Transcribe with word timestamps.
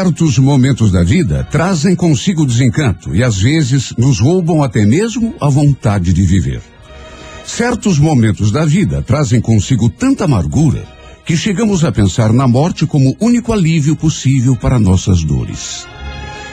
Certos 0.00 0.38
momentos 0.38 0.90
da 0.90 1.04
vida 1.04 1.46
trazem 1.50 1.94
consigo 1.94 2.46
desencanto 2.46 3.14
e 3.14 3.22
às 3.22 3.36
vezes 3.36 3.92
nos 3.98 4.18
roubam 4.18 4.62
até 4.62 4.86
mesmo 4.86 5.34
a 5.38 5.50
vontade 5.50 6.14
de 6.14 6.22
viver. 6.22 6.62
Certos 7.44 7.98
momentos 7.98 8.50
da 8.50 8.64
vida 8.64 9.02
trazem 9.02 9.42
consigo 9.42 9.90
tanta 9.90 10.24
amargura 10.24 10.82
que 11.22 11.36
chegamos 11.36 11.84
a 11.84 11.92
pensar 11.92 12.32
na 12.32 12.48
morte 12.48 12.86
como 12.86 13.14
único 13.20 13.52
alívio 13.52 13.94
possível 13.94 14.56
para 14.56 14.78
nossas 14.78 15.22
dores. 15.22 15.86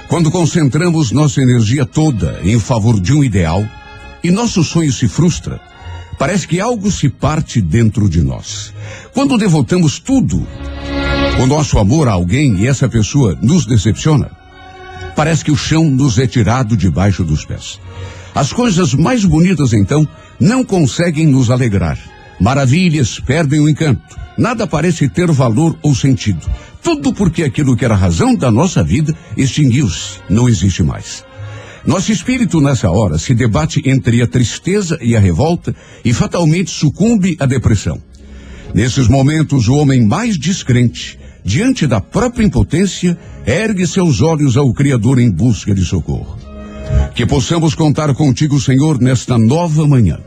Quando 0.10 0.30
concentramos 0.30 1.14
nossa 1.14 1.42
energia 1.42 1.86
toda 1.86 2.42
em 2.44 2.60
favor 2.60 3.00
de 3.00 3.14
um 3.14 3.24
ideal 3.24 3.66
e 4.22 4.30
nosso 4.30 4.62
sonho 4.62 4.92
se 4.92 5.08
frustra, 5.08 5.62
parece 6.20 6.46
que 6.46 6.60
algo 6.60 6.92
se 6.92 7.08
parte 7.08 7.62
dentro 7.62 8.10
de 8.10 8.22
nós. 8.22 8.74
Quando 9.14 9.38
devotamos 9.38 10.00
tudo 10.00 10.46
o 11.40 11.46
nosso 11.46 11.78
amor 11.78 12.08
a 12.08 12.14
alguém 12.14 12.58
e 12.58 12.68
essa 12.68 12.90
pessoa 12.90 13.38
nos 13.42 13.66
decepciona, 13.66 14.32
parece 15.16 15.46
que 15.46 15.52
o 15.52 15.56
chão 15.56 15.90
nos 15.90 16.18
é 16.18 16.26
tirado 16.26 16.76
debaixo 16.76 17.24
dos 17.24 17.46
pés. 17.46 17.80
As 18.34 18.52
coisas 18.52 18.94
mais 18.94 19.24
bonitas, 19.24 19.72
então, 19.72 20.08
não 20.40 20.64
conseguem 20.64 21.28
nos 21.28 21.50
alegrar. 21.52 21.98
Maravilhas 22.40 23.20
perdem 23.20 23.60
o 23.60 23.70
encanto. 23.70 24.16
Nada 24.38 24.68
parece 24.68 25.10
ter 25.10 25.32
valor 25.32 25.78
ou 25.82 25.96
sentido. 25.96 26.48
Tudo 26.84 27.14
porque 27.14 27.44
aquilo 27.44 27.76
que 27.76 27.86
era 27.86 27.94
a 27.94 27.98
razão 27.98 28.36
da 28.36 28.52
nossa 28.52 28.84
vida 28.84 29.16
extinguiu-se, 29.36 30.20
não 30.30 30.48
existe 30.48 30.84
mais. 30.84 31.24
Nosso 31.86 32.12
espírito 32.12 32.60
nessa 32.62 32.92
hora 32.92 33.18
se 33.18 33.34
debate 33.34 33.82
entre 33.86 34.22
a 34.22 34.28
tristeza 34.28 34.98
e 35.02 35.16
a 35.16 35.20
revolta 35.20 35.76
e 36.04 36.14
fatalmente 36.14 36.70
sucumbe 36.70 37.36
à 37.40 37.46
depressão. 37.46 38.02
Nesses 38.74 39.08
momentos, 39.08 39.68
o 39.68 39.76
homem 39.76 40.06
mais 40.06 40.38
descrente, 40.38 41.18
diante 41.48 41.88
da 41.88 42.02
própria 42.02 42.46
impotência, 42.46 43.18
ergue 43.46 43.88
seus 43.88 44.20
olhos 44.20 44.58
ao 44.58 44.74
Criador 44.74 45.18
em 45.18 45.32
busca 45.32 45.74
de 45.74 45.86
socorro. 45.86 46.38
Que 47.16 47.26
possamos 47.26 47.74
contar 47.74 48.14
contigo, 48.14 48.60
Senhor, 48.60 49.00
nesta 49.00 49.38
nova 49.38 49.88
manhã. 49.88 50.20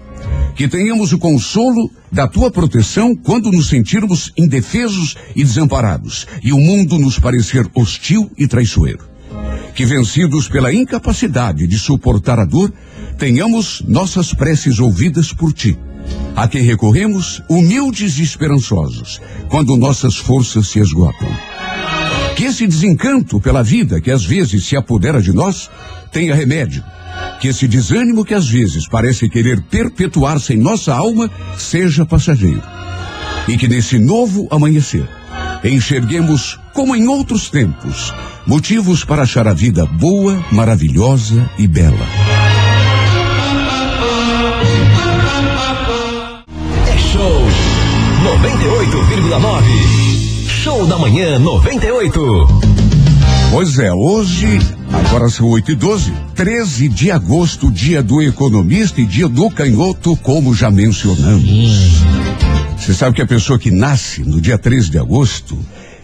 Que 0.57 0.67
tenhamos 0.67 1.13
o 1.13 1.19
consolo 1.19 1.91
da 2.11 2.27
tua 2.27 2.51
proteção 2.51 3.15
quando 3.15 3.53
nos 3.53 3.69
sentirmos 3.69 4.33
indefesos 4.35 5.15
e 5.37 5.45
desamparados 5.45 6.27
e 6.43 6.55
o 6.55 6.59
mundo 6.59 6.99
nos 6.99 7.19
parecer 7.19 7.69
hostil 7.75 8.31
e 8.39 8.49
traiçoeiro. 8.49 9.05
Que 9.75 9.85
vencidos 9.85 10.49
pela 10.49 10.73
incapacidade 10.73 11.67
de 11.67 11.79
suportar 11.79 12.39
a 12.41 12.47
dor, 12.47 12.73
tenhamos 13.19 13.83
nossas 13.87 14.33
preces 14.33 14.81
ouvidas 14.81 15.35
por 15.35 15.53
ti. 15.53 15.77
A 16.37 16.49
quem 16.49 16.63
recorremos, 16.63 17.43
humildes 17.49 18.19
e 18.19 18.23
esperançosos, 18.23 19.21
quando 19.49 19.77
nossas 19.77 20.17
forças 20.17 20.69
se 20.69 20.79
esgotam. 20.79 21.29
Que 22.37 22.45
esse 22.45 22.67
desencanto 22.67 23.41
pela 23.41 23.63
vida 23.63 24.01
que 24.01 24.11
às 24.11 24.25
vezes 24.25 24.65
se 24.65 24.77
apodera 24.77 25.21
de 25.21 25.33
nós 25.33 25.71
tenha 26.11 26.35
remédio. 26.35 26.83
Que 27.41 27.49
esse 27.49 27.69
desânimo 27.69 28.25
que 28.25 28.35
às 28.35 28.49
vezes 28.49 28.89
parece 28.89 29.29
querer 29.29 29.61
perpetuar-se 29.63 30.55
em 30.55 30.57
nossa 30.57 30.95
alma 30.95 31.31
seja 31.59 32.07
passageiro. 32.07 32.63
E 33.49 33.57
que 33.57 33.69
nesse 33.69 33.99
novo 33.99 34.47
amanhecer 34.51 35.09
enxerguemos, 35.65 36.59
como 36.73 36.97
em 36.97 37.07
outros 37.07 37.51
tempos, 37.51 38.15
motivos 38.47 39.05
para 39.05 39.23
achar 39.23 39.47
a 39.47 39.53
vida 39.53 39.85
boa, 39.85 40.43
maravilhosa 40.51 41.49
e 41.59 41.67
bela. 41.67 42.40
98,9. 48.31 50.47
Show 50.63 50.87
da 50.87 50.97
manhã 50.97 51.37
98. 51.41 52.47
Pois 53.51 53.77
é, 53.81 53.93
hoje, 53.93 54.61
agora 54.93 55.29
são 55.29 55.49
8 55.49 55.73
e 55.73 55.75
12, 55.75 56.13
13 56.37 56.89
de 56.89 57.11
agosto, 57.11 57.73
dia 57.73 58.05
do 58.05 58.23
economista 58.23 59.01
e 59.01 59.05
dia 59.05 59.29
do 59.29 59.51
canhoto, 59.51 60.17
como 60.19 60.55
já 60.55 60.71
mencionamos. 60.71 62.05
Você 62.79 62.95
sabe 62.95 63.17
que 63.17 63.23
a 63.23 63.27
pessoa 63.27 63.59
que 63.59 63.73
nasce 63.73 64.23
no 64.23 64.41
dia 64.41 64.57
13 64.57 64.93
de 64.93 64.99
agosto 64.99 65.59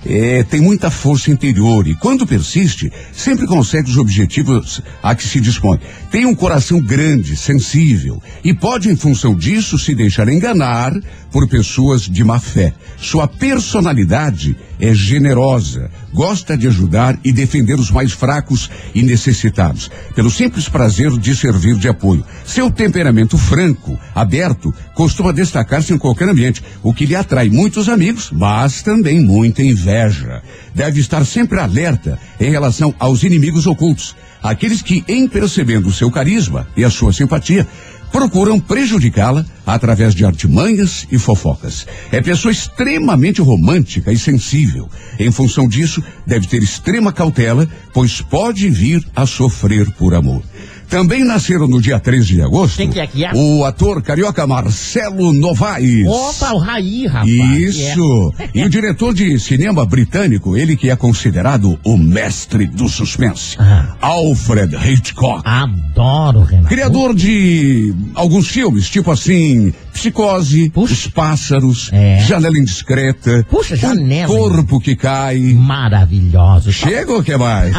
é, 0.08 0.44
tem 0.44 0.60
muita 0.60 0.90
força 0.90 1.30
interior 1.30 1.86
e 1.86 1.94
quando 1.94 2.26
persiste, 2.26 2.92
sempre 3.12 3.46
consegue 3.46 3.90
os 3.90 3.96
objetivos 3.96 4.80
a 5.02 5.14
que 5.14 5.26
se 5.26 5.40
dispõe. 5.40 5.80
Tem 6.10 6.24
um 6.24 6.34
coração 6.34 6.80
grande, 6.80 7.36
sensível 7.36 8.22
e 8.44 8.54
pode, 8.54 8.88
em 8.88 8.96
função 8.96 9.34
disso, 9.34 9.78
se 9.78 9.94
deixar 9.94 10.28
enganar 10.28 10.92
por 11.32 11.48
pessoas 11.48 12.02
de 12.02 12.22
má 12.22 12.38
fé. 12.38 12.72
Sua 12.96 13.26
personalidade 13.26 14.56
é 14.80 14.94
generosa, 14.94 15.90
gosta 16.12 16.56
de 16.56 16.66
ajudar 16.66 17.18
e 17.24 17.32
defender 17.32 17.78
os 17.78 17.90
mais 17.90 18.12
fracos 18.12 18.70
e 18.94 19.02
necessitados, 19.02 19.90
pelo 20.14 20.30
simples 20.30 20.68
prazer 20.68 21.10
de 21.18 21.34
servir 21.34 21.76
de 21.76 21.88
apoio. 21.88 22.24
Seu 22.44 22.70
temperamento 22.70 23.36
franco, 23.36 23.98
aberto, 24.14 24.72
costuma 24.94 25.32
destacar-se 25.32 25.92
em 25.92 25.98
qualquer 25.98 26.28
ambiente, 26.28 26.62
o 26.82 26.94
que 26.94 27.04
lhe 27.04 27.16
atrai 27.16 27.50
muitos 27.50 27.88
amigos, 27.88 28.30
mas 28.32 28.82
também 28.82 29.20
muita 29.20 29.62
inveja. 29.62 29.95
Deve 30.74 31.00
estar 31.00 31.24
sempre 31.24 31.58
alerta 31.58 32.18
em 32.40 32.50
relação 32.50 32.94
aos 32.98 33.22
inimigos 33.22 33.66
ocultos, 33.66 34.14
aqueles 34.42 34.82
que, 34.82 35.04
em 35.08 35.26
percebendo 35.26 35.88
o 35.88 35.92
seu 35.92 36.10
carisma 36.10 36.66
e 36.76 36.84
a 36.84 36.90
sua 36.90 37.12
simpatia, 37.12 37.66
procuram 38.12 38.58
prejudicá-la 38.58 39.44
através 39.66 40.14
de 40.14 40.24
artimanhas 40.24 41.06
e 41.10 41.18
fofocas. 41.18 41.86
É 42.12 42.20
pessoa 42.22 42.52
extremamente 42.52 43.40
romântica 43.40 44.12
e 44.12 44.18
sensível. 44.18 44.88
Em 45.18 45.30
função 45.30 45.68
disso, 45.68 46.02
deve 46.26 46.46
ter 46.46 46.62
extrema 46.62 47.12
cautela, 47.12 47.68
pois 47.92 48.20
pode 48.20 48.68
vir 48.70 49.04
a 49.14 49.26
sofrer 49.26 49.90
por 49.92 50.14
amor. 50.14 50.42
Também 50.88 51.24
nasceram 51.24 51.66
no 51.66 51.80
dia 51.80 51.98
13 51.98 52.34
de 52.34 52.42
agosto 52.42 52.76
Quem 52.76 52.88
que 52.90 53.00
é 53.00 53.06
que 53.06 53.24
é? 53.24 53.30
o 53.34 53.64
ator 53.64 54.00
carioca 54.02 54.46
Marcelo 54.46 55.32
Novaes. 55.32 56.06
Opa, 56.06 56.52
o 56.52 56.58
Raí, 56.58 57.06
rapaz. 57.06 57.30
Isso. 57.30 58.32
E 58.54 58.62
o 58.64 58.68
diretor 58.68 59.12
de 59.12 59.38
cinema 59.38 59.84
britânico, 59.84 60.56
ele 60.56 60.76
que 60.76 60.88
é 60.90 60.96
considerado 60.96 61.78
o 61.84 61.96
mestre 61.98 62.66
do 62.66 62.88
suspense, 62.88 63.56
Ah. 63.58 63.94
Alfred 64.00 64.74
Hitchcock. 64.76 65.42
Adoro, 65.44 66.42
Renato. 66.42 66.68
Criador 66.68 67.14
de 67.14 67.94
alguns 68.14 68.48
filmes, 68.48 68.88
tipo 68.88 69.10
assim, 69.10 69.72
Psicose, 69.92 70.70
Os 70.74 71.06
Pássaros, 71.08 71.88
É. 71.92 72.18
Janela 72.20 72.58
Indiscreta, 72.58 73.44
Puxa, 73.50 73.74
Janela. 73.76 74.32
O 74.32 74.36
Corpo 74.36 74.78
que 74.80 74.94
Cai. 74.94 75.38
Maravilhoso. 75.54 76.70
Chega 76.72 77.12
ou 77.12 77.22
que 77.22 77.36
mais? 77.36 77.74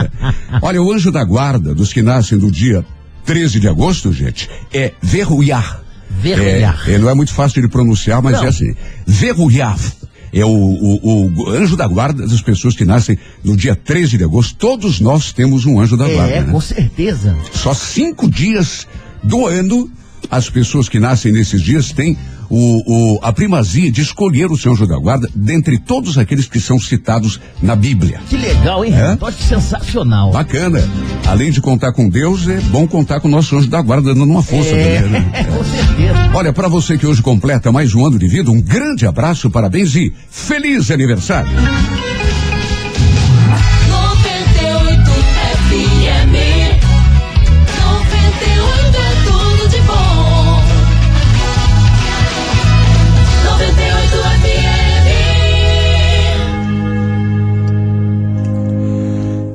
Olha, 0.62 0.82
o 0.82 0.92
anjo 0.92 1.10
da 1.10 1.24
guarda 1.24 1.74
dos 1.74 1.92
que 1.92 2.02
nascem 2.02 2.38
no 2.50 2.52
dia 2.52 2.84
13 3.24 3.60
de 3.60 3.68
agosto, 3.68 4.12
gente, 4.12 4.50
é 4.72 4.92
Verrouillard. 5.00 5.78
Verrouillard. 6.10 6.90
É, 6.90 6.94
é, 6.94 6.98
não 6.98 7.08
é 7.08 7.14
muito 7.14 7.32
fácil 7.32 7.62
de 7.62 7.68
pronunciar, 7.68 8.20
mas 8.20 8.32
Não. 8.36 8.44
é 8.44 8.48
assim. 8.48 8.74
Verrouillard. 9.06 9.80
É 10.32 10.44
o, 10.44 10.48
o- 10.48 11.32
o 11.44 11.50
anjo 11.50 11.76
da 11.76 11.86
guarda 11.88 12.26
das 12.26 12.40
pessoas 12.42 12.74
que 12.76 12.84
nascem 12.84 13.16
no 13.44 13.56
dia 13.56 13.74
13 13.74 14.16
de 14.18 14.24
agosto. 14.24 14.54
Todos 14.56 15.00
nós 15.00 15.32
temos 15.32 15.64
um 15.64 15.80
anjo 15.80 15.96
da 15.96 16.08
guarda. 16.08 16.32
É, 16.32 16.40
né? 16.42 16.52
com 16.52 16.60
certeza. 16.60 17.36
Só 17.52 17.72
cinco 17.74 18.28
dias 18.28 18.86
do 19.22 19.46
ano 19.46 19.90
as 20.30 20.48
pessoas 20.50 20.88
que 20.88 20.98
nascem 21.00 21.32
nesses 21.32 21.62
dias 21.62 21.92
têm 21.92 22.16
o, 22.50 23.14
o- 23.14 23.18
a 23.22 23.32
primazia 23.32 23.90
de 23.90 24.02
escolher 24.02 24.50
o 24.50 24.58
seu 24.58 24.72
anjo 24.72 24.86
da 24.86 24.98
guarda 24.98 25.28
dentre 25.34 25.78
todos 25.78 26.18
aqueles 26.18 26.46
que 26.48 26.60
são 26.60 26.78
citados 26.78 27.40
na 27.62 27.74
Bíblia. 27.76 28.20
Que 28.28 28.36
legal, 28.36 28.84
hein, 28.84 28.92
É? 28.92 29.16
Sensacional. 29.32 30.32
Bacana. 30.32 30.82
Além 31.26 31.50
de 31.50 31.60
contar 31.60 31.92
com 31.92 32.08
Deus, 32.08 32.48
é 32.48 32.60
bom 32.62 32.86
contar 32.86 33.20
com 33.20 33.28
o 33.28 33.30
nosso 33.30 33.56
anjo 33.56 33.68
da 33.68 33.80
guarda 33.80 34.12
dando 34.12 34.24
uma 34.30 34.42
força 34.42 34.74
É, 34.74 35.00
também, 35.02 35.10
né? 35.20 35.30
com 35.56 35.64
certeza. 35.64 36.30
Olha, 36.34 36.52
para 36.52 36.68
você 36.68 36.98
que 36.98 37.06
hoje 37.06 37.22
completa 37.22 37.70
mais 37.70 37.94
um 37.94 38.04
ano 38.04 38.18
de 38.18 38.26
vida, 38.26 38.50
um 38.50 38.60
grande 38.60 39.06
abraço, 39.06 39.48
parabéns 39.50 39.94
e 39.94 40.12
feliz 40.30 40.90
aniversário. 40.90 41.50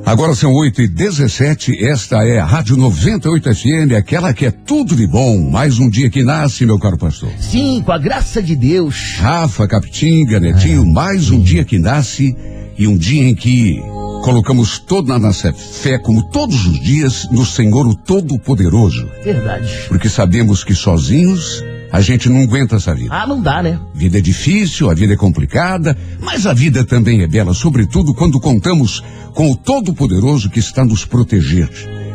Agora 0.06 0.36
são 0.36 0.52
8 0.52 0.82
e 0.82 0.86
17 0.86 1.84
esta 1.84 2.24
é 2.24 2.38
a 2.38 2.44
Rádio 2.44 2.76
98 2.76 3.52
FM, 3.52 3.92
aquela 3.98 4.32
que 4.32 4.46
é 4.46 4.52
tudo 4.52 4.94
de 4.94 5.04
bom. 5.04 5.50
Mais 5.50 5.80
um 5.80 5.90
dia 5.90 6.08
que 6.08 6.22
nasce, 6.22 6.64
meu 6.64 6.78
caro 6.78 6.96
pastor. 6.96 7.28
Sim, 7.40 7.82
com 7.84 7.90
a 7.90 7.98
graça 7.98 8.40
de 8.40 8.54
Deus. 8.54 9.16
Rafa, 9.18 9.66
Capitinga, 9.66 10.38
Netinho, 10.38 10.86
mais 10.86 11.32
um 11.32 11.40
dia 11.40 11.64
que 11.64 11.76
nasce 11.76 12.36
e 12.78 12.86
um 12.86 12.96
dia 12.96 13.28
em 13.28 13.34
que 13.34 13.80
colocamos 14.22 14.78
toda 14.78 15.12
a 15.12 15.18
nossa 15.18 15.52
fé, 15.52 15.98
como 15.98 16.22
todos 16.30 16.66
os 16.66 16.78
dias, 16.78 17.26
no 17.32 17.44
Senhor 17.44 17.84
o 17.84 17.96
Todo-Poderoso. 17.96 19.08
Verdade. 19.24 19.68
Porque 19.88 20.08
sabemos 20.08 20.62
que 20.62 20.72
sozinhos 20.72 21.64
A 21.92 22.00
gente 22.00 22.28
não 22.28 22.42
aguenta 22.42 22.76
essa 22.76 22.94
vida. 22.94 23.14
Ah, 23.14 23.26
não 23.26 23.40
dá, 23.40 23.62
né? 23.62 23.78
Vida 23.94 24.18
é 24.18 24.20
difícil, 24.20 24.90
a 24.90 24.94
vida 24.94 25.14
é 25.14 25.16
complicada, 25.16 25.96
mas 26.20 26.46
a 26.46 26.52
vida 26.52 26.84
também 26.84 27.22
é 27.22 27.26
bela, 27.26 27.54
sobretudo 27.54 28.14
quando 28.14 28.40
contamos 28.40 29.02
com 29.34 29.50
o 29.50 29.56
Todo-Poderoso 29.56 30.50
que 30.50 30.58
está 30.58 30.84
nos 30.84 31.04
proteger. 31.04 31.70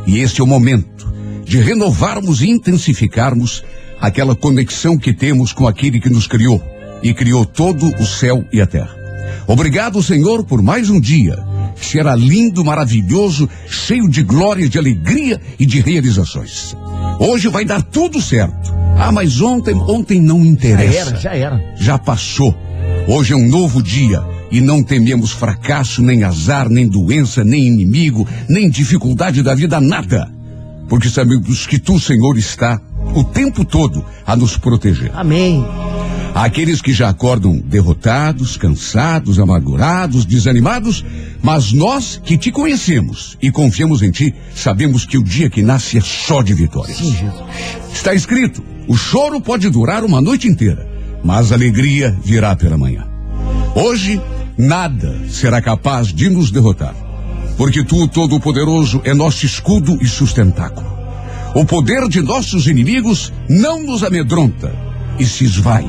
E 0.05 0.19
este 0.19 0.41
é 0.41 0.43
o 0.43 0.47
momento 0.47 1.11
de 1.45 1.59
renovarmos 1.59 2.41
e 2.41 2.49
intensificarmos 2.49 3.63
aquela 3.99 4.35
conexão 4.35 4.97
que 4.97 5.13
temos 5.13 5.53
com 5.53 5.67
aquele 5.67 5.99
que 5.99 6.09
nos 6.09 6.27
criou 6.27 6.61
e 7.03 7.13
criou 7.13 7.45
todo 7.45 7.87
o 7.99 8.05
céu 8.05 8.45
e 8.51 8.61
a 8.61 8.65
terra. 8.65 8.95
Obrigado, 9.47 10.01
Senhor, 10.01 10.43
por 10.43 10.61
mais 10.61 10.89
um 10.89 10.99
dia 10.99 11.37
que 11.75 11.85
será 11.85 12.15
lindo, 12.15 12.63
maravilhoso, 12.63 13.49
cheio 13.67 14.07
de 14.07 14.21
glória, 14.21 14.69
de 14.69 14.77
alegria 14.77 15.41
e 15.59 15.65
de 15.65 15.81
realizações. 15.81 16.75
Hoje 17.19 17.47
vai 17.47 17.65
dar 17.65 17.81
tudo 17.81 18.21
certo. 18.21 18.71
Ah, 18.97 19.11
mas 19.11 19.41
ontem, 19.41 19.73
ontem 19.75 20.21
não 20.21 20.43
Já 20.43 20.49
interessa. 20.49 21.09
era, 21.09 21.19
já 21.19 21.35
era. 21.35 21.73
Já 21.75 21.97
passou. 21.97 22.55
Hoje 23.07 23.33
é 23.33 23.35
um 23.35 23.47
novo 23.47 23.81
dia 23.81 24.23
e 24.51 24.61
não 24.61 24.83
tememos 24.83 25.31
fracasso, 25.31 26.01
nem 26.03 26.23
azar, 26.23 26.69
nem 26.69 26.87
doença, 26.87 27.43
nem 27.43 27.65
inimigo, 27.65 28.27
nem 28.47 28.69
dificuldade 28.69 29.41
da 29.41 29.55
vida, 29.55 29.79
nada. 29.81 30.29
Porque 30.87 31.09
sabemos 31.09 31.65
que 31.65 31.79
tu, 31.79 31.99
Senhor, 31.99 32.37
está 32.37 32.79
o 33.15 33.23
tempo 33.23 33.65
todo 33.65 34.05
a 34.25 34.35
nos 34.35 34.57
proteger. 34.57 35.11
Amém. 35.15 35.65
Aqueles 36.41 36.81
que 36.81 36.91
já 36.91 37.07
acordam 37.07 37.59
derrotados, 37.59 38.57
cansados, 38.57 39.37
amargurados, 39.37 40.25
desanimados, 40.25 41.05
mas 41.39 41.71
nós 41.71 42.19
que 42.25 42.35
te 42.35 42.51
conhecemos 42.51 43.37
e 43.39 43.51
confiamos 43.51 44.01
em 44.01 44.09
ti, 44.09 44.33
sabemos 44.55 45.05
que 45.05 45.19
o 45.19 45.23
dia 45.23 45.51
que 45.51 45.61
nasce 45.61 45.99
é 45.99 46.01
só 46.01 46.41
de 46.41 46.55
vitórias. 46.55 46.97
Sim, 46.97 47.11
Jesus. 47.11 47.43
Está 47.93 48.15
escrito: 48.15 48.63
o 48.87 48.97
choro 48.97 49.39
pode 49.39 49.69
durar 49.69 50.03
uma 50.03 50.19
noite 50.19 50.47
inteira, 50.47 50.89
mas 51.23 51.51
a 51.51 51.55
alegria 51.55 52.17
virá 52.25 52.55
pela 52.55 52.75
manhã. 52.75 53.07
Hoje, 53.75 54.19
nada 54.57 55.15
será 55.29 55.61
capaz 55.61 56.07
de 56.07 56.27
nos 56.27 56.49
derrotar, 56.49 56.95
porque 57.55 57.83
tu, 57.83 58.07
Todo-Poderoso, 58.07 58.99
é 59.03 59.13
nosso 59.13 59.45
escudo 59.45 59.95
e 60.01 60.07
sustentáculo. 60.07 60.89
O 61.53 61.63
poder 61.65 62.07
de 62.09 62.19
nossos 62.19 62.65
inimigos 62.65 63.31
não 63.47 63.83
nos 63.83 64.03
amedronta 64.03 64.73
e 65.19 65.25
se 65.27 65.43
esvai, 65.43 65.85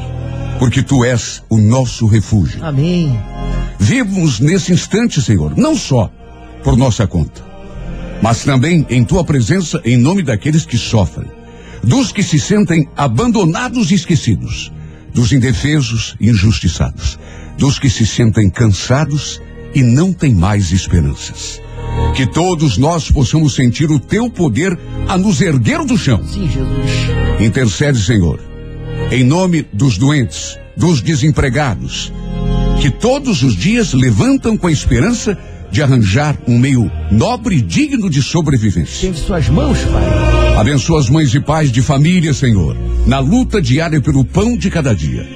porque 0.63 0.81
tu 0.81 1.05
és 1.05 1.43
o 1.51 1.59
nosso 1.59 2.07
refúgio. 2.07 2.65
Amém. 2.65 3.19
Vivos 3.81 4.39
nesse 4.39 4.73
instante, 4.73 5.21
Senhor, 5.21 5.59
não 5.59 5.75
só 5.75 6.09
por 6.63 6.77
nossa 6.77 7.05
conta, 7.05 7.45
mas 8.23 8.45
também 8.45 8.87
em 8.89 9.03
tua 9.03 9.25
presença 9.25 9.83
em 9.85 9.97
nome 9.97 10.23
daqueles 10.23 10.65
que 10.65 10.79
sofrem, 10.79 11.29
dos 11.83 12.13
que 12.13 12.23
se 12.23 12.39
sentem 12.39 12.89
abandonados 12.97 13.91
e 13.91 13.95
esquecidos, 13.95 14.71
dos 15.13 15.33
indefesos 15.33 16.15
e 16.21 16.31
injustiçados, 16.31 17.19
dos 17.59 17.81
que 17.81 17.91
se 17.91 18.07
sentem 18.07 18.49
cansados 18.49 19.43
e 19.75 19.83
não 19.83 20.13
têm 20.13 20.33
mais 20.33 20.71
esperanças. 20.71 21.61
Que 22.15 22.25
todos 22.25 22.79
nós 22.79 23.11
possamos 23.11 23.57
sentir 23.57 23.91
o 23.91 23.99
teu 23.99 24.31
poder 24.31 24.79
a 25.09 25.19
nos 25.19 25.41
erguer 25.41 25.85
do 25.85 25.99
chão. 25.99 26.23
Sim, 26.25 26.49
Jesus. 26.49 27.41
Intercede, 27.41 28.01
Senhor, 28.01 28.52
em 29.11 29.25
nome 29.25 29.67
dos 29.73 29.99
doentes, 29.99 30.59
dos 30.77 31.01
desempregados, 31.01 32.13
que 32.81 32.91
todos 32.91 33.43
os 33.43 33.55
dias 33.57 33.93
levantam 33.93 34.57
com 34.57 34.67
a 34.67 34.73
esperança 34.73 35.37
de 35.71 35.83
arranjar 35.83 36.37
um 36.47 36.59
meio 36.59 36.91
nobre 37.11 37.57
e 37.57 37.61
digno 37.63 38.11
de 38.11 38.23
sobrevivência. 38.23 39.09
Tende 39.09 39.19
suas 39.19 39.49
mãos, 39.49 39.79
Pai. 39.85 40.59
Abençoa 40.59 41.01
as 41.01 41.09
mães 41.09 41.35
e 41.35 41.41
pais 41.41 41.73
de 41.73 41.81
família, 41.81 42.35
Senhor, 42.35 42.77
na 43.07 43.19
luta 43.19 43.61
diária 43.61 44.01
pelo 44.01 44.25
pão 44.25 44.57
de 44.57 44.71
cada 44.71 44.95
dia. 44.95 45.27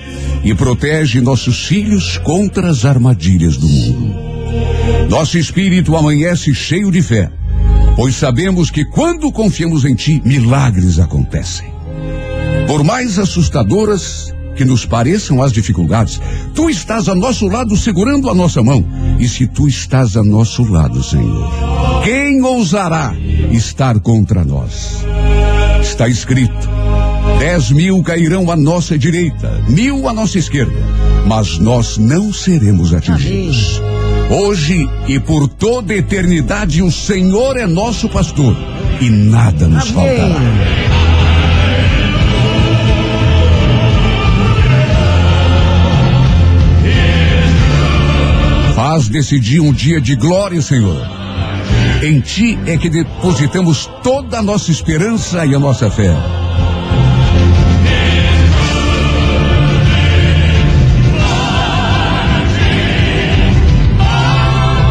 E 0.45 0.55
protege 0.55 1.21
nossos 1.21 1.67
filhos 1.67 2.19
contra 2.19 2.69
as 2.69 2.85
armadilhas 2.85 3.57
do 3.57 3.67
mundo. 3.67 4.15
Nosso 5.09 5.39
espírito 5.39 5.97
amanhece 5.97 6.55
cheio 6.55 6.91
de 6.91 7.01
fé, 7.01 7.31
pois 7.97 8.15
sabemos 8.15 8.71
que 8.71 8.85
quando 8.85 9.33
confiamos 9.33 9.85
em 9.85 9.95
Ti, 9.95 10.21
milagres 10.25 10.99
acontecem. 10.99 11.76
Por 12.67 12.83
mais 12.83 13.19
assustadoras 13.19 14.35
que 14.57 14.65
nos 14.65 14.85
pareçam 14.85 15.43
as 15.43 15.53
dificuldades, 15.53 16.21
Tu 16.55 16.71
estás 16.71 17.09
a 17.09 17.15
nosso 17.15 17.47
lado 17.47 17.77
segurando 17.77 18.29
a 18.29 18.35
nossa 18.35 18.63
mão. 18.63 18.85
E 19.19 19.29
se 19.29 19.47
Tu 19.47 19.69
estás 19.69 20.17
a 20.17 20.25
nosso 20.25 20.65
lado, 20.65 21.03
Senhor, 21.03 21.51
quem 22.03 22.43
ousará 22.43 23.15
estar 23.53 24.01
contra 24.01 24.45
nós? 24.45 25.05
Está 25.81 26.09
escrito: 26.09 26.69
dez 27.39 27.71
mil 27.71 28.03
cairão 28.03 28.51
à 28.51 28.57
nossa 28.57 28.99
direita, 28.99 29.63
mil 29.69 30.09
à 30.09 30.13
nossa 30.13 30.39
esquerda, 30.39 30.79
mas 31.27 31.59
nós 31.59 31.99
não 31.99 32.33
seremos 32.33 32.93
atingidos. 32.93 33.81
Hoje 34.29 34.89
e 35.07 35.21
por 35.21 35.47
toda 35.47 35.93
a 35.93 35.97
eternidade, 35.97 36.83
o 36.83 36.91
Senhor 36.91 37.57
é 37.57 37.67
nosso 37.67 38.09
pastor 38.09 38.57
e 39.01 39.09
nada 39.09 39.69
nos 39.69 39.89
faltará. 39.91 40.86
Faz 48.97 49.11
desse 49.11 49.39
dia 49.39 49.63
um 49.63 49.75
dia 49.75 50.01
de 50.01 50.17
glória, 50.17 50.63
Senhor. 50.63 51.07
Em 52.03 52.19
Ti 52.19 52.59
é 52.65 52.79
que 52.79 52.89
depositamos 52.89 53.85
toda 54.03 54.39
a 54.39 54.43
nossa 54.43 54.71
esperança 54.71 55.45
e 55.45 55.55
a 55.55 55.59
nossa 55.59 55.91
fé. 55.91 56.17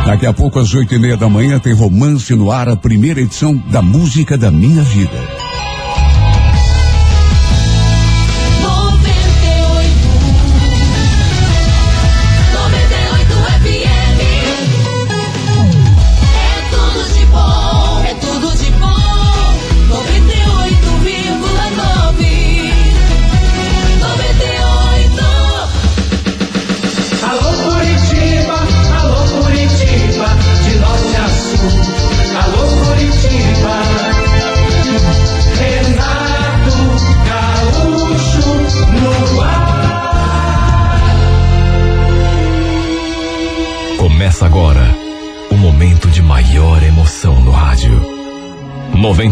Daqui 0.06 0.28
a 0.28 0.34
pouco, 0.34 0.60
às 0.60 0.72
oito 0.76 0.94
e 0.94 1.00
meia 1.00 1.18
da 1.18 1.28
manhã, 1.28 1.58
tem 1.58 1.74
Romance 1.74 2.32
no 2.36 2.52
Ar, 2.52 2.70
a 2.70 2.76
primeira 2.76 3.22
edição 3.22 3.56
da 3.72 3.82
Música 3.82 4.38
da 4.38 4.52
Minha 4.52 4.84
Vida. 4.84 5.45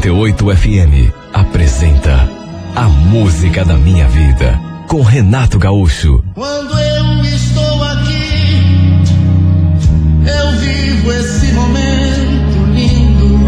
98 0.03 0.57
FM 0.57 1.13
apresenta 1.31 2.29
A 2.75 2.89
Música 2.89 3.63
da 3.63 3.77
Minha 3.77 4.05
Vida 4.09 4.59
com 4.85 5.01
Renato 5.01 5.57
Gaúcho. 5.57 6.21
Quando 6.35 6.77
eu 6.77 7.23
estou 7.23 7.83
aqui, 7.85 8.73
eu 10.27 10.59
vivo 10.59 11.09
esse 11.13 11.53
momento 11.53 12.65
lindo. 12.73 13.39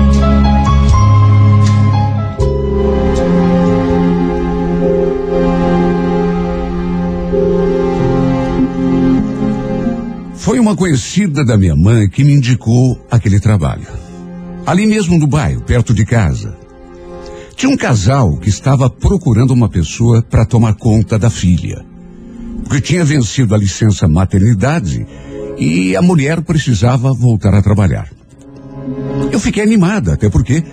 Foi 10.36 10.58
uma 10.58 10.74
conhecida 10.74 11.44
da 11.44 11.58
minha 11.58 11.76
mãe 11.76 12.08
que 12.08 12.24
me 12.24 12.32
indicou 12.32 13.06
aquele 13.12 13.42
trabalho. 13.42 13.95
Ali 14.65 14.88
mesmo 14.88 15.19
no 15.19 15.27
bairro, 15.27 15.62
perto 15.62 15.93
de 15.93 16.05
casa. 16.05 16.57
Tinha 17.55 17.72
um 17.72 17.77
casal 17.77 18.38
que 18.38 18.50
estava 18.50 18.89
procurando 18.89 19.51
uma 19.51 19.69
pessoa 19.69 20.22
para 20.22 20.45
tomar 20.45 20.74
conta 20.74 21.17
da 21.19 21.29
filha. 21.29 21.86
Porque 22.63 22.81
tinha 22.81 23.05
vencido 23.05 23.53
a 23.53 23.57
licença 23.57 24.07
maternidade 24.07 25.05
e 25.57 25.95
a 25.95 26.01
mulher 26.01 26.41
precisava 26.41 27.13
voltar 27.13 27.53
a 27.53 27.62
trabalhar. 27.62 28.10
Eu 29.31 29.39
fiquei 29.39 29.63
animada, 29.63 30.13
até 30.13 30.29
porque 30.29 30.63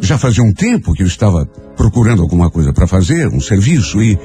já 0.00 0.16
fazia 0.16 0.44
um 0.44 0.52
tempo 0.52 0.92
que 0.92 1.02
eu 1.02 1.06
estava 1.06 1.44
procurando 1.76 2.22
alguma 2.22 2.50
coisa 2.50 2.72
para 2.72 2.86
fazer, 2.86 3.28
um 3.28 3.40
serviço, 3.40 4.02
e 4.02 4.18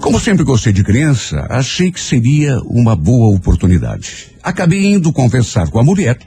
como 0.00 0.20
sempre 0.20 0.44
gostei 0.44 0.72
de 0.72 0.84
criança, 0.84 1.46
achei 1.50 1.90
que 1.90 2.00
seria 2.00 2.58
uma 2.66 2.94
boa 2.94 3.34
oportunidade. 3.34 4.28
Acabei 4.42 4.86
indo 4.86 5.12
conversar 5.12 5.68
com 5.70 5.78
a 5.78 5.84
mulher. 5.84 6.18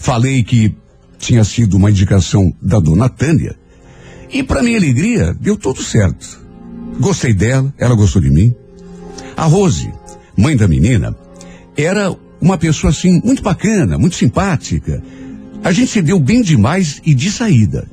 Falei 0.00 0.42
que 0.42 0.74
tinha 1.18 1.44
sido 1.44 1.76
uma 1.76 1.90
indicação 1.90 2.50
da 2.60 2.80
dona 2.80 3.06
Tânia. 3.06 3.54
E 4.32 4.42
para 4.42 4.62
minha 4.62 4.78
alegria, 4.78 5.36
deu 5.38 5.58
tudo 5.58 5.82
certo. 5.82 6.40
Gostei 6.98 7.34
dela, 7.34 7.72
ela 7.76 7.94
gostou 7.94 8.22
de 8.22 8.30
mim. 8.30 8.54
A 9.36 9.44
Rose, 9.44 9.92
mãe 10.34 10.56
da 10.56 10.66
menina, 10.66 11.14
era 11.76 12.16
uma 12.40 12.56
pessoa 12.56 12.90
assim 12.90 13.20
muito 13.22 13.42
bacana, 13.42 13.98
muito 13.98 14.16
simpática. 14.16 15.02
A 15.62 15.70
gente 15.70 15.90
se 15.90 16.00
deu 16.00 16.18
bem 16.18 16.40
demais 16.40 17.02
e 17.04 17.14
de 17.14 17.30
saída. 17.30 17.86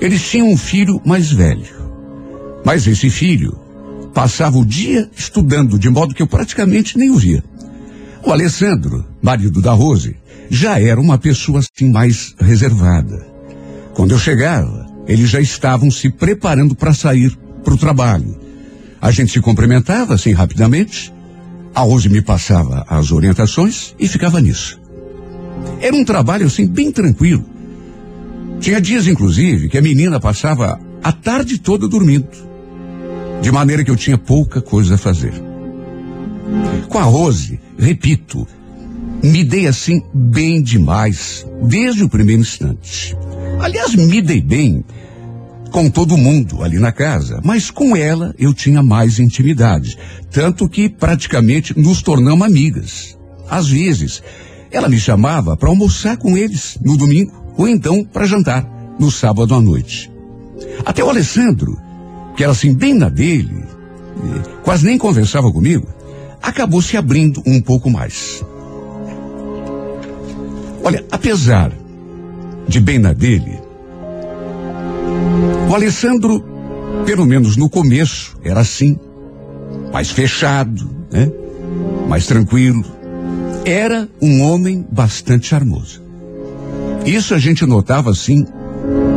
Eles 0.00 0.22
tinham 0.22 0.48
um 0.48 0.56
filho 0.56 1.02
mais 1.04 1.32
velho. 1.32 1.66
Mas 2.64 2.86
esse 2.86 3.10
filho 3.10 3.58
passava 4.14 4.56
o 4.56 4.64
dia 4.64 5.10
estudando, 5.16 5.80
de 5.80 5.90
modo 5.90 6.14
que 6.14 6.22
eu 6.22 6.28
praticamente 6.28 6.96
nem 6.96 7.10
o 7.10 7.16
via. 7.16 7.42
O 8.24 8.30
Alessandro, 8.30 9.04
marido 9.20 9.60
da 9.60 9.72
Rose, 9.72 10.16
já 10.50 10.80
era 10.80 11.00
uma 11.00 11.18
pessoa 11.18 11.60
assim 11.60 11.90
mais 11.90 12.34
reservada. 12.38 13.26
Quando 13.94 14.12
eu 14.12 14.18
chegava, 14.18 14.86
eles 15.06 15.28
já 15.28 15.40
estavam 15.40 15.90
se 15.90 16.10
preparando 16.10 16.74
para 16.74 16.94
sair 16.94 17.36
para 17.64 17.74
o 17.74 17.78
trabalho. 17.78 18.38
A 19.00 19.10
gente 19.10 19.32
se 19.32 19.40
cumprimentava 19.40 20.14
assim 20.14 20.32
rapidamente. 20.32 21.12
A 21.74 21.80
Rose 21.80 22.08
me 22.08 22.22
passava 22.22 22.84
as 22.88 23.12
orientações 23.12 23.94
e 23.98 24.08
ficava 24.08 24.40
nisso. 24.40 24.80
Era 25.80 25.94
um 25.94 26.04
trabalho 26.04 26.46
assim 26.46 26.66
bem 26.66 26.90
tranquilo. 26.90 27.44
Tinha 28.60 28.80
dias, 28.80 29.06
inclusive, 29.06 29.68
que 29.68 29.78
a 29.78 29.82
menina 29.82 30.18
passava 30.18 30.80
a 31.02 31.12
tarde 31.12 31.58
toda 31.58 31.86
dormindo. 31.86 32.28
De 33.40 33.52
maneira 33.52 33.84
que 33.84 33.90
eu 33.90 33.96
tinha 33.96 34.18
pouca 34.18 34.60
coisa 34.60 34.96
a 34.96 34.98
fazer. 34.98 35.32
Com 36.88 36.98
a 36.98 37.02
Rose, 37.02 37.60
repito, 37.78 38.46
me 39.22 39.44
dei 39.44 39.66
assim 39.66 40.02
bem 40.12 40.62
demais, 40.62 41.46
desde 41.62 42.04
o 42.04 42.08
primeiro 42.08 42.42
instante. 42.42 43.16
Aliás, 43.60 43.94
me 43.94 44.22
dei 44.22 44.40
bem 44.40 44.84
com 45.70 45.90
todo 45.90 46.16
mundo 46.16 46.62
ali 46.62 46.78
na 46.78 46.92
casa, 46.92 47.40
mas 47.44 47.70
com 47.70 47.96
ela 47.96 48.34
eu 48.38 48.54
tinha 48.54 48.82
mais 48.82 49.18
intimidade, 49.18 49.98
tanto 50.30 50.68
que 50.68 50.88
praticamente 50.88 51.78
nos 51.78 52.02
tornamos 52.02 52.46
amigas. 52.46 53.18
Às 53.50 53.68
vezes, 53.68 54.22
ela 54.70 54.88
me 54.88 54.98
chamava 54.98 55.56
para 55.56 55.68
almoçar 55.68 56.16
com 56.16 56.36
eles 56.36 56.78
no 56.82 56.96
domingo 56.96 57.32
ou 57.56 57.68
então 57.68 58.04
para 58.04 58.26
jantar 58.26 58.66
no 58.98 59.10
sábado 59.10 59.54
à 59.54 59.60
noite. 59.60 60.10
Até 60.84 61.02
o 61.02 61.10
Alessandro, 61.10 61.78
que 62.36 62.42
era 62.42 62.52
assim 62.52 62.74
bem 62.74 62.94
na 62.94 63.08
dele, 63.08 63.64
quase 64.62 64.84
nem 64.84 64.98
conversava 64.98 65.50
comigo, 65.52 65.86
acabou 66.42 66.80
se 66.80 66.96
abrindo 66.96 67.42
um 67.46 67.60
pouco 67.60 67.90
mais. 67.90 68.44
Olha, 70.88 71.04
apesar 71.10 71.70
de 72.66 72.80
bem 72.80 72.98
na 72.98 73.12
dele, 73.12 73.60
o 75.68 75.74
Alessandro, 75.74 76.42
pelo 77.04 77.26
menos 77.26 77.58
no 77.58 77.68
começo, 77.68 78.38
era 78.42 78.60
assim, 78.60 78.98
mais 79.92 80.10
fechado, 80.10 80.88
né? 81.12 81.30
Mais 82.08 82.26
tranquilo. 82.26 82.82
Era 83.66 84.08
um 84.18 84.40
homem 84.40 84.82
bastante 84.90 85.48
charmoso. 85.48 86.02
Isso 87.04 87.34
a 87.34 87.38
gente 87.38 87.66
notava 87.66 88.10
assim, 88.10 88.46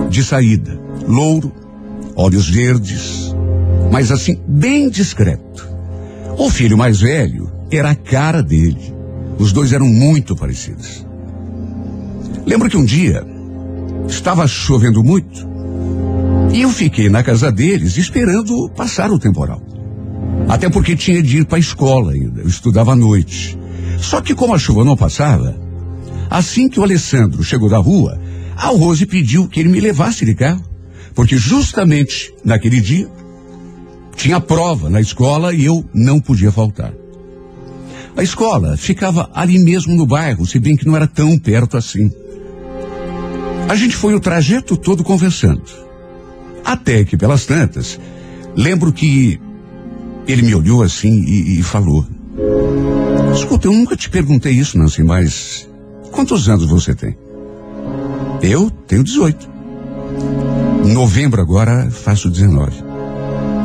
de 0.09 0.25
saída. 0.25 0.77
Louro, 1.07 1.53
olhos 2.17 2.49
verdes, 2.49 3.33
mas 3.89 4.11
assim, 4.11 4.37
bem 4.45 4.89
discreto. 4.89 5.69
O 6.37 6.49
filho 6.49 6.77
mais 6.77 6.99
velho 6.99 7.49
era 7.71 7.91
a 7.91 7.95
cara 7.95 8.43
dele. 8.43 8.93
Os 9.39 9.53
dois 9.53 9.71
eram 9.71 9.87
muito 9.87 10.35
parecidos. 10.35 11.09
Lembro 12.45 12.69
que 12.69 12.77
um 12.77 12.85
dia 12.85 13.25
estava 14.07 14.47
chovendo 14.47 15.03
muito 15.03 15.49
e 16.53 16.61
eu 16.61 16.69
fiquei 16.69 17.09
na 17.09 17.23
casa 17.23 17.51
deles 17.51 17.97
esperando 17.97 18.69
passar 18.69 19.09
o 19.11 19.19
temporal. 19.19 19.61
Até 20.49 20.69
porque 20.69 20.95
tinha 20.95 21.21
de 21.21 21.37
ir 21.37 21.45
para 21.45 21.57
a 21.57 21.59
escola 21.59 22.11
ainda, 22.11 22.41
eu 22.41 22.47
estudava 22.47 22.91
à 22.91 22.95
noite. 22.95 23.57
Só 23.99 24.19
que 24.19 24.35
como 24.35 24.53
a 24.53 24.59
chuva 24.59 24.83
não 24.83 24.97
passava, 24.97 25.55
assim 26.29 26.67
que 26.67 26.79
o 26.79 26.83
Alessandro 26.83 27.43
chegou 27.43 27.69
da 27.69 27.77
rua, 27.77 28.19
a 28.55 28.67
Rose 28.67 29.05
pediu 29.05 29.47
que 29.47 29.59
ele 29.59 29.69
me 29.69 29.79
levasse 29.79 30.25
de 30.25 30.35
carro, 30.35 30.63
porque 31.15 31.37
justamente 31.37 32.33
naquele 32.43 32.81
dia 32.81 33.09
tinha 34.15 34.41
prova 34.41 34.89
na 34.89 34.99
escola 34.99 35.53
e 35.53 35.65
eu 35.65 35.85
não 35.93 36.19
podia 36.19 36.51
faltar. 36.51 36.93
A 38.15 38.23
escola 38.23 38.75
ficava 38.75 39.29
ali 39.33 39.57
mesmo 39.57 39.95
no 39.95 40.05
bairro, 40.05 40.45
se 40.45 40.59
bem 40.59 40.75
que 40.75 40.85
não 40.85 40.95
era 40.95 41.07
tão 41.07 41.39
perto 41.39 41.77
assim. 41.77 42.11
A 43.67 43.75
gente 43.75 43.95
foi 43.95 44.13
o 44.13 44.19
trajeto 44.19 44.75
todo 44.75 45.03
conversando. 45.03 45.63
Até 46.63 47.03
que, 47.03 47.17
pelas 47.17 47.45
tantas, 47.45 47.99
lembro 48.55 48.91
que 48.91 49.39
ele 50.27 50.41
me 50.41 50.53
olhou 50.53 50.83
assim 50.83 51.23
e, 51.25 51.59
e 51.59 51.63
falou: 51.63 52.05
Escuta, 53.33 53.67
eu 53.67 53.73
nunca 53.73 53.95
te 53.95 54.09
perguntei 54.09 54.53
isso, 54.53 54.77
Nancy, 54.77 55.03
mas 55.03 55.69
quantos 56.11 56.47
anos 56.49 56.65
você 56.65 56.93
tem? 56.93 57.17
Eu 58.41 58.69
tenho 58.69 59.03
18. 59.03 59.49
Em 60.85 60.93
novembro 60.93 61.41
agora 61.41 61.89
faço 61.91 62.29
19. 62.29 62.83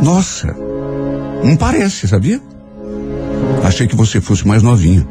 Nossa, 0.03 0.55
não 1.43 1.57
parece, 1.57 2.07
sabia? 2.07 2.41
Achei 3.65 3.87
que 3.87 3.97
você 3.97 4.21
fosse 4.21 4.47
mais 4.47 4.62
novinha. 4.62 5.07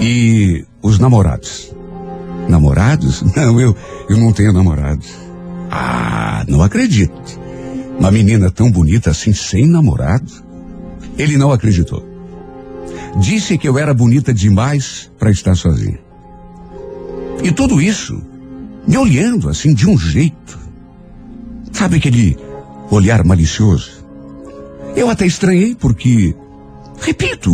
E 0.00 0.64
os 0.82 0.98
namorados? 0.98 1.74
Namorados? 2.50 3.22
Não, 3.34 3.60
eu, 3.60 3.76
eu 4.08 4.16
não 4.16 4.32
tenho 4.32 4.52
namorados. 4.52 5.08
Ah, 5.70 6.44
não 6.48 6.62
acredito. 6.62 7.40
Uma 7.98 8.10
menina 8.10 8.50
tão 8.50 8.70
bonita 8.70 9.10
assim, 9.10 9.32
sem 9.32 9.66
namorado? 9.66 10.32
Ele 11.16 11.36
não 11.36 11.52
acreditou. 11.52 12.04
Disse 13.18 13.56
que 13.56 13.68
eu 13.68 13.78
era 13.78 13.94
bonita 13.94 14.34
demais 14.34 15.10
para 15.18 15.30
estar 15.30 15.54
sozinha. 15.54 16.00
E 17.42 17.52
tudo 17.52 17.80
isso 17.80 18.20
me 18.86 18.96
olhando 18.96 19.48
assim 19.48 19.72
de 19.72 19.88
um 19.88 19.96
jeito. 19.96 20.58
Sabe 21.72 21.96
aquele 21.96 22.36
olhar 22.90 23.24
malicioso? 23.24 24.04
Eu 24.96 25.08
até 25.08 25.26
estranhei 25.26 25.74
porque, 25.74 26.34
repito, 27.00 27.50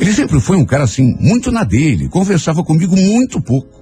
ele 0.00 0.12
sempre 0.12 0.40
foi 0.40 0.56
um 0.56 0.64
cara 0.64 0.84
assim, 0.84 1.16
muito 1.18 1.50
na 1.50 1.64
dele, 1.64 2.08
conversava 2.08 2.62
comigo 2.62 2.96
muito 2.96 3.40
pouco. 3.40 3.79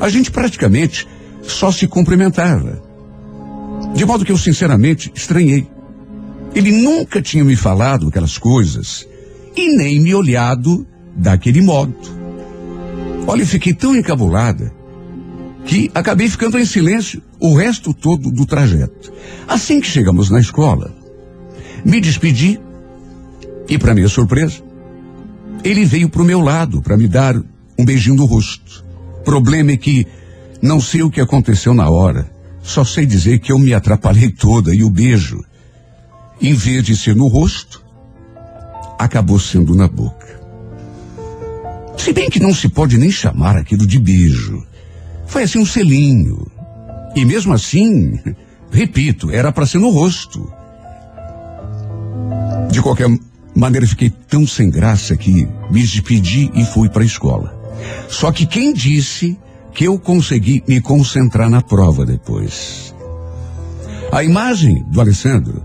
A 0.00 0.08
gente 0.08 0.30
praticamente 0.30 1.06
só 1.42 1.70
se 1.70 1.86
cumprimentava. 1.86 2.82
De 3.94 4.04
modo 4.04 4.24
que 4.24 4.32
eu 4.32 4.38
sinceramente 4.38 5.12
estranhei. 5.14 5.68
Ele 6.54 6.72
nunca 6.72 7.20
tinha 7.20 7.44
me 7.44 7.54
falado 7.54 8.08
aquelas 8.08 8.38
coisas 8.38 9.06
e 9.56 9.76
nem 9.76 10.00
me 10.00 10.14
olhado 10.14 10.86
daquele 11.14 11.60
modo. 11.60 11.94
Olha, 13.26 13.42
eu 13.42 13.46
fiquei 13.46 13.74
tão 13.74 13.94
encabulada 13.94 14.72
que 15.64 15.90
acabei 15.94 16.28
ficando 16.28 16.58
em 16.58 16.64
silêncio 16.64 17.22
o 17.38 17.54
resto 17.54 17.92
todo 17.92 18.30
do 18.30 18.46
trajeto. 18.46 19.12
Assim 19.46 19.80
que 19.80 19.86
chegamos 19.86 20.30
na 20.30 20.40
escola, 20.40 20.94
me 21.84 22.00
despedi 22.00 22.58
e, 23.68 23.78
para 23.78 23.94
minha 23.94 24.08
surpresa, 24.08 24.62
ele 25.62 25.84
veio 25.84 26.08
para 26.08 26.22
o 26.22 26.24
meu 26.24 26.40
lado 26.40 26.80
para 26.80 26.96
me 26.96 27.06
dar 27.06 27.36
um 27.78 27.84
beijinho 27.84 28.16
no 28.16 28.24
rosto. 28.24 28.84
Problema 29.24 29.72
é 29.72 29.76
que 29.76 30.06
não 30.62 30.80
sei 30.80 31.02
o 31.02 31.10
que 31.10 31.20
aconteceu 31.20 31.74
na 31.74 31.88
hora. 31.88 32.30
Só 32.62 32.84
sei 32.84 33.06
dizer 33.06 33.38
que 33.38 33.52
eu 33.52 33.58
me 33.58 33.72
atrapalhei 33.72 34.30
toda 34.30 34.74
e 34.74 34.84
o 34.84 34.90
beijo, 34.90 35.42
em 36.40 36.54
vez 36.54 36.84
de 36.84 36.96
ser 36.96 37.16
no 37.16 37.26
rosto, 37.28 37.82
acabou 38.98 39.38
sendo 39.38 39.74
na 39.74 39.88
boca. 39.88 40.40
Se 41.96 42.12
bem 42.12 42.30
que 42.30 42.40
não 42.40 42.54
se 42.54 42.68
pode 42.68 42.96
nem 42.98 43.10
chamar 43.10 43.56
aquilo 43.56 43.86
de 43.86 43.98
beijo. 43.98 44.66
Foi 45.26 45.42
assim 45.42 45.58
um 45.58 45.66
selinho. 45.66 46.46
E 47.14 47.24
mesmo 47.24 47.52
assim, 47.52 48.18
repito, 48.70 49.30
era 49.30 49.52
para 49.52 49.66
ser 49.66 49.78
no 49.78 49.90
rosto. 49.90 50.50
De 52.70 52.80
qualquer 52.80 53.08
maneira, 53.54 53.86
fiquei 53.86 54.10
tão 54.10 54.46
sem 54.46 54.70
graça 54.70 55.16
que 55.16 55.46
me 55.70 55.80
despedi 55.80 56.50
e 56.54 56.64
fui 56.64 56.88
para 56.88 57.02
a 57.02 57.06
escola. 57.06 57.59
Só 58.08 58.32
que 58.32 58.46
quem 58.46 58.72
disse 58.72 59.38
que 59.72 59.84
eu 59.84 59.98
consegui 59.98 60.62
me 60.66 60.80
concentrar 60.80 61.48
na 61.48 61.62
prova 61.62 62.04
depois? 62.04 62.94
A 64.12 64.24
imagem 64.24 64.84
do 64.88 65.00
Alessandro 65.00 65.64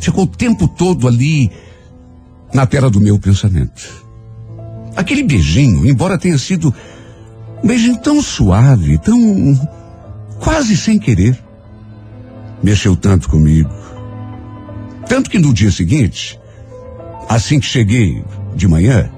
ficou 0.00 0.24
o 0.24 0.28
tempo 0.28 0.66
todo 0.66 1.06
ali 1.06 1.50
na 2.52 2.66
tela 2.66 2.90
do 2.90 3.00
meu 3.00 3.18
pensamento. 3.18 4.06
Aquele 4.96 5.22
beijinho, 5.22 5.86
embora 5.86 6.18
tenha 6.18 6.38
sido 6.38 6.74
um 7.62 7.66
beijinho 7.66 7.96
tão 7.98 8.20
suave, 8.20 8.98
tão 8.98 9.16
quase 10.40 10.76
sem 10.76 10.98
querer, 10.98 11.38
mexeu 12.62 12.96
tanto 12.96 13.28
comigo. 13.28 13.70
Tanto 15.08 15.30
que 15.30 15.38
no 15.38 15.54
dia 15.54 15.70
seguinte, 15.70 16.38
assim 17.28 17.60
que 17.60 17.66
cheguei 17.66 18.24
de 18.56 18.66
manhã, 18.66 19.10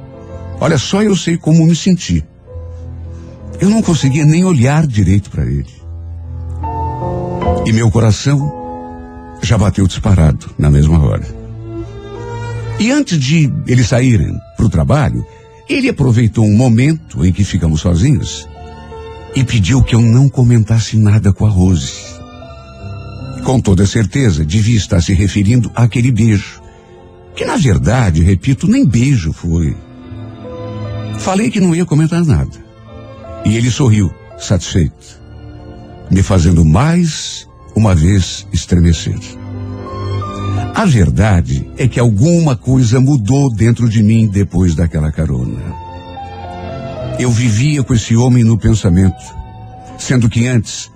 olha 0.61 0.79
só 0.79 1.03
eu 1.03 1.17
sei 1.17 1.37
como 1.37 1.67
me 1.67 1.75
senti. 1.75 2.25
Eu 3.61 3.69
não 3.69 3.83
conseguia 3.83 4.25
nem 4.25 4.45
olhar 4.45 4.87
direito 4.87 5.31
para 5.31 5.45
ele. 5.45 5.81
E 7.67 7.73
meu 7.73 7.91
coração 7.91 8.61
já 9.43 9.59
bateu 9.59 9.87
disparado 9.87 10.51
na 10.59 10.71
mesma 10.71 11.03
hora. 11.05 11.27
E 12.79 12.91
antes 12.91 13.19
de 13.19 13.53
eles 13.67 13.89
saírem 13.89 14.39
para 14.57 14.67
o 14.67 14.71
trabalho, 14.71 15.25
ele 15.69 15.89
aproveitou 15.89 16.45
um 16.45 16.57
momento 16.57 17.25
em 17.25 17.33
que 17.33 17.45
ficamos 17.45 17.81
sozinhos 17.81 18.49
e 19.35 19.45
pediu 19.45 19.83
que 19.83 19.95
eu 19.95 20.01
não 20.01 20.29
comentasse 20.29 20.97
nada 20.97 21.33
com 21.33 21.47
a 21.47 21.51
Rose. 21.51 22.19
Com 23.45 23.61
toda 23.61 23.87
certeza, 23.87 24.45
devia 24.45 24.77
estar 24.77 25.01
se 25.01 25.13
referindo 25.13 25.71
àquele 25.75 26.11
beijo, 26.11 26.61
que 27.35 27.45
na 27.45 27.57
verdade, 27.57 28.23
repito, 28.23 28.67
nem 28.67 28.85
beijo 28.85 29.33
foi. 29.33 29.77
Falei 31.21 31.51
que 31.51 31.61
não 31.61 31.75
ia 31.75 31.85
comentar 31.85 32.25
nada. 32.25 32.51
E 33.45 33.57
ele 33.57 33.71
sorriu, 33.71 34.11
satisfeito, 34.39 35.21
me 36.11 36.23
fazendo 36.23 36.65
mais 36.65 37.47
uma 37.77 37.95
vez 37.95 38.47
estremecer. 38.53 39.19
A 40.75 40.85
verdade 40.87 41.71
é 41.77 41.87
que 41.87 42.01
alguma 42.01 42.57
coisa 42.57 43.01
mudou 43.01 43.53
dentro 43.53 43.87
de 43.87 44.03
mim 44.03 44.27
depois 44.27 44.75
daquela 44.75 45.13
carona. 45.13 45.61
Eu 47.19 47.31
vivia 47.31 47.83
com 47.83 47.93
esse 47.93 48.17
homem 48.17 48.43
no 48.43 48.57
pensamento, 48.57 49.23
sendo 49.99 50.27
que 50.27 50.47
antes, 50.47 50.91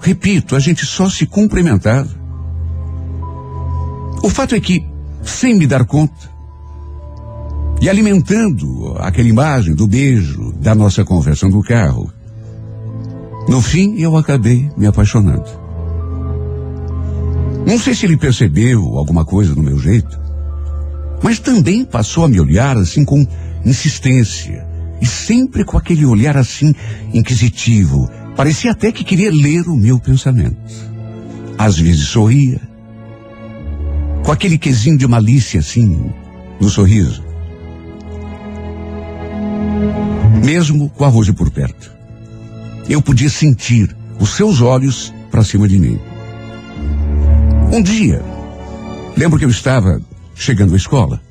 repito, 0.00 0.56
a 0.56 0.60
gente 0.60 0.84
só 0.84 1.08
se 1.08 1.24
cumprimentava. 1.24 2.10
O 4.24 4.28
fato 4.28 4.56
é 4.56 4.60
que, 4.60 4.84
sem 5.22 5.54
me 5.54 5.68
dar 5.68 5.84
conta, 5.84 6.31
e 7.82 7.90
alimentando 7.90 8.94
aquela 9.00 9.28
imagem 9.28 9.74
do 9.74 9.88
beijo 9.88 10.52
da 10.52 10.72
nossa 10.72 11.04
conversa 11.04 11.48
no 11.48 11.64
carro, 11.64 12.12
no 13.48 13.60
fim 13.60 13.98
eu 13.98 14.16
acabei 14.16 14.70
me 14.76 14.86
apaixonando. 14.86 15.50
Não 17.66 17.76
sei 17.76 17.92
se 17.96 18.06
ele 18.06 18.16
percebeu 18.16 18.80
alguma 18.96 19.24
coisa 19.24 19.52
no 19.56 19.64
meu 19.64 19.76
jeito, 19.80 20.16
mas 21.24 21.40
também 21.40 21.84
passou 21.84 22.24
a 22.24 22.28
me 22.28 22.38
olhar 22.38 22.76
assim 22.76 23.04
com 23.04 23.26
insistência 23.64 24.64
e 25.00 25.06
sempre 25.06 25.64
com 25.64 25.76
aquele 25.76 26.06
olhar 26.06 26.36
assim 26.36 26.72
inquisitivo. 27.12 28.08
Parecia 28.36 28.70
até 28.70 28.92
que 28.92 29.02
queria 29.02 29.32
ler 29.32 29.66
o 29.66 29.76
meu 29.76 29.98
pensamento. 29.98 30.56
Às 31.58 31.80
vezes 31.80 32.06
sorria, 32.06 32.60
com 34.24 34.30
aquele 34.30 34.56
quesinho 34.56 34.96
de 34.96 35.08
malícia 35.08 35.58
assim 35.58 36.12
no 36.60 36.70
sorriso. 36.70 37.31
Mesmo 40.42 40.90
com 40.90 41.04
a 41.04 41.08
Rose 41.08 41.32
por 41.32 41.50
perto, 41.50 41.92
eu 42.88 43.00
podia 43.00 43.30
sentir 43.30 43.94
os 44.18 44.30
seus 44.30 44.60
olhos 44.60 45.14
para 45.30 45.44
cima 45.44 45.68
de 45.68 45.78
mim. 45.78 46.00
Um 47.72 47.80
dia, 47.80 48.20
lembro 49.16 49.38
que 49.38 49.44
eu 49.44 49.50
estava 49.50 50.00
chegando 50.34 50.74
à 50.74 50.76
escola. 50.76 51.22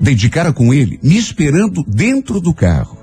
Dei 0.00 0.14
de 0.14 0.30
cara 0.30 0.54
com 0.54 0.72
ele, 0.72 0.98
me 1.02 1.18
esperando 1.18 1.84
dentro 1.86 2.40
do 2.40 2.54
carro. 2.54 2.96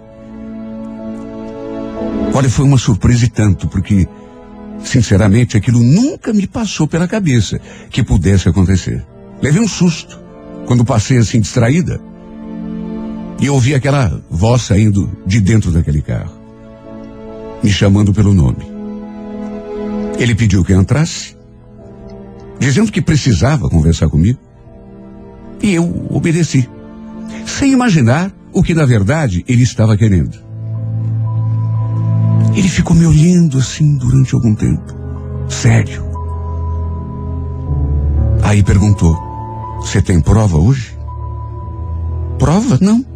Olha, 2.34 2.49
foi 2.49 2.65
uma 2.65 2.77
surpresa 2.77 3.25
e 3.25 3.30
tanto, 3.30 3.67
porque, 3.67 4.08
sinceramente, 4.84 5.56
aquilo 5.56 5.84
nunca 5.84 6.34
me 6.34 6.47
passou 6.47 6.88
pela 6.88 7.08
cabeça 7.08 7.62
que 7.91 8.03
pudesse 8.03 8.49
acontecer. 8.49 9.06
Levei 9.41 9.62
um 9.62 9.67
susto 9.67 10.19
quando 10.65 10.84
passei 10.84 11.17
assim 11.17 11.39
distraída 11.39 12.01
e 13.39 13.50
ouvi 13.50 13.74
aquela 13.74 14.21
voz 14.30 14.63
saindo 14.63 15.12
de 15.26 15.39
dentro 15.39 15.71
daquele 15.71 16.02
carro, 16.02 16.34
me 17.62 17.69
chamando 17.69 18.13
pelo 18.13 18.34
nome. 18.34 18.65
Ele 20.17 20.34
pediu 20.34 20.63
que 20.63 20.74
eu 20.74 20.80
entrasse 20.80 21.36
dizendo 22.60 22.91
que 22.91 23.02
precisava 23.02 23.69
conversar 23.69 24.10
comigo. 24.10 24.39
E 25.62 25.74
eu 25.74 26.08
obedeci, 26.10 26.69
sem 27.45 27.71
imaginar 27.71 28.32
o 28.54 28.63
que 28.63 28.74
na 28.74 28.86
verdade 28.86 29.43
ele 29.48 29.63
estava 29.63 29.98
querendo. 29.98 30.38
Ele 32.56 32.69
ficou 32.69 32.95
me 32.95 33.06
olhando 33.06 33.58
assim 33.58 33.98
durante 33.98 34.34
algum 34.34 34.56
tempo, 34.56 34.95
sério. 35.50 36.06
Aí 38.41 38.63
perguntou: 38.63 39.17
Você 39.82 40.02
tem 40.02 40.21
prova 40.21 40.58
hoje? 40.58 40.98
Prova? 42.38 42.78
Não. 42.82 43.14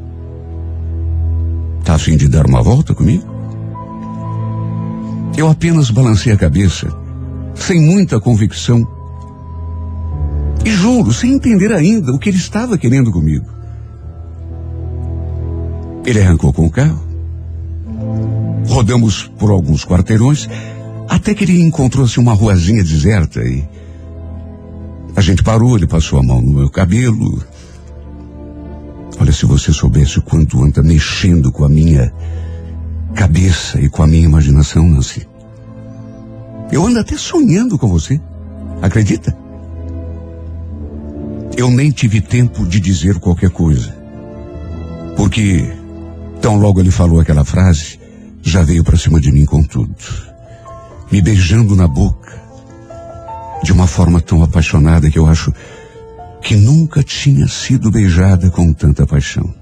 Tá 1.89 1.95
afim 1.95 2.15
de 2.15 2.27
dar 2.27 2.45
uma 2.45 2.61
volta 2.61 2.93
comigo? 2.93 3.25
Eu 5.35 5.49
apenas 5.49 5.89
balancei 5.89 6.31
a 6.31 6.37
cabeça, 6.37 6.87
sem 7.55 7.81
muita 7.81 8.19
convicção 8.19 8.87
e 10.63 10.69
juro, 10.69 11.11
sem 11.11 11.33
entender 11.33 11.73
ainda 11.73 12.13
o 12.13 12.19
que 12.19 12.29
ele 12.29 12.37
estava 12.37 12.77
querendo 12.77 13.11
comigo. 13.11 13.47
Ele 16.05 16.21
arrancou 16.21 16.53
com 16.53 16.67
o 16.67 16.69
carro. 16.69 17.03
Rodamos 18.67 19.23
por 19.39 19.49
alguns 19.49 19.83
quarteirões, 19.83 20.47
até 21.09 21.33
que 21.33 21.43
ele 21.43 21.59
encontrou-se 21.59 22.19
uma 22.19 22.35
ruazinha 22.35 22.83
deserta 22.83 23.41
e 23.41 23.67
a 25.15 25.21
gente 25.21 25.41
parou, 25.41 25.75
ele 25.75 25.87
passou 25.87 26.19
a 26.19 26.23
mão 26.23 26.39
no 26.39 26.51
meu 26.51 26.69
cabelo. 26.69 27.43
Olha, 29.19 29.33
se 29.33 29.45
você 29.45 29.73
soubesse 29.73 30.17
o 30.19 30.21
quanto 30.21 30.63
anda 30.63 30.81
mexendo 30.81 31.51
com 31.51 31.65
a 31.65 31.69
minha 31.69 32.11
cabeça 33.13 33.79
e 33.79 33.89
com 33.89 34.01
a 34.01 34.07
minha 34.07 34.23
imaginação, 34.23 34.87
Nancy. 34.87 35.27
Eu 36.71 36.85
ando 36.85 36.99
até 36.99 37.17
sonhando 37.17 37.77
com 37.77 37.87
você. 37.87 38.19
Acredita? 38.81 39.35
Eu 41.57 41.69
nem 41.69 41.91
tive 41.91 42.21
tempo 42.21 42.65
de 42.65 42.79
dizer 42.79 43.19
qualquer 43.19 43.49
coisa. 43.49 43.93
Porque, 45.17 45.69
tão 46.41 46.57
logo 46.57 46.79
ele 46.79 46.91
falou 46.91 47.19
aquela 47.19 47.43
frase, 47.43 47.99
já 48.41 48.63
veio 48.63 48.85
para 48.85 48.97
cima 48.97 49.19
de 49.19 49.31
mim 49.31 49.43
com 49.43 49.61
tudo. 49.61 49.93
Me 51.11 51.21
beijando 51.21 51.75
na 51.75 51.87
boca. 51.87 52.39
De 53.61 53.73
uma 53.73 53.87
forma 53.87 54.21
tão 54.21 54.41
apaixonada 54.41 55.09
que 55.09 55.19
eu 55.19 55.25
acho 55.25 55.53
que 56.41 56.55
nunca 56.55 57.03
tinha 57.03 57.47
sido 57.47 57.91
beijada 57.91 58.49
com 58.49 58.73
tanta 58.73 59.05
paixão. 59.05 59.53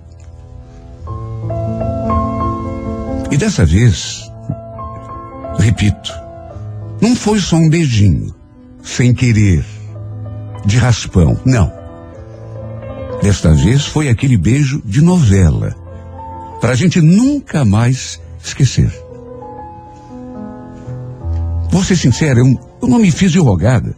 E 3.32 3.38
dessa 3.38 3.66
vez, 3.66 4.32
repito, 5.60 6.12
não 7.02 7.16
foi 7.16 7.40
só 7.40 7.58
um 7.58 7.70
beijinho, 7.70 8.34
sem 8.82 9.14
querer, 9.14 9.66
de 10.66 10.78
raspão, 10.78 11.40
não. 11.46 11.72
Desta 13.22 13.54
vez 13.54 13.86
foi 13.86 14.10
aquele 14.10 14.38
beijo 14.38 14.82
de 14.86 15.02
novela, 15.02 15.76
para 16.62 16.72
a 16.72 16.76
gente 16.76 17.02
nunca 17.02 17.66
mais 17.66 18.20
esquecer. 18.44 18.92
Vou 21.70 21.84
ser 21.84 21.96
sincero, 21.96 22.40
eu, 22.40 22.60
eu 22.82 22.88
não 22.88 23.00
me 23.00 23.12
fiz 23.12 23.32
de 23.32 23.40
rogada. 23.40 23.96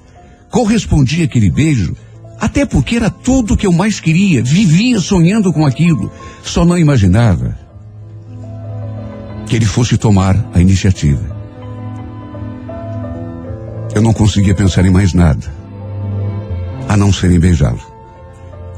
Correspondi 0.49 1.23
àquele 1.23 1.51
beijo, 1.51 1.95
até 2.39 2.65
porque 2.65 2.95
era 2.95 3.09
tudo 3.09 3.57
que 3.57 3.67
eu 3.67 3.71
mais 3.71 3.99
queria, 3.99 4.41
vivia 4.41 4.99
sonhando 4.99 5.51
com 5.51 5.65
aquilo, 5.65 6.11
só 6.43 6.63
não 6.63 6.77
imaginava 6.77 7.57
que 9.47 9.55
ele 9.55 9.65
fosse 9.65 9.97
tomar 9.97 10.49
a 10.53 10.61
iniciativa. 10.61 11.37
Eu 13.93 14.01
não 14.01 14.13
conseguia 14.13 14.53
pensar 14.53 14.85
em 14.85 14.91
mais 14.91 15.13
nada, 15.13 15.51
a 16.87 16.95
não 16.95 17.11
ser 17.11 17.31
em 17.31 17.39
beijá-lo. 17.39 17.81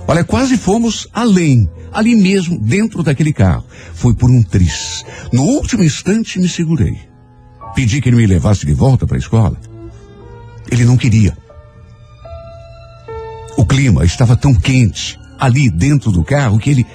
Olha, 0.07 0.23
quase 0.23 0.57
fomos 0.57 1.07
além, 1.13 1.69
ali 1.91 2.15
mesmo, 2.15 2.57
dentro 2.59 3.03
daquele 3.03 3.31
carro. 3.31 3.65
Foi 3.93 4.13
por 4.13 4.31
um 4.31 4.41
tris. 4.41 5.05
No 5.31 5.43
último 5.43 5.83
instante 5.83 6.39
me 6.39 6.49
segurei. 6.49 6.97
Pedi 7.75 8.01
que 8.01 8.09
ele 8.09 8.17
me 8.17 8.25
levasse 8.25 8.65
de 8.65 8.73
volta 8.73 9.05
para 9.05 9.17
a 9.17 9.19
escola. 9.19 9.57
Ele 10.69 10.85
não 10.85 10.97
queria. 10.97 11.37
Clima 13.71 14.03
estava 14.03 14.35
tão 14.35 14.53
quente 14.53 15.17
ali 15.39 15.69
dentro 15.69 16.11
do 16.11 16.25
carro 16.25 16.59
que 16.59 16.69
ele 16.69 16.85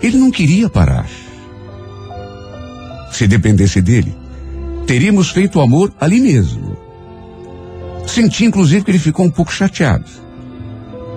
ele 0.00 0.16
não 0.16 0.30
queria 0.30 0.70
parar. 0.70 1.08
Se 3.10 3.26
dependesse 3.26 3.82
dele, 3.82 4.14
teríamos 4.86 5.30
feito 5.30 5.58
o 5.58 5.60
amor 5.60 5.92
ali 6.00 6.20
mesmo. 6.20 6.76
Senti 8.06 8.44
inclusive 8.44 8.84
que 8.84 8.92
ele 8.92 8.98
ficou 9.00 9.26
um 9.26 9.30
pouco 9.30 9.52
chateado. 9.52 10.08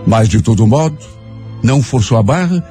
Mas 0.07 0.27
de 0.27 0.41
todo 0.41 0.65
modo, 0.65 0.97
não 1.61 1.83
forçou 1.83 2.17
a 2.17 2.23
barra 2.23 2.67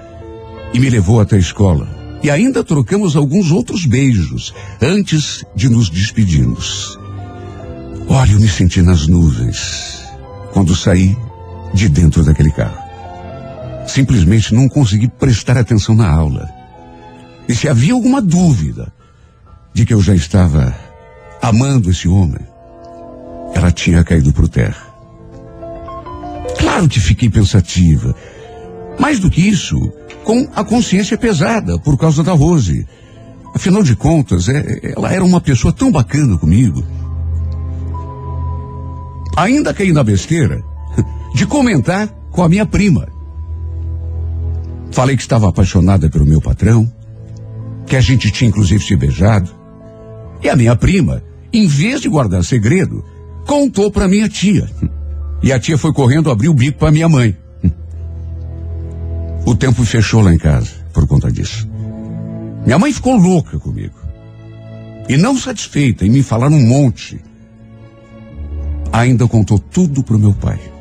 e 0.75 0.81
me 0.81 0.91
levou 0.91 1.21
até 1.21 1.37
a 1.37 1.39
escola. 1.39 1.89
E 2.25 2.29
ainda 2.29 2.65
trocamos 2.65 3.15
alguns 3.15 3.53
outros 3.53 3.87
beijos 3.87 4.53
antes 4.83 5.45
de 5.55 5.69
nos 5.69 5.89
despedirmos. 5.89 6.99
Olha, 8.09 8.33
eu 8.33 8.41
me 8.41 8.49
senti 8.49 8.83
nas 8.83 9.07
nuvens 9.07 10.03
quando 10.53 10.75
saí 10.75 11.17
de 11.75 11.89
dentro 11.89 12.25
daquele 12.25 12.51
carro. 12.51 12.87
Simplesmente 13.87 14.55
não 14.55 14.69
consegui 14.69 15.09
prestar 15.09 15.57
atenção 15.57 15.95
na 15.95 16.09
aula. 16.11 16.49
E 17.49 17.55
se 17.55 17.69
havia 17.69 17.93
alguma 17.93 18.21
dúvida 18.21 18.93
de 19.73 19.85
que 19.85 19.95
eu 19.95 20.01
já 20.01 20.15
estava 20.15 20.75
amando 21.41 21.91
esse 21.91 22.09
homem, 22.09 22.41
ela 23.55 23.71
tinha 23.71 24.03
caído 24.03 24.33
por 24.33 24.49
terra. 24.49 24.87
Claro 26.59 26.89
que 26.89 26.99
fiquei 26.99 27.31
pensativa. 27.31 28.15
Mais 28.99 29.21
do 29.21 29.31
que 29.31 29.41
isso, 29.41 29.79
com 30.25 30.49
a 30.55 30.65
consciência 30.65 31.17
pesada 31.17 31.79
por 31.79 31.97
causa 31.97 32.23
da 32.23 32.33
Rose. 32.33 32.87
Afinal 33.55 33.83
de 33.83 33.95
contas, 33.95 34.49
é, 34.49 34.93
ela 34.97 35.13
era 35.13 35.25
uma 35.25 35.41
pessoa 35.41 35.73
tão 35.73 35.91
bacana 35.91 36.37
comigo. 36.37 36.85
Ainda 39.37 39.73
caí 39.73 39.93
na 39.93 40.03
besteira 40.03 40.63
de 41.37 41.45
comentar 41.47 42.09
com 42.31 42.43
a 42.43 42.49
minha 42.49 42.65
prima. 42.65 43.07
Falei 44.91 45.15
que 45.15 45.21
estava 45.21 45.47
apaixonada 45.47 46.09
pelo 46.09 46.25
meu 46.25 46.41
patrão, 46.41 46.91
que 47.87 47.95
a 47.95 48.01
gente 48.01 48.31
tinha 48.31 48.49
inclusive 48.49 48.83
se 48.83 48.97
beijado. 48.97 49.51
E 50.43 50.49
a 50.49 50.57
minha 50.57 50.75
prima, 50.75 51.23
em 51.53 51.67
vez 51.67 52.01
de 52.01 52.09
guardar 52.09 52.43
segredo, 52.43 53.05
contou 53.47 53.91
para 53.93 54.09
minha 54.09 54.31
tia. 54.31 54.67
E 55.43 55.53
a 55.53 55.61
tia 55.61 55.77
foi 55.77 55.93
correndo 55.93 56.31
abrir 56.31 56.49
o 56.49 56.55
bico 56.55 56.79
para 56.79 56.91
minha 56.91 57.07
mãe. 57.07 57.37
O 59.45 59.55
tempo 59.55 59.85
fechou 59.85 60.23
lá 60.23 60.33
em 60.33 60.39
casa 60.39 60.71
por 60.91 61.07
conta 61.07 61.31
disso. 61.31 61.69
Minha 62.65 62.79
mãe 62.79 62.91
ficou 62.95 63.15
louca 63.15 63.59
comigo. 63.59 63.99
E 65.07 65.19
não 65.19 65.37
satisfeita 65.37 66.07
em 66.07 66.11
me 66.11 66.23
falar 66.23 66.49
um 66.49 66.67
monte, 66.67 67.21
ainda 68.91 69.29
contou 69.29 69.59
tudo 69.59 70.03
pro 70.03 70.19
meu 70.19 70.33
pai. 70.33 70.76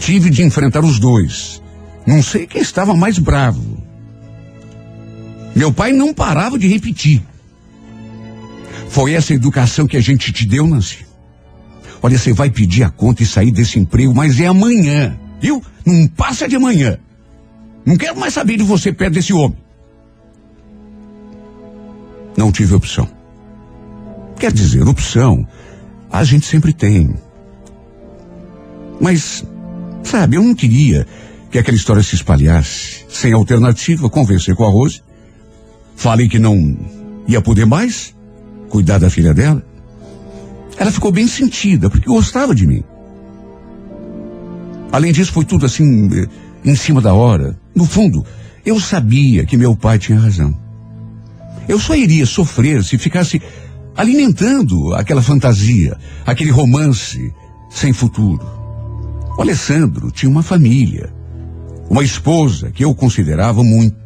Tive 0.00 0.30
de 0.30 0.42
enfrentar 0.42 0.84
os 0.84 0.98
dois. 0.98 1.62
Não 2.06 2.22
sei 2.22 2.46
quem 2.46 2.60
estava 2.60 2.94
mais 2.96 3.18
bravo. 3.18 3.80
Meu 5.54 5.72
pai 5.72 5.92
não 5.92 6.12
parava 6.12 6.58
de 6.58 6.66
repetir. 6.66 7.22
Foi 8.88 9.12
essa 9.12 9.34
educação 9.34 9.86
que 9.86 9.96
a 9.96 10.00
gente 10.00 10.32
te 10.32 10.46
deu, 10.46 10.66
Nancy. 10.66 11.06
Olha, 12.02 12.18
você 12.18 12.32
vai 12.32 12.50
pedir 12.50 12.82
a 12.82 12.90
conta 12.90 13.22
e 13.22 13.26
sair 13.26 13.52
desse 13.52 13.78
emprego, 13.78 14.14
mas 14.14 14.40
é 14.40 14.46
amanhã, 14.46 15.16
viu? 15.40 15.62
Não 15.84 16.08
passa 16.08 16.48
de 16.48 16.56
amanhã. 16.56 16.98
Não 17.84 17.96
quero 17.96 18.18
mais 18.18 18.34
saber 18.34 18.56
de 18.56 18.64
você 18.64 18.92
perto 18.92 19.14
desse 19.14 19.32
homem. 19.32 19.58
Não 22.36 22.50
tive 22.50 22.74
opção. 22.74 23.06
Quer 24.38 24.50
dizer, 24.50 24.86
opção 24.88 25.46
a 26.10 26.24
gente 26.24 26.46
sempre 26.46 26.72
tem. 26.72 27.14
Mas, 29.00 29.44
sabe, 30.02 30.36
eu 30.36 30.42
não 30.42 30.54
queria 30.54 31.06
que 31.50 31.58
aquela 31.58 31.76
história 31.76 32.02
se 32.02 32.14
espalhasse. 32.14 33.04
Sem 33.08 33.32
alternativa, 33.32 34.08
conversei 34.08 34.54
com 34.54 34.64
a 34.64 34.68
Rose. 34.68 35.02
Falei 35.96 36.28
que 36.28 36.38
não 36.38 36.76
ia 37.26 37.40
poder 37.40 37.66
mais 37.66 38.14
cuidar 38.68 38.98
da 38.98 39.10
filha 39.10 39.34
dela. 39.34 39.62
Ela 40.76 40.90
ficou 40.90 41.12
bem 41.12 41.26
sentida, 41.26 41.90
porque 41.90 42.08
gostava 42.08 42.54
de 42.54 42.66
mim. 42.66 42.82
Além 44.92 45.12
disso, 45.12 45.32
foi 45.32 45.44
tudo 45.44 45.66
assim, 45.66 46.08
eh, 46.12 46.26
em 46.64 46.74
cima 46.74 47.00
da 47.00 47.12
hora. 47.12 47.58
No 47.74 47.84
fundo, 47.84 48.24
eu 48.64 48.80
sabia 48.80 49.44
que 49.44 49.56
meu 49.56 49.76
pai 49.76 49.98
tinha 49.98 50.18
razão. 50.18 50.56
Eu 51.68 51.78
só 51.78 51.94
iria 51.94 52.26
sofrer 52.26 52.82
se 52.82 52.98
ficasse 52.98 53.40
alimentando 53.96 54.94
aquela 54.94 55.22
fantasia, 55.22 55.96
aquele 56.24 56.50
romance 56.50 57.32
sem 57.70 57.92
futuro. 57.92 58.59
Alessandro 59.42 60.10
tinha 60.10 60.30
uma 60.30 60.42
família, 60.42 61.12
uma 61.88 62.04
esposa 62.04 62.70
que 62.70 62.84
eu 62.84 62.94
considerava 62.94 63.62
muito. 63.64 63.96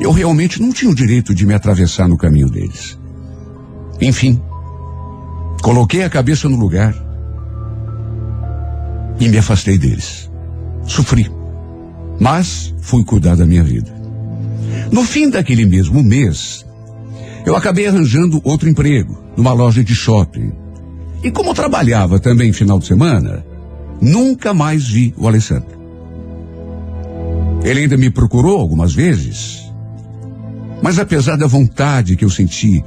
Eu 0.00 0.10
realmente 0.10 0.60
não 0.60 0.72
tinha 0.72 0.90
o 0.90 0.94
direito 0.94 1.34
de 1.34 1.46
me 1.46 1.54
atravessar 1.54 2.08
no 2.08 2.16
caminho 2.16 2.48
deles. 2.48 2.98
Enfim, 4.00 4.40
coloquei 5.62 6.02
a 6.02 6.10
cabeça 6.10 6.48
no 6.48 6.56
lugar 6.56 6.94
e 9.20 9.28
me 9.28 9.38
afastei 9.38 9.78
deles. 9.78 10.30
Sofri, 10.86 11.30
mas 12.18 12.74
fui 12.80 13.04
cuidar 13.04 13.36
da 13.36 13.46
minha 13.46 13.62
vida. 13.62 13.94
No 14.90 15.04
fim 15.04 15.30
daquele 15.30 15.64
mesmo 15.64 16.02
mês, 16.02 16.64
eu 17.46 17.54
acabei 17.54 17.86
arranjando 17.86 18.40
outro 18.44 18.68
emprego, 18.68 19.22
numa 19.36 19.52
loja 19.52 19.84
de 19.84 19.94
shopping. 19.94 20.52
E 21.22 21.30
como 21.30 21.54
trabalhava 21.54 22.18
também 22.18 22.52
final 22.52 22.78
de 22.78 22.86
semana, 22.86 23.44
nunca 24.04 24.52
mais 24.52 24.86
vi 24.86 25.14
o 25.16 25.26
Alessandro. 25.26 25.82
Ele 27.64 27.80
ainda 27.80 27.96
me 27.96 28.10
procurou 28.10 28.58
algumas 28.58 28.94
vezes, 28.94 29.64
mas 30.82 30.98
apesar 30.98 31.36
da 31.36 31.46
vontade 31.46 32.14
que 32.14 32.24
eu 32.24 32.30
senti 32.30 32.84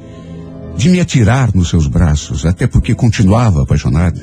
de 0.77 0.89
me 0.89 0.99
atirar 0.99 1.51
nos 1.55 1.69
seus 1.69 1.87
braços, 1.87 2.45
até 2.45 2.67
porque 2.67 2.93
continuava 2.93 3.63
apaixonado, 3.63 4.21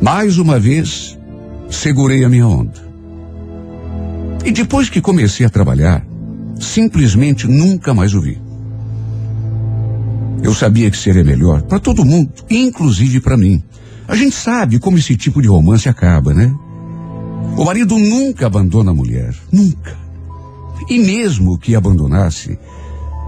mais 0.00 0.38
uma 0.38 0.58
vez 0.58 1.18
segurei 1.68 2.24
a 2.24 2.28
minha 2.28 2.46
onda. 2.46 2.86
E 4.46 4.52
depois 4.52 4.88
que 4.88 5.02
comecei 5.02 5.44
a 5.44 5.50
trabalhar, 5.50 6.06
simplesmente 6.58 7.46
nunca 7.46 7.92
mais 7.92 8.14
o 8.14 8.20
vi. 8.22 8.40
Eu 10.42 10.54
sabia 10.54 10.90
que 10.90 10.96
seria 10.96 11.24
melhor 11.24 11.62
para 11.62 11.78
todo 11.78 12.04
mundo, 12.04 12.32
inclusive 12.48 13.20
para 13.20 13.36
mim. 13.36 13.62
A 14.08 14.14
gente 14.14 14.34
sabe 14.34 14.78
como 14.78 14.98
esse 14.98 15.16
tipo 15.16 15.42
de 15.42 15.48
romance 15.48 15.88
acaba, 15.88 16.32
né? 16.32 16.54
O 17.56 17.64
marido 17.64 17.98
nunca 17.98 18.46
abandona 18.46 18.90
a 18.90 18.94
mulher, 18.94 19.34
nunca. 19.50 19.96
E 20.88 20.98
mesmo 20.98 21.58
que 21.58 21.74
abandonasse, 21.74 22.58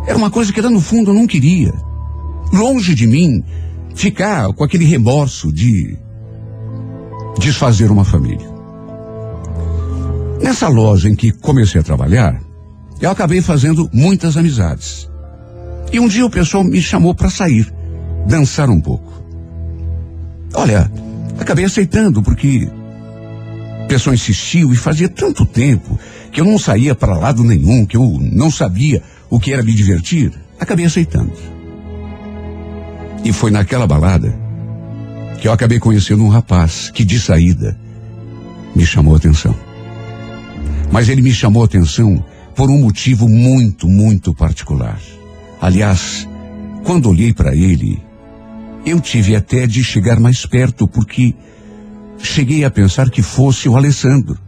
era 0.06 0.16
uma 0.16 0.30
coisa 0.30 0.52
que 0.52 0.60
lá 0.60 0.70
no 0.70 0.80
fundo 0.80 1.12
não 1.12 1.26
queria. 1.26 1.72
Longe 2.52 2.94
de 2.94 3.06
mim, 3.06 3.42
ficar 3.94 4.52
com 4.52 4.62
aquele 4.62 4.84
remorso 4.84 5.52
de 5.52 5.98
desfazer 7.38 7.90
uma 7.90 8.04
família. 8.04 8.48
Nessa 10.40 10.68
loja 10.68 11.08
em 11.08 11.16
que 11.16 11.32
comecei 11.32 11.80
a 11.80 11.84
trabalhar, 11.84 12.40
eu 13.00 13.10
acabei 13.10 13.40
fazendo 13.40 13.88
muitas 13.92 14.36
amizades. 14.36 15.08
E 15.92 15.98
um 15.98 16.06
dia 16.06 16.24
o 16.24 16.30
pessoal 16.30 16.62
me 16.62 16.80
chamou 16.80 17.14
para 17.14 17.30
sair, 17.30 17.72
dançar 18.26 18.70
um 18.70 18.80
pouco. 18.80 19.17
Olha, 20.54 20.90
acabei 21.38 21.64
aceitando 21.64 22.22
porque 22.22 22.68
o 23.84 23.86
pessoal 23.86 24.14
insistiu 24.14 24.72
e 24.72 24.76
fazia 24.76 25.08
tanto 25.08 25.44
tempo 25.44 25.98
que 26.32 26.40
eu 26.40 26.44
não 26.44 26.58
saía 26.58 26.94
para 26.94 27.16
lado 27.16 27.44
nenhum, 27.44 27.86
que 27.86 27.96
eu 27.96 28.18
não 28.20 28.50
sabia 28.50 29.02
o 29.30 29.38
que 29.38 29.52
era 29.52 29.62
me 29.62 29.72
divertir. 29.72 30.32
Acabei 30.58 30.84
aceitando. 30.84 31.32
E 33.24 33.32
foi 33.32 33.50
naquela 33.50 33.86
balada 33.86 34.34
que 35.40 35.46
eu 35.48 35.52
acabei 35.52 35.78
conhecendo 35.78 36.24
um 36.24 36.28
rapaz 36.28 36.90
que 36.90 37.04
de 37.04 37.18
saída 37.18 37.78
me 38.74 38.84
chamou 38.84 39.14
a 39.14 39.18
atenção. 39.18 39.54
Mas 40.90 41.08
ele 41.08 41.22
me 41.22 41.32
chamou 41.32 41.62
a 41.62 41.66
atenção 41.66 42.24
por 42.54 42.70
um 42.70 42.80
motivo 42.80 43.28
muito, 43.28 43.88
muito 43.88 44.34
particular. 44.34 44.98
Aliás, 45.60 46.28
quando 46.84 47.08
olhei 47.08 47.32
para 47.32 47.54
ele, 47.54 48.02
eu 48.84 49.00
tive 49.00 49.36
até 49.36 49.66
de 49.66 49.82
chegar 49.82 50.18
mais 50.18 50.46
perto, 50.46 50.88
porque 50.88 51.34
cheguei 52.18 52.64
a 52.64 52.70
pensar 52.70 53.10
que 53.10 53.22
fosse 53.22 53.68
o 53.68 53.76
Alessandro. 53.76 54.38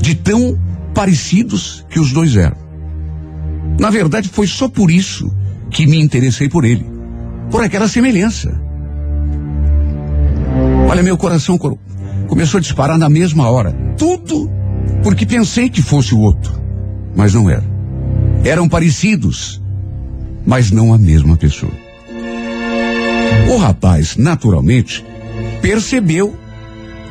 De 0.00 0.14
tão 0.14 0.58
parecidos 0.94 1.84
que 1.88 2.00
os 2.00 2.12
dois 2.12 2.36
eram. 2.36 2.56
Na 3.78 3.90
verdade, 3.90 4.28
foi 4.28 4.46
só 4.46 4.68
por 4.68 4.90
isso 4.90 5.34
que 5.70 5.86
me 5.86 6.00
interessei 6.00 6.48
por 6.48 6.64
ele. 6.64 6.84
Por 7.50 7.62
aquela 7.62 7.88
semelhança. 7.88 8.60
Olha, 10.88 11.02
meu 11.02 11.16
coração 11.16 11.58
começou 12.26 12.58
a 12.58 12.60
disparar 12.60 12.98
na 12.98 13.08
mesma 13.08 13.48
hora. 13.48 13.72
Tudo 13.96 14.50
porque 15.02 15.24
pensei 15.24 15.68
que 15.70 15.82
fosse 15.82 16.14
o 16.14 16.20
outro, 16.20 16.52
mas 17.14 17.34
não 17.34 17.48
era. 17.48 17.64
Eram 18.44 18.68
parecidos, 18.68 19.62
mas 20.50 20.72
não 20.72 20.92
a 20.92 20.98
mesma 20.98 21.36
pessoa. 21.36 21.70
O 23.54 23.56
rapaz, 23.56 24.16
naturalmente, 24.16 25.06
percebeu 25.62 26.36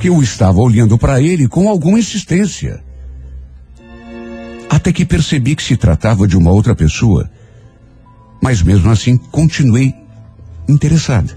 que 0.02 0.10
eu 0.10 0.22
estava 0.22 0.60
olhando 0.60 0.98
para 0.98 1.22
ele 1.22 1.48
com 1.48 1.70
alguma 1.70 1.98
insistência. 1.98 2.84
Até 4.70 4.92
que 4.92 5.06
percebi 5.06 5.56
que 5.56 5.64
se 5.64 5.78
tratava 5.78 6.28
de 6.28 6.36
uma 6.36 6.52
outra 6.52 6.76
pessoa, 6.76 7.32
mas 8.44 8.62
mesmo 8.62 8.92
assim 8.92 9.16
continuei 9.16 9.96
interessada. 10.68 11.34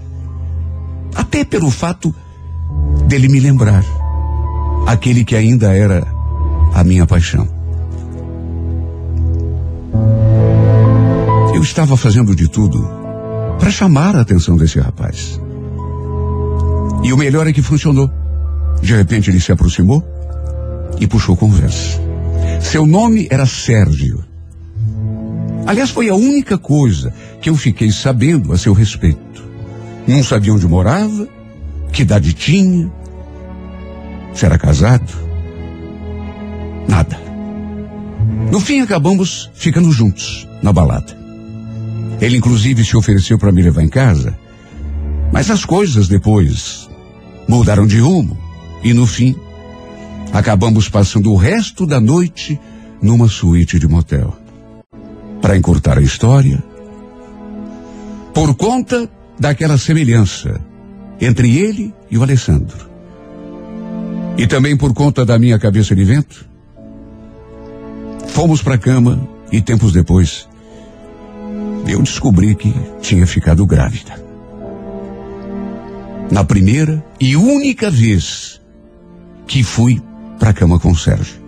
Até 1.15 1.45
pelo 1.45 1.71
fato 1.71 2.13
dele 3.07 3.29
me 3.29 3.39
lembrar 3.39 3.85
aquele 4.85 5.23
que 5.23 5.37
ainda 5.37 5.73
era 5.73 6.05
a 6.73 6.83
minha 6.83 7.07
paixão. 7.07 7.62
Eu 11.63 11.65
estava 11.65 11.95
fazendo 11.95 12.35
de 12.35 12.49
tudo 12.49 12.85
para 13.57 13.71
chamar 13.71 14.17
a 14.17 14.19
atenção 14.19 14.57
desse 14.57 14.81
rapaz. 14.81 15.39
E 17.01 17.13
o 17.13 17.15
melhor 17.15 17.47
é 17.47 17.53
que 17.53 17.61
funcionou. 17.61 18.11
De 18.81 18.93
repente 18.93 19.29
ele 19.29 19.39
se 19.39 19.49
aproximou 19.49 20.03
e 20.99 21.07
puxou 21.07 21.37
conversa. 21.37 22.01
Seu 22.59 22.85
nome 22.85 23.29
era 23.31 23.45
Sérgio. 23.45 24.25
Aliás, 25.65 25.89
foi 25.89 26.09
a 26.09 26.15
única 26.15 26.57
coisa 26.57 27.13
que 27.41 27.49
eu 27.49 27.55
fiquei 27.55 27.93
sabendo 27.93 28.51
a 28.51 28.57
seu 28.57 28.73
respeito. 28.73 29.41
Não 30.05 30.21
sabia 30.21 30.53
onde 30.53 30.67
morava, 30.67 31.29
que 31.93 32.01
idade 32.01 32.33
tinha, 32.33 32.91
se 34.33 34.45
era 34.45 34.57
casado. 34.57 35.13
Nada. 36.89 37.17
No 38.51 38.59
fim, 38.59 38.81
acabamos 38.81 39.49
ficando 39.53 39.89
juntos 39.93 40.45
na 40.61 40.73
balada. 40.73 41.22
Ele, 42.21 42.37
inclusive, 42.37 42.85
se 42.85 42.95
ofereceu 42.95 43.37
para 43.37 43.51
me 43.51 43.61
levar 43.61 43.83
em 43.83 43.89
casa, 43.89 44.37
mas 45.31 45.49
as 45.49 45.65
coisas 45.65 46.07
depois 46.07 46.89
mudaram 47.47 47.85
de 47.85 47.99
rumo 47.99 48.37
e, 48.83 48.93
no 48.93 49.05
fim, 49.05 49.35
acabamos 50.31 50.87
passando 50.87 51.31
o 51.31 51.35
resto 51.35 51.85
da 51.85 51.99
noite 51.99 52.59
numa 53.01 53.27
suíte 53.27 53.79
de 53.79 53.87
motel. 53.87 54.37
Para 55.41 55.57
encurtar 55.57 55.97
a 55.97 56.01
história, 56.01 56.63
por 58.33 58.55
conta 58.55 59.09
daquela 59.37 59.77
semelhança 59.77 60.61
entre 61.19 61.57
ele 61.57 61.93
e 62.09 62.17
o 62.17 62.23
Alessandro. 62.23 62.89
E 64.37 64.47
também 64.47 64.75
por 64.75 64.93
conta 64.93 65.25
da 65.25 65.37
minha 65.37 65.59
cabeça 65.59 65.95
de 65.95 66.03
vento, 66.03 66.47
fomos 68.29 68.61
para 68.61 68.75
a 68.75 68.79
cama 68.79 69.27
e 69.51 69.61
tempos 69.61 69.91
depois 69.91 70.47
eu 71.87 72.01
descobri 72.01 72.55
que 72.55 72.73
tinha 73.01 73.27
ficado 73.27 73.65
grávida. 73.65 74.21
Na 76.31 76.43
primeira 76.43 77.03
e 77.19 77.35
única 77.35 77.91
vez 77.91 78.61
que 79.45 79.63
fui 79.63 80.01
para 80.39 80.49
a 80.49 80.53
cama 80.53 80.79
com 80.79 80.91
o 80.91 80.97
Sérgio. 80.97 81.41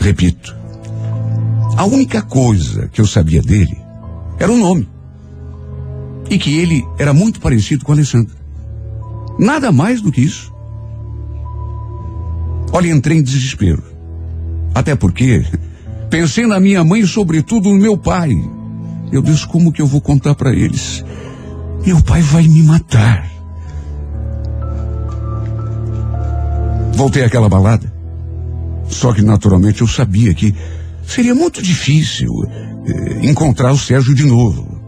Repito, 0.00 0.54
a 1.76 1.84
única 1.84 2.22
coisa 2.22 2.88
que 2.88 3.00
eu 3.00 3.06
sabia 3.06 3.40
dele 3.40 3.78
era 4.38 4.52
o 4.52 4.56
nome. 4.56 4.88
E 6.28 6.38
que 6.38 6.58
ele 6.58 6.84
era 6.98 7.14
muito 7.14 7.40
parecido 7.40 7.84
com 7.84 7.92
Alessandro. 7.92 8.36
Nada 9.38 9.72
mais 9.72 10.02
do 10.02 10.12
que 10.12 10.20
isso. 10.20 10.52
Olha, 12.72 12.90
entrei 12.90 13.18
em 13.18 13.22
desespero. 13.22 13.82
Até 14.74 14.94
porque 14.94 15.44
pensei 16.10 16.46
na 16.46 16.60
minha 16.60 16.84
mãe 16.84 17.00
e 17.00 17.06
sobretudo 17.06 17.70
no 17.70 17.76
meu 17.76 17.96
pai. 17.96 18.36
Eu 19.10 19.22
disse, 19.22 19.46
como 19.46 19.72
que 19.72 19.80
eu 19.80 19.86
vou 19.86 20.00
contar 20.00 20.34
para 20.34 20.52
eles? 20.52 21.04
Meu 21.84 22.00
pai 22.02 22.20
vai 22.20 22.46
me 22.46 22.62
matar. 22.62 23.28
Voltei 26.94 27.24
àquela 27.24 27.48
balada. 27.48 27.92
Só 28.88 29.12
que 29.12 29.22
naturalmente 29.22 29.82
eu 29.82 29.86
sabia 29.86 30.34
que 30.34 30.54
seria 31.06 31.34
muito 31.34 31.62
difícil 31.62 32.32
eh, 32.46 33.26
encontrar 33.26 33.72
o 33.72 33.78
Sérgio 33.78 34.14
de 34.14 34.24
novo. 34.24 34.78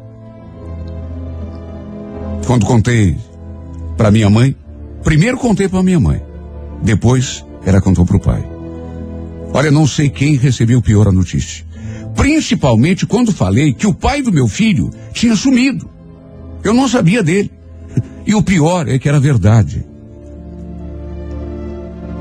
Quando 2.46 2.66
contei 2.66 3.16
para 3.96 4.10
minha 4.10 4.28
mãe, 4.28 4.56
primeiro 5.04 5.38
contei 5.38 5.68
para 5.68 5.82
minha 5.82 6.00
mãe, 6.00 6.22
depois 6.82 7.44
ela 7.64 7.80
contou 7.80 8.04
para 8.04 8.16
o 8.16 8.20
pai. 8.20 8.44
Olha, 9.52 9.70
não 9.70 9.86
sei 9.86 10.08
quem 10.08 10.36
recebeu 10.36 10.80
pior 10.82 11.06
a 11.08 11.12
notícia. 11.12 11.64
Principalmente 12.14 13.06
quando 13.06 13.32
falei 13.32 13.72
que 13.72 13.86
o 13.86 13.94
pai 13.94 14.22
do 14.22 14.32
meu 14.32 14.46
filho 14.48 14.90
tinha 15.12 15.36
sumido. 15.36 15.88
Eu 16.62 16.74
não 16.74 16.88
sabia 16.88 17.22
dele. 17.22 17.50
E 18.26 18.34
o 18.34 18.42
pior 18.42 18.88
é 18.88 18.98
que 18.98 19.08
era 19.08 19.18
verdade. 19.18 19.84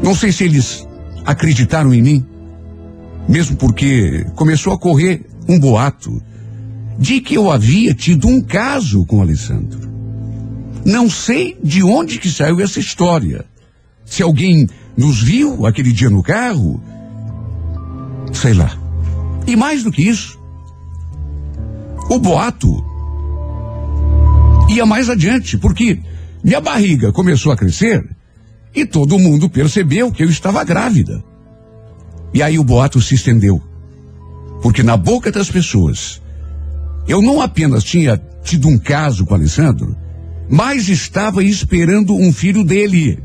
Não 0.02 0.16
sei 0.16 0.32
se 0.32 0.46
eles 0.46 0.88
acreditaram 1.26 1.94
em 1.94 2.02
mim, 2.02 2.26
mesmo 3.28 3.56
porque 3.58 4.26
começou 4.36 4.74
a 4.74 4.78
correr 4.78 5.26
um 5.48 5.60
boato 5.60 6.22
de 6.98 7.22
que 7.22 7.36
eu 7.36 7.52
havia 7.52 7.94
tido 7.94 8.28
um 8.28 8.42
caso 8.42 9.06
com 9.06 9.22
Alessandro. 9.22 9.90
Não 10.86 11.10
sei 11.10 11.58
de 11.64 11.84
onde 11.84 12.18
que 12.18 12.30
saiu 12.30 12.60
essa 12.62 12.80
história. 12.80 13.46
Se 14.06 14.24
alguém 14.24 14.68
nos 14.98 15.22
viu 15.22 15.66
aquele 15.66 15.92
dia 15.92 16.10
no 16.10 16.24
carro, 16.24 16.82
sei 18.34 18.54
lá. 18.54 18.89
E 19.48 19.56
mais 19.56 19.84
do 19.84 19.92
que 19.92 20.08
isso, 20.08 20.40
o 22.10 22.18
boato 22.20 22.84
ia 24.70 24.86
mais 24.86 25.10
adiante, 25.10 25.58
porque 25.58 26.00
minha 26.44 26.62
barriga 26.62 27.12
começou 27.12 27.52
a 27.52 27.58
crescer 27.58 28.08
e 28.74 28.86
todo 28.86 29.20
mundo 29.20 29.50
percebeu 29.50 30.12
que 30.12 30.24
eu 30.24 30.30
estava 30.30 30.64
grávida. 30.64 31.24
E 32.34 32.44
aí 32.44 32.60
o 32.60 32.64
boato 32.64 33.02
se 33.02 33.16
estendeu. 33.16 33.62
Porque 34.62 34.84
na 34.84 34.96
boca 34.96 35.32
das 35.32 35.50
pessoas, 35.50 36.22
eu 37.08 37.22
não 37.22 37.42
apenas 37.42 37.84
tinha 37.84 38.22
tido 38.44 38.68
um 38.68 38.78
caso 38.78 39.26
com 39.26 39.34
Alessandro, 39.34 39.96
mas 40.50 40.90
estava 40.90 41.44
esperando 41.44 42.16
um 42.16 42.32
filho 42.32 42.64
dele. 42.64 43.20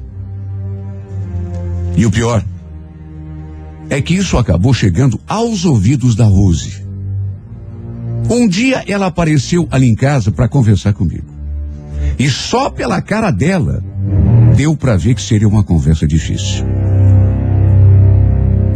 E 1.97 2.07
o 2.07 2.11
pior 2.11 2.45
é 3.91 4.01
que 4.01 4.15
isso 4.15 4.39
acabou 4.39 4.73
chegando 4.73 5.21
aos 5.27 5.65
ouvidos 5.65 6.15
da 6.15 6.25
Rose. 6.25 6.85
Um 8.31 8.49
dia 8.49 8.83
ela 8.87 9.07
apareceu 9.07 9.69
ali 9.71 9.87
em 9.87 9.95
casa 9.95 10.33
para 10.33 10.49
conversar 10.49 10.93
comigo. 10.93 11.27
E 12.19 12.29
só 12.29 12.71
pela 12.71 13.03
cara 13.03 13.31
dela 13.31 13.83
deu 14.57 14.77
para 14.77 14.97
ver 14.97 15.15
que 15.15 15.23
seria 15.23 15.49
uma 15.49 15.63
conversa 15.63 16.07
difícil. 16.07 16.65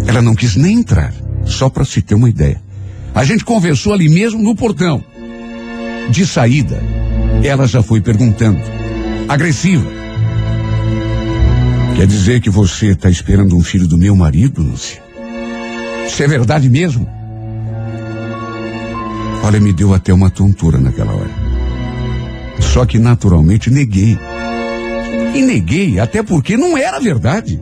Ela 0.06 0.22
não 0.22 0.34
quis 0.34 0.56
nem 0.56 0.78
entrar, 0.78 1.12
só 1.44 1.68
para 1.68 1.84
se 1.84 2.02
ter 2.02 2.14
uma 2.14 2.28
ideia. 2.28 2.60
A 3.14 3.24
gente 3.24 3.44
conversou 3.44 3.92
ali 3.92 4.08
mesmo 4.08 4.42
no 4.42 4.54
portão. 4.54 5.02
De 6.10 6.26
saída, 6.26 6.80
ela 7.42 7.66
já 7.66 7.82
foi 7.82 8.00
perguntando, 8.00 8.60
agressiva. 9.28 9.86
Quer 11.98 12.06
dizer 12.06 12.40
que 12.40 12.48
você 12.48 12.90
está 12.92 13.10
esperando 13.10 13.56
um 13.56 13.60
filho 13.60 13.88
do 13.88 13.98
meu 13.98 14.14
marido, 14.14 14.62
Lúcia? 14.62 15.02
Isso 16.06 16.22
é 16.22 16.28
verdade 16.28 16.70
mesmo? 16.70 17.08
Olha, 19.42 19.58
me 19.58 19.72
deu 19.72 19.92
até 19.92 20.14
uma 20.14 20.30
tontura 20.30 20.78
naquela 20.78 21.12
hora. 21.12 21.30
Só 22.60 22.86
que 22.86 23.00
naturalmente 23.00 23.68
neguei. 23.68 24.16
E 25.34 25.42
neguei 25.42 25.98
até 25.98 26.22
porque 26.22 26.56
não 26.56 26.78
era 26.78 27.00
verdade. 27.00 27.60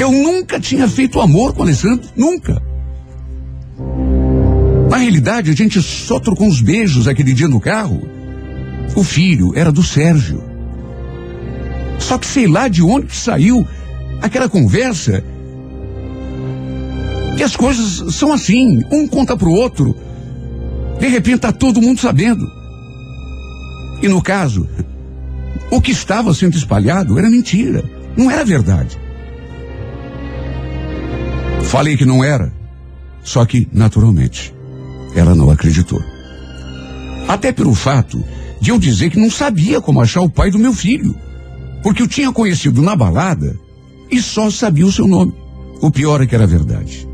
Eu 0.00 0.10
nunca 0.10 0.58
tinha 0.58 0.88
feito 0.88 1.20
amor 1.20 1.54
com 1.54 1.62
Alessandro, 1.62 2.08
nunca. 2.16 2.60
Na 4.90 4.96
realidade, 4.96 5.52
a 5.52 5.54
gente 5.54 5.80
só 5.80 6.18
trocou 6.18 6.48
uns 6.48 6.60
beijos 6.60 7.06
aquele 7.06 7.32
dia 7.32 7.46
no 7.46 7.60
carro. 7.60 8.02
O 8.96 9.04
filho 9.04 9.52
era 9.54 9.70
do 9.70 9.84
Sérgio. 9.84 10.55
Só 11.98 12.18
que 12.18 12.26
sei 12.26 12.46
lá 12.46 12.68
de 12.68 12.82
onde 12.82 13.06
que 13.06 13.16
saiu 13.16 13.66
aquela 14.20 14.48
conversa. 14.48 15.22
E 17.36 17.42
as 17.42 17.54
coisas 17.54 18.14
são 18.14 18.32
assim, 18.32 18.82
um 18.90 19.06
conta 19.06 19.36
pro 19.36 19.50
outro. 19.50 19.94
De 20.98 21.06
repente 21.08 21.40
tá 21.40 21.52
todo 21.52 21.82
mundo 21.82 22.00
sabendo. 22.00 22.50
E 24.02 24.08
no 24.08 24.22
caso, 24.22 24.68
o 25.70 25.80
que 25.80 25.90
estava 25.90 26.32
sendo 26.34 26.56
espalhado 26.56 27.18
era 27.18 27.30
mentira, 27.30 27.84
não 28.16 28.30
era 28.30 28.44
verdade. 28.44 28.98
Falei 31.64 31.96
que 31.96 32.04
não 32.04 32.22
era, 32.22 32.52
só 33.22 33.44
que, 33.44 33.68
naturalmente, 33.72 34.54
ela 35.14 35.34
não 35.34 35.50
acreditou. 35.50 36.00
Até 37.26 37.50
pelo 37.50 37.74
fato 37.74 38.22
de 38.60 38.70
eu 38.70 38.78
dizer 38.78 39.10
que 39.10 39.18
não 39.18 39.30
sabia 39.30 39.80
como 39.80 40.00
achar 40.00 40.20
o 40.20 40.30
pai 40.30 40.50
do 40.50 40.58
meu 40.58 40.72
filho, 40.72 41.14
porque 41.82 42.02
eu 42.02 42.08
tinha 42.08 42.32
conhecido 42.32 42.82
na 42.82 42.96
balada 42.96 43.58
e 44.10 44.20
só 44.20 44.50
sabia 44.50 44.86
o 44.86 44.92
seu 44.92 45.06
nome. 45.06 45.32
O 45.80 45.90
pior 45.90 46.20
é 46.20 46.26
que 46.26 46.34
era 46.34 46.46
verdade. 46.46 47.06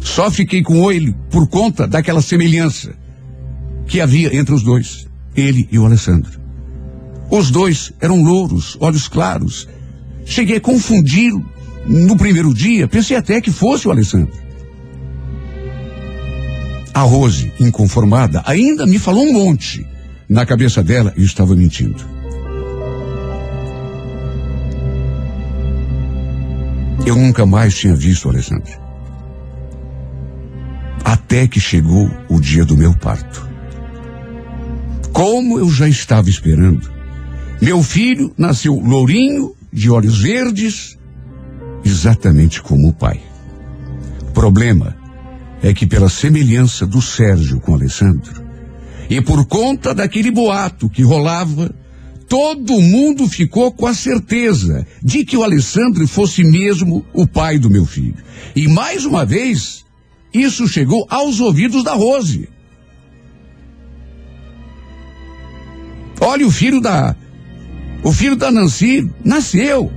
Só 0.00 0.30
fiquei 0.30 0.62
com 0.62 0.90
ele 0.90 1.14
por 1.30 1.46
conta 1.48 1.86
daquela 1.86 2.22
semelhança 2.22 2.94
que 3.86 4.00
havia 4.00 4.34
entre 4.34 4.54
os 4.54 4.62
dois, 4.62 5.06
ele 5.36 5.68
e 5.70 5.78
o 5.78 5.84
Alessandro. 5.84 6.40
Os 7.30 7.50
dois 7.50 7.92
eram 8.00 8.22
louros, 8.22 8.76
olhos 8.80 9.06
claros. 9.06 9.68
Cheguei 10.24 10.56
a 10.56 10.60
confundir 10.60 11.32
no 11.86 12.16
primeiro 12.16 12.52
dia, 12.52 12.88
pensei 12.88 13.16
até 13.16 13.40
que 13.40 13.50
fosse 13.50 13.86
o 13.86 13.90
Alessandro. 13.90 14.32
A 16.92 17.02
Rose, 17.02 17.52
inconformada, 17.60 18.42
ainda 18.44 18.86
me 18.86 18.98
falou 18.98 19.24
um 19.24 19.32
monte. 19.32 19.86
Na 20.28 20.44
cabeça 20.44 20.82
dela, 20.82 21.12
eu 21.16 21.24
estava 21.24 21.54
mentindo. 21.54 22.04
Eu 27.06 27.16
nunca 27.16 27.46
mais 27.46 27.76
tinha 27.76 27.94
visto 27.94 28.26
o 28.26 28.28
Alessandro. 28.30 28.72
Até 31.04 31.46
que 31.46 31.60
chegou 31.60 32.10
o 32.28 32.40
dia 32.40 32.64
do 32.64 32.76
meu 32.76 32.94
parto. 32.94 33.48
Como 35.12 35.58
eu 35.58 35.68
já 35.70 35.88
estava 35.88 36.28
esperando, 36.28 36.90
meu 37.60 37.82
filho 37.82 38.32
nasceu 38.36 38.74
lourinho, 38.74 39.54
de 39.72 39.90
olhos 39.90 40.20
verdes, 40.20 40.98
exatamente 41.84 42.62
como 42.62 42.88
o 42.88 42.92
pai. 42.92 43.20
Problema 44.34 44.96
é 45.62 45.72
que 45.72 45.86
pela 45.86 46.08
semelhança 46.08 46.86
do 46.86 47.02
Sérgio 47.02 47.60
com 47.60 47.74
Alessandro, 47.74 48.42
e 49.08 49.20
por 49.20 49.44
conta 49.46 49.94
daquele 49.94 50.30
boato 50.30 50.88
que 50.88 51.02
rolava, 51.02 51.70
todo 52.30 52.80
mundo 52.80 53.28
ficou 53.28 53.72
com 53.72 53.88
a 53.88 53.92
certeza 53.92 54.86
de 55.02 55.24
que 55.24 55.36
o 55.36 55.42
Alessandro 55.42 56.06
fosse 56.06 56.44
mesmo 56.44 57.04
o 57.12 57.26
pai 57.26 57.58
do 57.58 57.68
meu 57.68 57.84
filho. 57.84 58.14
E 58.54 58.68
mais 58.68 59.04
uma 59.04 59.26
vez, 59.26 59.84
isso 60.32 60.68
chegou 60.68 61.04
aos 61.10 61.40
ouvidos 61.40 61.82
da 61.82 61.92
Rose. 61.92 62.48
Olha, 66.20 66.46
o 66.46 66.52
filho 66.52 66.80
da. 66.80 67.16
O 68.04 68.12
filho 68.12 68.36
da 68.36 68.48
Nancy 68.52 69.10
nasceu. 69.24 69.90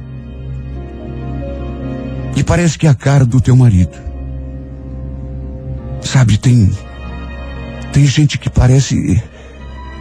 E 2.35 2.43
parece 2.43 2.79
que 2.79 2.87
é 2.87 2.89
a 2.89 2.95
cara 2.95 3.27
do 3.27 3.39
teu 3.39 3.55
marido. 3.55 3.95
Sabe, 6.01 6.39
tem. 6.39 6.71
Tem 7.91 8.07
gente 8.07 8.39
que 8.39 8.49
parece. 8.49 9.21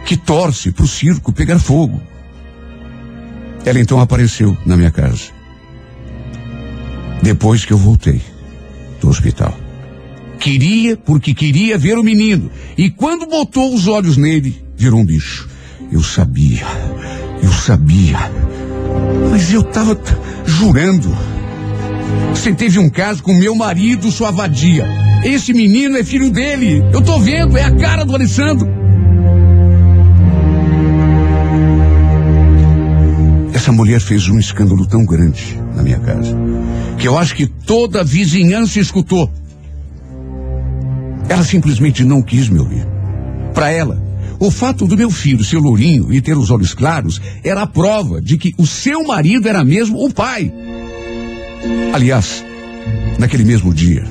que 0.03 0.17
torce 0.17 0.71
pro 0.71 0.87
circo 0.87 1.31
pegar 1.31 1.59
fogo. 1.59 2.01
Ela 3.65 3.79
então 3.79 3.99
apareceu 3.99 4.57
na 4.65 4.75
minha 4.75 4.91
casa. 4.91 5.31
Depois 7.21 7.63
que 7.65 7.71
eu 7.71 7.77
voltei 7.77 8.21
do 8.99 9.09
hospital. 9.09 9.57
Queria 10.39 10.97
porque 10.97 11.33
queria 11.33 11.77
ver 11.77 11.97
o 11.97 12.03
menino. 12.03 12.51
E 12.77 12.89
quando 12.89 13.25
botou 13.25 13.73
os 13.73 13.87
olhos 13.87 14.17
nele, 14.17 14.61
virou 14.75 14.99
um 14.99 15.05
bicho. 15.05 15.47
Eu 15.91 16.03
sabia. 16.03 16.65
Eu 17.41 17.51
sabia. 17.51 18.17
Mas 19.31 19.53
eu 19.53 19.63
tava 19.63 19.95
t- 19.95 20.11
jurando. 20.45 21.15
Você 22.31 22.53
teve 22.53 22.77
um 22.79 22.89
caso 22.89 23.23
com 23.23 23.33
meu 23.33 23.55
marido, 23.55 24.11
sua 24.11 24.31
vadia. 24.31 24.85
Esse 25.23 25.53
menino 25.53 25.97
é 25.97 26.03
filho 26.03 26.29
dele. 26.29 26.83
Eu 26.91 27.01
tô 27.01 27.17
vendo, 27.19 27.57
é 27.57 27.63
a 27.63 27.71
cara 27.71 28.03
do 28.03 28.13
Alessandro. 28.13 28.67
Essa 33.53 33.71
mulher 33.71 34.01
fez 34.01 34.27
um 34.27 34.39
escândalo 34.39 34.85
tão 34.87 35.05
grande 35.05 35.57
na 35.75 35.83
minha 35.83 35.99
casa 35.99 36.35
que 36.97 37.07
eu 37.07 37.17
acho 37.17 37.35
que 37.35 37.45
toda 37.45 38.01
a 38.01 38.03
vizinhança 38.03 38.79
escutou. 38.79 39.31
Ela 41.29 41.43
simplesmente 41.43 42.03
não 42.03 42.21
quis 42.21 42.49
me 42.49 42.59
ouvir. 42.59 42.85
Para 43.53 43.71
ela, 43.71 44.01
o 44.39 44.49
fato 44.49 44.87
do 44.87 44.97
meu 44.97 45.09
filho 45.09 45.43
ser 45.43 45.57
lourinho 45.57 46.11
e 46.11 46.19
ter 46.19 46.37
os 46.37 46.49
olhos 46.49 46.73
claros 46.73 47.21
era 47.43 47.61
a 47.61 47.67
prova 47.67 48.21
de 48.21 48.37
que 48.37 48.53
o 48.57 48.65
seu 48.65 49.03
marido 49.03 49.47
era 49.47 49.63
mesmo 49.63 50.03
o 50.03 50.11
pai. 50.11 50.51
Aliás, 51.93 52.43
naquele 53.19 53.45
mesmo 53.45 53.73
dia, 53.73 54.03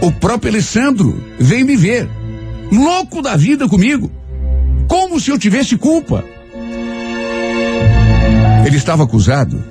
o 0.00 0.10
próprio 0.10 0.50
Alessandro 0.50 1.16
veio 1.38 1.64
me 1.64 1.76
ver, 1.76 2.08
louco 2.70 3.22
da 3.22 3.36
vida 3.36 3.68
comigo, 3.68 4.10
como 4.88 5.20
se 5.20 5.30
eu 5.30 5.38
tivesse 5.38 5.76
culpa. 5.76 6.24
Ele 8.72 8.78
estava 8.78 9.04
acusado 9.04 9.62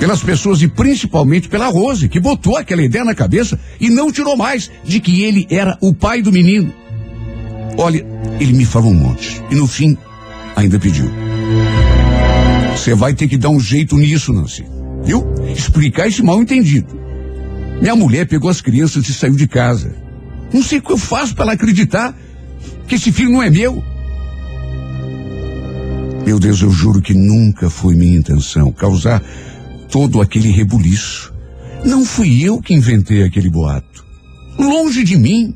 pelas 0.00 0.20
pessoas 0.20 0.60
e 0.60 0.66
principalmente 0.66 1.48
pela 1.48 1.68
Rose, 1.68 2.08
que 2.08 2.18
botou 2.18 2.56
aquela 2.56 2.82
ideia 2.82 3.04
na 3.04 3.14
cabeça 3.14 3.60
e 3.78 3.88
não 3.88 4.10
tirou 4.10 4.36
mais 4.36 4.68
de 4.82 4.98
que 4.98 5.22
ele 5.22 5.46
era 5.48 5.78
o 5.80 5.94
pai 5.94 6.20
do 6.20 6.32
menino. 6.32 6.74
Olha, 7.78 8.04
ele 8.40 8.54
me 8.54 8.64
falou 8.64 8.90
um 8.90 8.94
monte 8.96 9.40
e 9.52 9.54
no 9.54 9.68
fim 9.68 9.96
ainda 10.56 10.80
pediu. 10.80 11.08
Você 12.72 12.92
vai 12.92 13.14
ter 13.14 13.28
que 13.28 13.36
dar 13.36 13.50
um 13.50 13.60
jeito 13.60 13.96
nisso, 13.96 14.32
Nancy. 14.32 14.66
Viu? 15.04 15.24
Explicar 15.56 16.08
esse 16.08 16.24
mal 16.24 16.42
entendido. 16.42 16.98
Minha 17.80 17.94
mulher 17.94 18.26
pegou 18.26 18.50
as 18.50 18.60
crianças 18.60 19.08
e 19.08 19.14
saiu 19.14 19.36
de 19.36 19.46
casa. 19.46 19.94
Não 20.52 20.60
sei 20.60 20.78
o 20.78 20.82
que 20.82 20.90
eu 20.90 20.98
faço 20.98 21.36
para 21.36 21.44
ela 21.44 21.52
acreditar 21.52 22.18
que 22.88 22.96
esse 22.96 23.12
filho 23.12 23.30
não 23.30 23.44
é 23.44 23.48
meu. 23.48 23.80
Meu 26.26 26.40
Deus, 26.40 26.60
eu 26.60 26.72
juro 26.72 27.00
que 27.00 27.14
nunca 27.14 27.70
foi 27.70 27.94
minha 27.94 28.18
intenção 28.18 28.72
causar 28.72 29.22
todo 29.88 30.20
aquele 30.20 30.50
rebuliço. 30.50 31.32
Não 31.84 32.04
fui 32.04 32.42
eu 32.42 32.60
que 32.60 32.74
inventei 32.74 33.22
aquele 33.22 33.48
boato. 33.48 34.04
Longe 34.58 35.04
de 35.04 35.16
mim. 35.16 35.54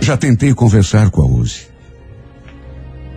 Já 0.00 0.16
tentei 0.16 0.52
conversar 0.52 1.08
com 1.10 1.22
a 1.22 1.24
Rose. 1.24 1.68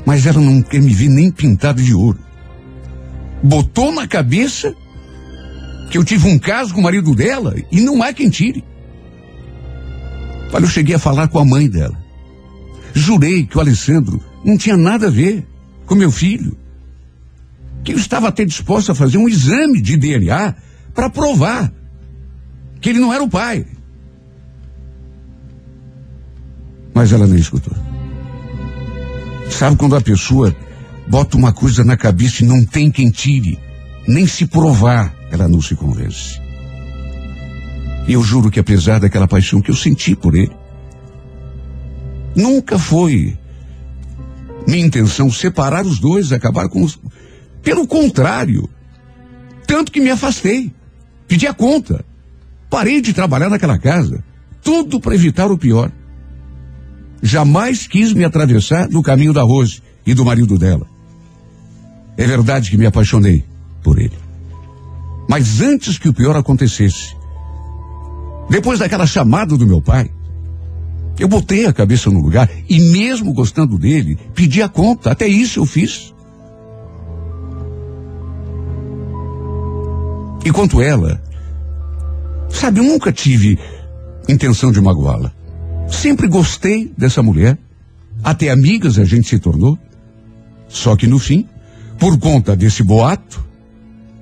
Mas 0.05 0.27
ela 0.27 0.39
não 0.39 0.61
quer 0.61 0.79
me 0.79 0.93
ver 0.93 1.09
nem 1.09 1.31
pintado 1.31 1.81
de 1.81 1.95
ouro. 1.95 2.19
Botou 3.41 3.91
na 3.91 4.07
cabeça 4.07 4.75
que 5.89 5.97
eu 5.97 6.03
tive 6.03 6.27
um 6.27 6.37
caso 6.37 6.71
com 6.75 6.81
o 6.81 6.83
marido 6.83 7.15
dela 7.15 7.55
e 7.71 7.81
não 7.81 8.03
há 8.03 8.13
quem 8.13 8.29
tire. 8.29 8.63
Olha, 10.53 10.65
eu 10.65 10.69
cheguei 10.69 10.93
a 10.93 10.99
falar 10.99 11.29
com 11.29 11.39
a 11.39 11.45
mãe 11.45 11.67
dela. 11.67 11.97
Jurei 12.93 13.43
que 13.43 13.57
o 13.57 13.59
Alessandro 13.59 14.21
não 14.43 14.57
tinha 14.57 14.77
nada 14.77 15.07
a 15.07 15.11
ver 15.11 15.45
com 15.85 15.95
meu 15.95 16.11
filho. 16.11 16.57
Que 17.83 17.93
eu 17.93 17.97
estava 17.97 18.27
até 18.27 18.43
disposto 18.45 18.91
a 18.91 18.95
fazer 18.95 19.17
um 19.17 19.27
exame 19.27 19.81
de 19.81 19.97
DNA 19.97 20.55
para 20.93 21.09
provar 21.09 21.71
que 22.81 22.89
ele 22.89 22.99
não 22.99 23.13
era 23.13 23.23
o 23.23 23.29
pai. 23.29 23.65
Mas 26.93 27.11
ela 27.11 27.27
nem 27.27 27.39
escutou. 27.39 27.75
Sabe 29.49 29.75
quando 29.75 29.95
a 29.95 30.01
pessoa 30.01 30.55
bota 31.07 31.37
uma 31.37 31.53
coisa 31.53 31.83
na 31.83 31.95
cabeça 31.95 32.43
e 32.43 32.47
não 32.47 32.65
tem 32.65 32.91
quem 32.91 33.09
tire, 33.09 33.59
nem 34.07 34.27
se 34.27 34.45
provar, 34.45 35.15
ela 35.31 35.47
não 35.47 35.61
se 35.61 35.75
convence. 35.75 36.39
E 38.07 38.13
eu 38.13 38.23
juro 38.23 38.49
que 38.49 38.59
apesar 38.59 38.99
daquela 38.99 39.27
paixão 39.27 39.61
que 39.61 39.71
eu 39.71 39.75
senti 39.75 40.15
por 40.15 40.35
ele, 40.35 40.55
nunca 42.35 42.79
foi 42.79 43.37
minha 44.67 44.85
intenção 44.85 45.31
separar 45.31 45.85
os 45.85 45.97
dois, 45.97 46.31
acabar 46.33 46.67
com 46.67 46.83
os. 46.83 46.99
Pelo 47.63 47.87
contrário, 47.87 48.69
tanto 49.65 49.91
que 49.91 50.01
me 50.01 50.09
afastei, 50.09 50.71
pedi 51.27 51.47
a 51.47 51.53
conta, 51.53 52.03
parei 52.69 52.99
de 53.01 53.13
trabalhar 53.13 53.49
naquela 53.49 53.79
casa, 53.79 54.23
tudo 54.61 54.99
para 54.99 55.15
evitar 55.15 55.49
o 55.49 55.57
pior. 55.57 55.91
Jamais 57.21 57.87
quis 57.87 58.13
me 58.13 58.25
atravessar 58.25 58.89
no 58.89 59.01
caminho 59.01 59.33
da 59.33 59.41
Rose 59.41 59.81
e 60.05 60.13
do 60.13 60.25
marido 60.25 60.57
dela. 60.57 60.85
É 62.17 62.25
verdade 62.27 62.69
que 62.69 62.77
me 62.77 62.85
apaixonei 62.85 63.45
por 63.81 63.97
ele. 63.97 64.17
Mas 65.29 65.61
antes 65.61 65.97
que 65.97 66.09
o 66.09 66.13
pior 66.13 66.35
acontecesse, 66.35 67.15
depois 68.49 68.79
daquela 68.79 69.05
chamada 69.05 69.57
do 69.57 69.67
meu 69.67 69.81
pai, 69.81 70.09
eu 71.19 71.27
botei 71.27 71.65
a 71.65 71.73
cabeça 71.73 72.09
no 72.09 72.21
lugar 72.21 72.49
e 72.69 72.79
mesmo 72.91 73.33
gostando 73.33 73.77
dele, 73.77 74.17
pedi 74.35 74.61
a 74.61 74.69
conta. 74.69 75.11
Até 75.11 75.27
isso 75.27 75.59
eu 75.59 75.65
fiz. 75.65 76.13
E 80.45 80.51
quanto 80.51 80.81
ela, 80.81 81.21
sabe, 82.49 82.79
eu 82.79 82.83
nunca 82.83 83.11
tive 83.11 83.59
intenção 84.29 84.71
de 84.71 84.79
magoá-la. 84.79 85.33
Sempre 85.87 86.27
gostei 86.27 86.91
dessa 86.97 87.23
mulher. 87.23 87.57
Até 88.23 88.49
amigas 88.49 88.99
a 88.99 89.05
gente 89.05 89.27
se 89.27 89.39
tornou. 89.39 89.77
Só 90.67 90.95
que 90.95 91.07
no 91.07 91.17
fim, 91.17 91.47
por 91.97 92.17
conta 92.19 92.55
desse 92.55 92.83
boato, 92.83 93.43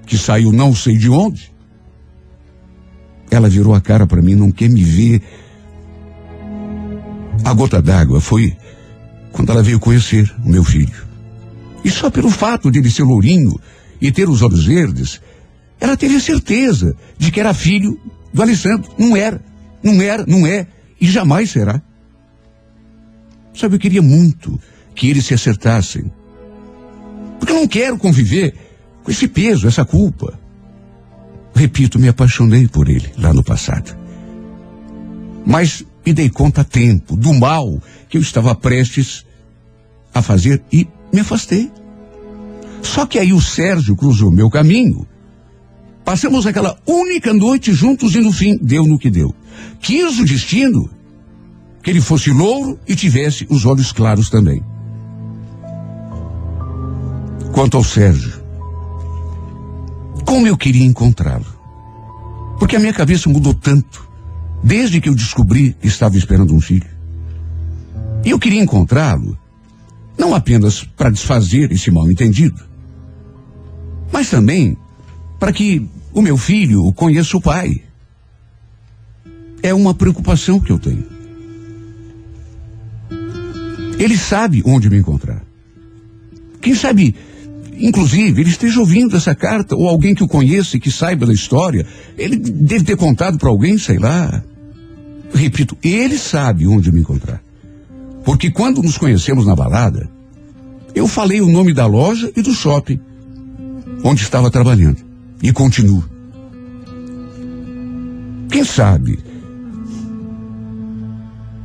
que 0.05 0.17
saiu 0.17 0.51
não 0.51 0.73
sei 0.73 0.97
de 0.97 1.09
onde, 1.09 1.51
ela 3.29 3.49
virou 3.49 3.73
a 3.73 3.81
cara 3.81 4.05
para 4.05 4.21
mim, 4.21 4.35
não 4.35 4.51
quer 4.51 4.69
me 4.69 4.83
ver. 4.83 5.21
A 7.43 7.53
gota 7.53 7.81
d'água 7.81 8.19
foi 8.19 8.55
quando 9.31 9.51
ela 9.51 9.63
veio 9.63 9.79
conhecer 9.79 10.33
o 10.43 10.49
meu 10.49 10.63
filho. 10.63 11.05
E 11.83 11.91
só 11.91 12.09
pelo 12.09 12.29
fato 12.29 12.71
de 12.71 12.79
ele 12.79 12.89
ser 12.89 13.03
lourinho 13.03 13.59
e 14.01 14.11
ter 14.11 14.27
os 14.29 14.41
olhos 14.41 14.65
verdes, 14.65 15.21
ela 15.79 15.95
teve 15.95 16.19
certeza 16.19 16.95
de 17.17 17.31
que 17.31 17.39
era 17.39 17.53
filho 17.53 17.99
do 18.33 18.41
Alessandro. 18.41 18.89
Não 18.97 19.15
era, 19.15 19.43
não 19.83 20.01
era, 20.01 20.25
não 20.25 20.47
é 20.47 20.67
e 20.99 21.07
jamais 21.07 21.51
será. 21.51 21.81
Sabe, 23.53 23.75
eu 23.75 23.79
queria 23.79 24.01
muito 24.01 24.59
que 24.95 25.09
eles 25.09 25.25
se 25.25 25.33
acertassem. 25.33 26.11
Porque 27.39 27.51
eu 27.51 27.57
não 27.57 27.67
quero 27.67 27.97
conviver 27.97 28.55
com 29.03 29.11
esse 29.11 29.27
peso, 29.27 29.67
essa 29.67 29.85
culpa. 29.85 30.39
Repito, 31.53 31.99
me 31.99 32.07
apaixonei 32.07 32.67
por 32.67 32.89
ele 32.89 33.11
lá 33.17 33.33
no 33.33 33.43
passado. 33.43 33.95
Mas 35.45 35.85
me 36.05 36.13
dei 36.13 36.29
conta 36.29 36.61
a 36.61 36.63
tempo 36.63 37.15
do 37.15 37.33
mal 37.33 37.81
que 38.07 38.17
eu 38.17 38.21
estava 38.21 38.53
prestes 38.53 39.25
a 40.13 40.21
fazer 40.21 40.63
e 40.71 40.87
me 41.11 41.21
afastei. 41.21 41.71
Só 42.81 43.05
que 43.05 43.17
aí 43.17 43.33
o 43.33 43.41
Sérgio 43.41 43.95
cruzou 43.95 44.31
meu 44.31 44.49
caminho. 44.49 45.07
Passamos 46.03 46.45
aquela 46.45 46.77
única 46.85 47.33
noite 47.33 47.73
juntos 47.73 48.13
e 48.13 48.19
no 48.19 48.31
fim 48.31 48.57
deu 48.61 48.85
no 48.85 48.99
que 48.99 49.09
deu. 49.09 49.33
Quis 49.81 50.19
o 50.19 50.25
destino 50.25 50.89
que 51.81 51.89
ele 51.89 52.01
fosse 52.01 52.31
louro 52.31 52.79
e 52.87 52.95
tivesse 52.95 53.47
os 53.49 53.65
olhos 53.65 53.91
claros 53.91 54.29
também. 54.29 54.63
Quanto 57.51 57.77
ao 57.77 57.83
Sérgio, 57.83 58.43
como 60.25 60.47
eu 60.47 60.57
queria 60.57 60.85
encontrá-lo. 60.85 61.45
Porque 62.59 62.75
a 62.75 62.79
minha 62.79 62.93
cabeça 62.93 63.29
mudou 63.29 63.53
tanto 63.53 64.04
desde 64.65 64.99
que 64.99 65.07
eu 65.07 65.13
descobri 65.15 65.75
que 65.79 65.87
estava 65.87 66.17
esperando 66.17 66.55
um 66.55 66.59
filho. 66.59 66.89
E 68.25 68.31
eu 68.31 68.39
queria 68.39 68.63
encontrá-lo 68.63 69.37
Não 70.17 70.33
apenas 70.33 70.83
para 70.83 71.09
desfazer 71.09 71.71
esse 71.71 71.91
mal 71.91 72.09
entendido, 72.09 72.63
mas 74.11 74.29
também 74.29 74.77
para 75.37 75.51
que 75.51 75.87
o 76.13 76.21
meu 76.21 76.37
filho 76.37 76.91
conheça 76.93 77.35
o 77.35 77.41
pai. 77.41 77.83
É 79.61 79.73
uma 79.73 79.93
preocupação 79.93 80.59
que 80.59 80.71
eu 80.71 80.79
tenho. 80.79 81.05
Ele 83.99 84.17
sabe 84.17 84.63
onde 84.65 84.89
me 84.89 84.97
encontrar. 84.97 85.43
Quem 86.61 86.73
sabe, 86.73 87.13
inclusive, 87.77 88.41
ele 88.41 88.49
esteja 88.49 88.79
ouvindo 88.79 89.17
essa 89.17 89.35
carta, 89.35 89.75
ou 89.75 89.89
alguém 89.89 90.15
que 90.15 90.23
o 90.23 90.27
conheça 90.27 90.77
e 90.77 90.79
que 90.79 90.89
saiba 90.89 91.25
da 91.25 91.33
história. 91.33 91.85
Ele 92.17 92.37
deve 92.37 92.85
ter 92.85 92.95
contado 92.95 93.37
para 93.37 93.49
alguém, 93.49 93.77
sei 93.77 93.97
lá. 93.97 94.41
Repito, 95.33 95.77
ele 95.83 96.17
sabe 96.17 96.67
onde 96.67 96.91
me 96.91 97.01
encontrar. 97.01 97.41
Porque 98.23 98.49
quando 98.49 98.81
nos 98.81 98.97
conhecemos 98.97 99.45
na 99.45 99.55
balada, 99.55 100.09
eu 100.93 101.07
falei 101.07 101.41
o 101.41 101.51
nome 101.51 101.73
da 101.73 101.85
loja 101.85 102.31
e 102.35 102.41
do 102.41 102.53
shopping 102.53 102.99
onde 104.03 104.21
estava 104.21 104.49
trabalhando. 104.51 104.97
E 105.41 105.51
continuo. 105.51 106.03
Quem 108.49 108.63
sabe, 108.63 109.19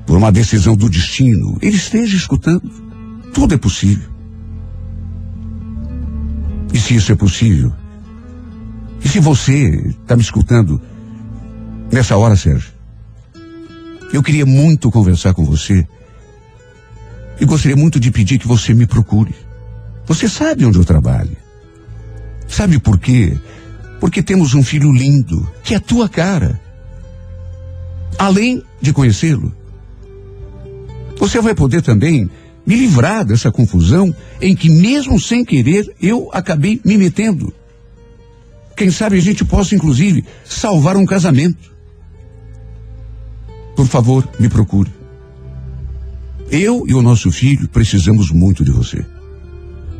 por 0.06 0.16
uma 0.16 0.32
decisão 0.32 0.74
do 0.74 0.88
destino, 0.88 1.56
ele 1.62 1.76
esteja 1.76 2.16
escutando. 2.16 2.68
Tudo 3.32 3.54
é 3.54 3.58
possível. 3.58 4.10
E 6.72 6.78
se 6.78 6.96
isso 6.96 7.12
é 7.12 7.14
possível? 7.14 7.72
E 9.04 9.08
se 9.08 9.20
você 9.20 9.94
está 10.02 10.16
me 10.16 10.22
escutando 10.22 10.80
nessa 11.92 12.16
hora, 12.16 12.36
Sérgio? 12.36 12.79
Eu 14.12 14.22
queria 14.22 14.44
muito 14.44 14.90
conversar 14.90 15.34
com 15.34 15.44
você. 15.44 15.86
E 17.40 17.44
gostaria 17.44 17.76
muito 17.76 17.98
de 17.98 18.10
pedir 18.10 18.38
que 18.38 18.46
você 18.46 18.74
me 18.74 18.86
procure. 18.86 19.34
Você 20.06 20.28
sabe 20.28 20.64
onde 20.64 20.78
eu 20.78 20.84
trabalho. 20.84 21.36
Sabe 22.48 22.78
por 22.78 22.98
quê? 22.98 23.38
Porque 24.00 24.22
temos 24.22 24.54
um 24.54 24.62
filho 24.62 24.92
lindo, 24.92 25.48
que 25.62 25.74
é 25.74 25.76
a 25.76 25.80
tua 25.80 26.08
cara. 26.08 26.60
Além 28.18 28.62
de 28.80 28.92
conhecê-lo, 28.92 29.54
você 31.16 31.40
vai 31.40 31.54
poder 31.54 31.80
também 31.82 32.28
me 32.66 32.76
livrar 32.76 33.24
dessa 33.24 33.50
confusão 33.50 34.14
em 34.40 34.54
que, 34.54 34.68
mesmo 34.68 35.20
sem 35.20 35.44
querer, 35.44 35.94
eu 36.00 36.28
acabei 36.32 36.80
me 36.84 36.98
metendo. 36.98 37.52
Quem 38.76 38.90
sabe 38.90 39.16
a 39.16 39.20
gente 39.20 39.44
possa, 39.44 39.74
inclusive, 39.74 40.24
salvar 40.44 40.96
um 40.96 41.06
casamento. 41.06 41.70
Por 43.80 43.86
favor, 43.86 44.28
me 44.38 44.46
procure. 44.46 44.92
Eu 46.50 46.84
e 46.86 46.92
o 46.92 47.00
nosso 47.00 47.32
filho 47.32 47.66
precisamos 47.66 48.30
muito 48.30 48.62
de 48.62 48.70
você. 48.70 49.02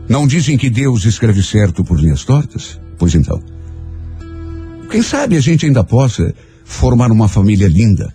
Não 0.06 0.26
dizem 0.26 0.58
que 0.58 0.68
Deus 0.68 1.06
escreve 1.06 1.42
certo 1.42 1.82
por 1.82 1.98
linhas 1.98 2.22
tortas? 2.22 2.78
Pois 2.98 3.14
então. 3.14 3.42
Quem 4.90 5.00
sabe 5.00 5.34
a 5.34 5.40
gente 5.40 5.64
ainda 5.64 5.82
possa 5.82 6.34
formar 6.62 7.10
uma 7.10 7.26
família 7.26 7.66
linda 7.68 8.14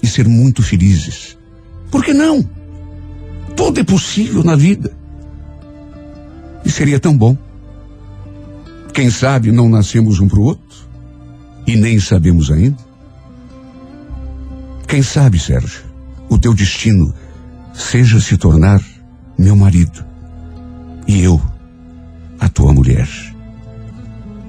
e 0.00 0.06
ser 0.06 0.28
muito 0.28 0.62
felizes. 0.62 1.36
Por 1.90 2.04
que 2.04 2.14
não? 2.14 2.48
Tudo 3.56 3.80
é 3.80 3.84
possível 3.84 4.44
na 4.44 4.54
vida. 4.54 4.96
E 6.64 6.70
seria 6.70 7.00
tão 7.00 7.18
bom. 7.18 7.36
Quem 8.94 9.10
sabe 9.10 9.50
não 9.50 9.68
nascemos 9.68 10.20
um 10.20 10.28
para 10.28 10.38
o 10.38 10.44
outro 10.44 10.78
e 11.66 11.74
nem 11.74 11.98
sabemos 11.98 12.52
ainda. 12.52 12.91
Quem 14.92 15.02
sabe, 15.02 15.38
Sérgio, 15.38 15.80
o 16.28 16.36
teu 16.36 16.52
destino 16.52 17.14
seja 17.72 18.20
se 18.20 18.36
tornar 18.36 18.78
meu 19.38 19.56
marido 19.56 20.04
e 21.08 21.22
eu, 21.22 21.40
a 22.38 22.46
tua 22.46 22.74
mulher. 22.74 23.08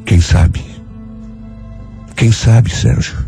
Quem 0.06 0.20
sabe? 0.20 0.62
Quem 2.18 2.30
sabe, 2.30 2.70
Sérgio? 2.72 3.26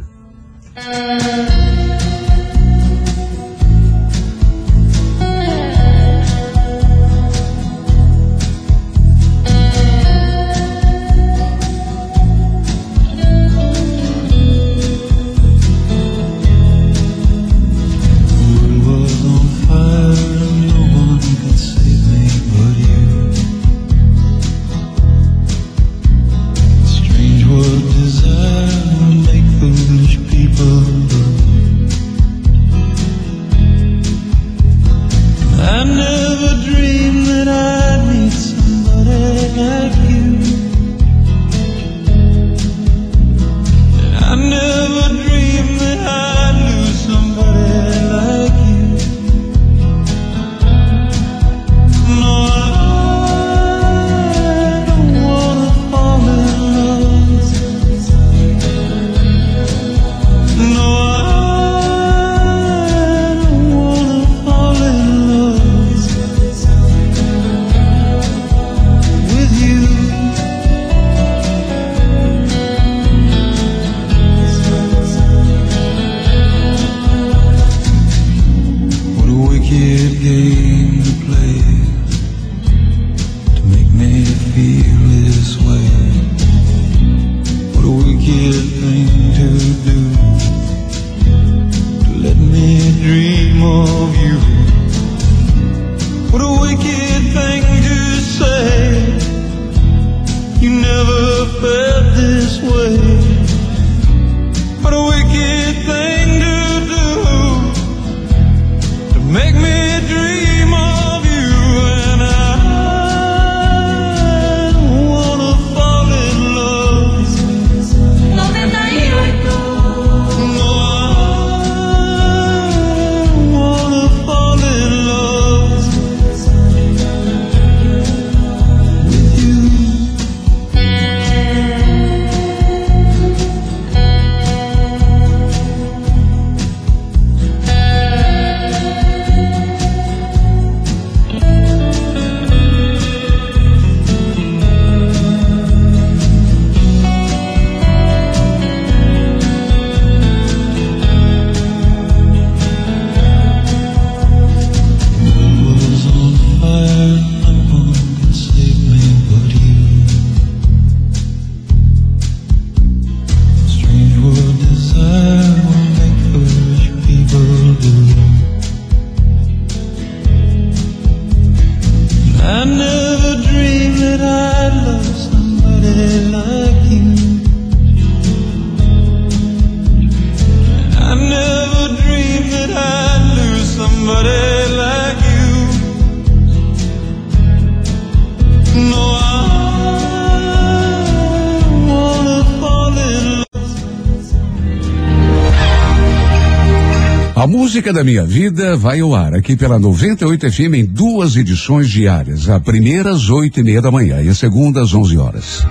Música 197.86 198.02
da 198.02 198.04
minha 198.04 198.26
vida 198.26 198.76
vai 198.76 199.00
ao 199.00 199.14
ar 199.14 199.36
aqui 199.36 199.56
pela 199.56 199.78
98 199.78 200.52
FM 200.52 200.74
em 200.74 200.86
duas 200.86 201.36
edições 201.36 201.88
diárias. 201.88 202.50
A 202.50 202.60
primeira 202.60 203.12
às 203.12 203.30
oito 203.30 203.60
e 203.60 203.64
meia 203.64 203.80
da 203.80 203.92
manhã 203.92 204.24
e 204.24 204.28
a 204.28 204.34
segunda 204.34 204.82
às 204.82 204.92
11 204.92 205.18
horas. 205.18 205.64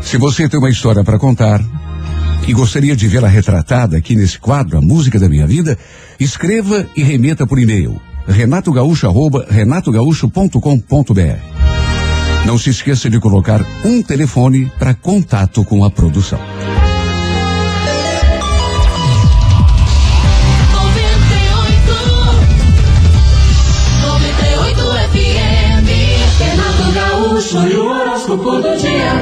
Se 0.00 0.16
você 0.16 0.48
tem 0.48 0.58
uma 0.58 0.70
história 0.70 1.04
para 1.04 1.18
contar 1.18 1.62
e 2.48 2.52
gostaria 2.54 2.96
de 2.96 3.06
vê-la 3.06 3.28
retratada 3.28 3.98
aqui 3.98 4.16
nesse 4.16 4.38
quadro, 4.38 4.78
a 4.78 4.80
música 4.80 5.18
da 5.18 5.28
minha 5.28 5.46
vida, 5.46 5.76
escreva 6.18 6.86
e 6.96 7.02
remeta 7.02 7.46
por 7.46 7.58
e-mail 7.58 8.00
renatogaúcho 8.26 9.06
arroba 9.06 9.46
renatogaúcho.com.br. 9.50 12.46
Não 12.46 12.56
se 12.56 12.70
esqueça 12.70 13.10
de 13.10 13.20
colocar 13.20 13.62
um 13.84 14.02
telefone 14.02 14.72
para 14.78 14.94
contato 14.94 15.62
com 15.62 15.84
a 15.84 15.90
produção. 15.90 16.40
Horóscopo 27.52 28.52
do 28.62 28.76
dia. 28.76 29.12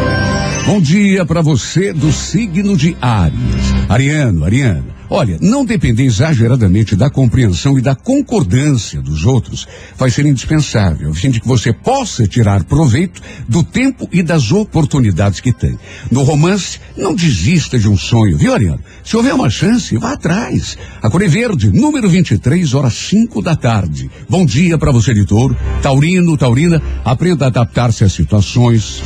Bom 0.65 0.81
dia 0.81 1.27
para 1.27 1.43
você 1.43 1.93
do 1.93 2.13
signo 2.13 2.77
de 2.77 2.97
Áries. 3.01 3.75
Ariano, 3.89 4.45
Ariana. 4.45 4.85
Olha, 5.15 5.37
não 5.43 5.63
depender 5.63 6.05
exageradamente 6.05 6.97
da 6.97 7.11
compreensão 7.11 7.79
e 7.79 7.83
da 7.83 7.95
concordância 7.95 8.99
dos 9.03 9.27
outros 9.27 9.69
vai 9.95 10.11
ser 10.11 10.25
indispensável, 10.25 11.11
a 11.11 11.15
fim 11.15 11.31
de 11.31 11.39
que 11.39 11.47
você 11.47 11.71
possa 11.71 12.27
tirar 12.27 12.65
proveito 12.65 13.21
do 13.47 13.63
tempo 13.63 14.09
e 14.11 14.23
das 14.23 14.51
oportunidades 14.51 15.39
que 15.39 15.53
tem. 15.53 15.79
No 16.11 16.23
romance, 16.23 16.81
não 16.97 17.15
desista 17.15 17.79
de 17.79 17.91
um 17.91 17.99
sonho, 17.99 18.39
viu, 18.39 18.55
Ariano? 18.55 18.81
Se 19.05 19.15
houver 19.15 19.35
uma 19.35 19.51
chance, 19.51 19.95
vá 19.99 20.13
atrás. 20.13 20.79
A 21.03 21.11
Cor 21.11 21.21
é 21.21 21.29
Verde, 21.29 21.69
número 21.69 22.09
23, 22.09 22.73
horas 22.73 22.95
5 22.95 23.43
da 23.43 23.55
tarde. 23.55 24.11
Bom 24.31 24.47
dia 24.47 24.79
para 24.79 24.93
você 24.93 25.13
touro. 25.27 25.55
Taurino, 25.83 26.39
Taurina, 26.39 26.81
aprenda 27.05 27.45
a 27.45 27.49
adaptar-se 27.49 28.03
às 28.03 28.15
situações. 28.15 29.03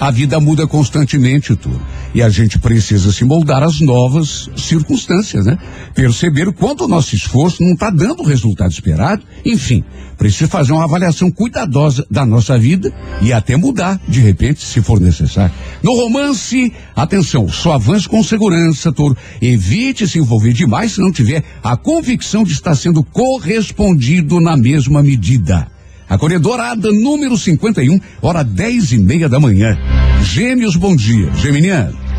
A 0.00 0.10
vida 0.10 0.40
muda 0.40 0.66
constantemente, 0.66 1.54
touro. 1.54 1.82
E 2.14 2.22
a 2.22 2.28
gente 2.28 2.58
precisa 2.58 3.12
se 3.12 3.24
moldar 3.24 3.62
às 3.62 3.80
novas 3.80 4.48
circunstâncias, 4.56 5.44
né? 5.44 5.49
Perceber 5.94 6.48
o 6.48 6.52
quanto 6.52 6.84
o 6.84 6.88
nosso 6.88 7.14
esforço 7.14 7.62
não 7.62 7.72
está 7.72 7.90
dando 7.90 8.22
o 8.22 8.26
resultado 8.26 8.70
esperado. 8.70 9.22
Enfim, 9.44 9.84
precisa 10.18 10.48
fazer 10.48 10.72
uma 10.72 10.84
avaliação 10.84 11.30
cuidadosa 11.30 12.06
da 12.10 12.26
nossa 12.26 12.58
vida 12.58 12.92
e 13.22 13.32
até 13.32 13.56
mudar, 13.56 14.00
de 14.08 14.20
repente, 14.20 14.64
se 14.64 14.80
for 14.80 15.00
necessário. 15.00 15.54
No 15.82 15.94
romance, 15.94 16.72
atenção, 16.94 17.48
só 17.48 17.72
avance 17.72 18.08
com 18.08 18.22
segurança, 18.22 18.92
touro. 18.92 19.16
Evite 19.40 20.06
se 20.06 20.18
envolver 20.18 20.52
demais 20.52 20.92
se 20.92 21.00
não 21.00 21.12
tiver 21.12 21.42
a 21.62 21.76
convicção 21.76 22.44
de 22.44 22.52
estar 22.52 22.74
sendo 22.74 23.02
correspondido 23.02 24.40
na 24.40 24.56
mesma 24.56 25.02
medida. 25.02 25.66
A 26.08 26.18
cor 26.18 26.36
dourada, 26.40 26.90
número 26.90 27.38
51, 27.38 28.00
hora 28.20 28.42
10 28.42 28.92
e 28.92 28.98
meia 28.98 29.28
da 29.28 29.38
manhã. 29.38 29.78
Gêmeos, 30.24 30.74
bom 30.74 30.96
dia. 30.96 31.30
Geminiano. 31.36 32.09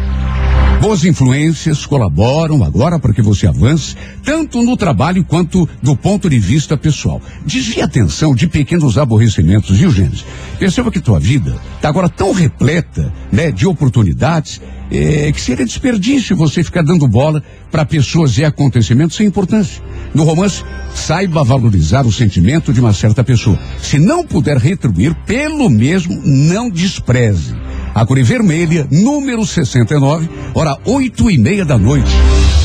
Boas 0.81 1.05
influências 1.05 1.85
colaboram 1.85 2.63
agora 2.63 2.97
para 2.97 3.13
que 3.13 3.21
você 3.21 3.45
avance, 3.45 3.95
tanto 4.25 4.63
no 4.63 4.75
trabalho 4.75 5.23
quanto 5.23 5.69
do 5.79 5.95
ponto 5.95 6.27
de 6.27 6.39
vista 6.39 6.75
pessoal. 6.75 7.21
Desvie 7.45 7.83
a 7.83 7.85
atenção 7.85 8.33
de 8.33 8.47
pequenos 8.47 8.97
aborrecimentos, 8.97 9.77
viu, 9.77 9.91
Gêmeos? 9.91 10.25
Perceba 10.57 10.89
que 10.89 10.99
tua 10.99 11.19
vida 11.19 11.55
está 11.75 11.87
agora 11.87 12.09
tão 12.09 12.33
repleta, 12.33 13.13
né, 13.31 13.51
de 13.51 13.67
oportunidades, 13.67 14.59
é, 14.89 15.31
que 15.31 15.39
seria 15.39 15.67
desperdício 15.67 16.35
você 16.35 16.63
ficar 16.63 16.81
dando 16.81 17.07
bola 17.07 17.43
para 17.69 17.85
pessoas 17.85 18.35
e 18.39 18.43
acontecimentos 18.43 19.15
sem 19.15 19.27
importância. 19.27 19.83
No 20.15 20.23
romance, 20.23 20.63
saiba 20.95 21.43
valorizar 21.43 22.07
o 22.07 22.11
sentimento 22.11 22.73
de 22.73 22.79
uma 22.79 22.91
certa 22.91 23.23
pessoa. 23.23 23.57
Se 23.79 23.99
não 23.99 24.25
puder 24.25 24.57
retribuir, 24.57 25.13
pelo 25.27 25.69
mesmo, 25.69 26.19
não 26.25 26.71
despreze. 26.71 27.53
A 27.93 28.05
cor 28.05 28.17
é 28.17 28.23
vermelha, 28.23 28.87
número 28.89 29.45
69, 29.45 30.29
hora 30.53 30.77
oito 30.85 31.29
e 31.29 31.37
meia 31.37 31.65
da 31.65 31.77
noite. 31.77 32.09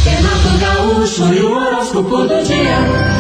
Renato 0.05 0.59
Gaúcho 0.59 1.35
e 1.35 1.41
o 1.41 1.51
horóscopo 1.51 2.17
do 2.19 2.45
dia. 2.45 3.17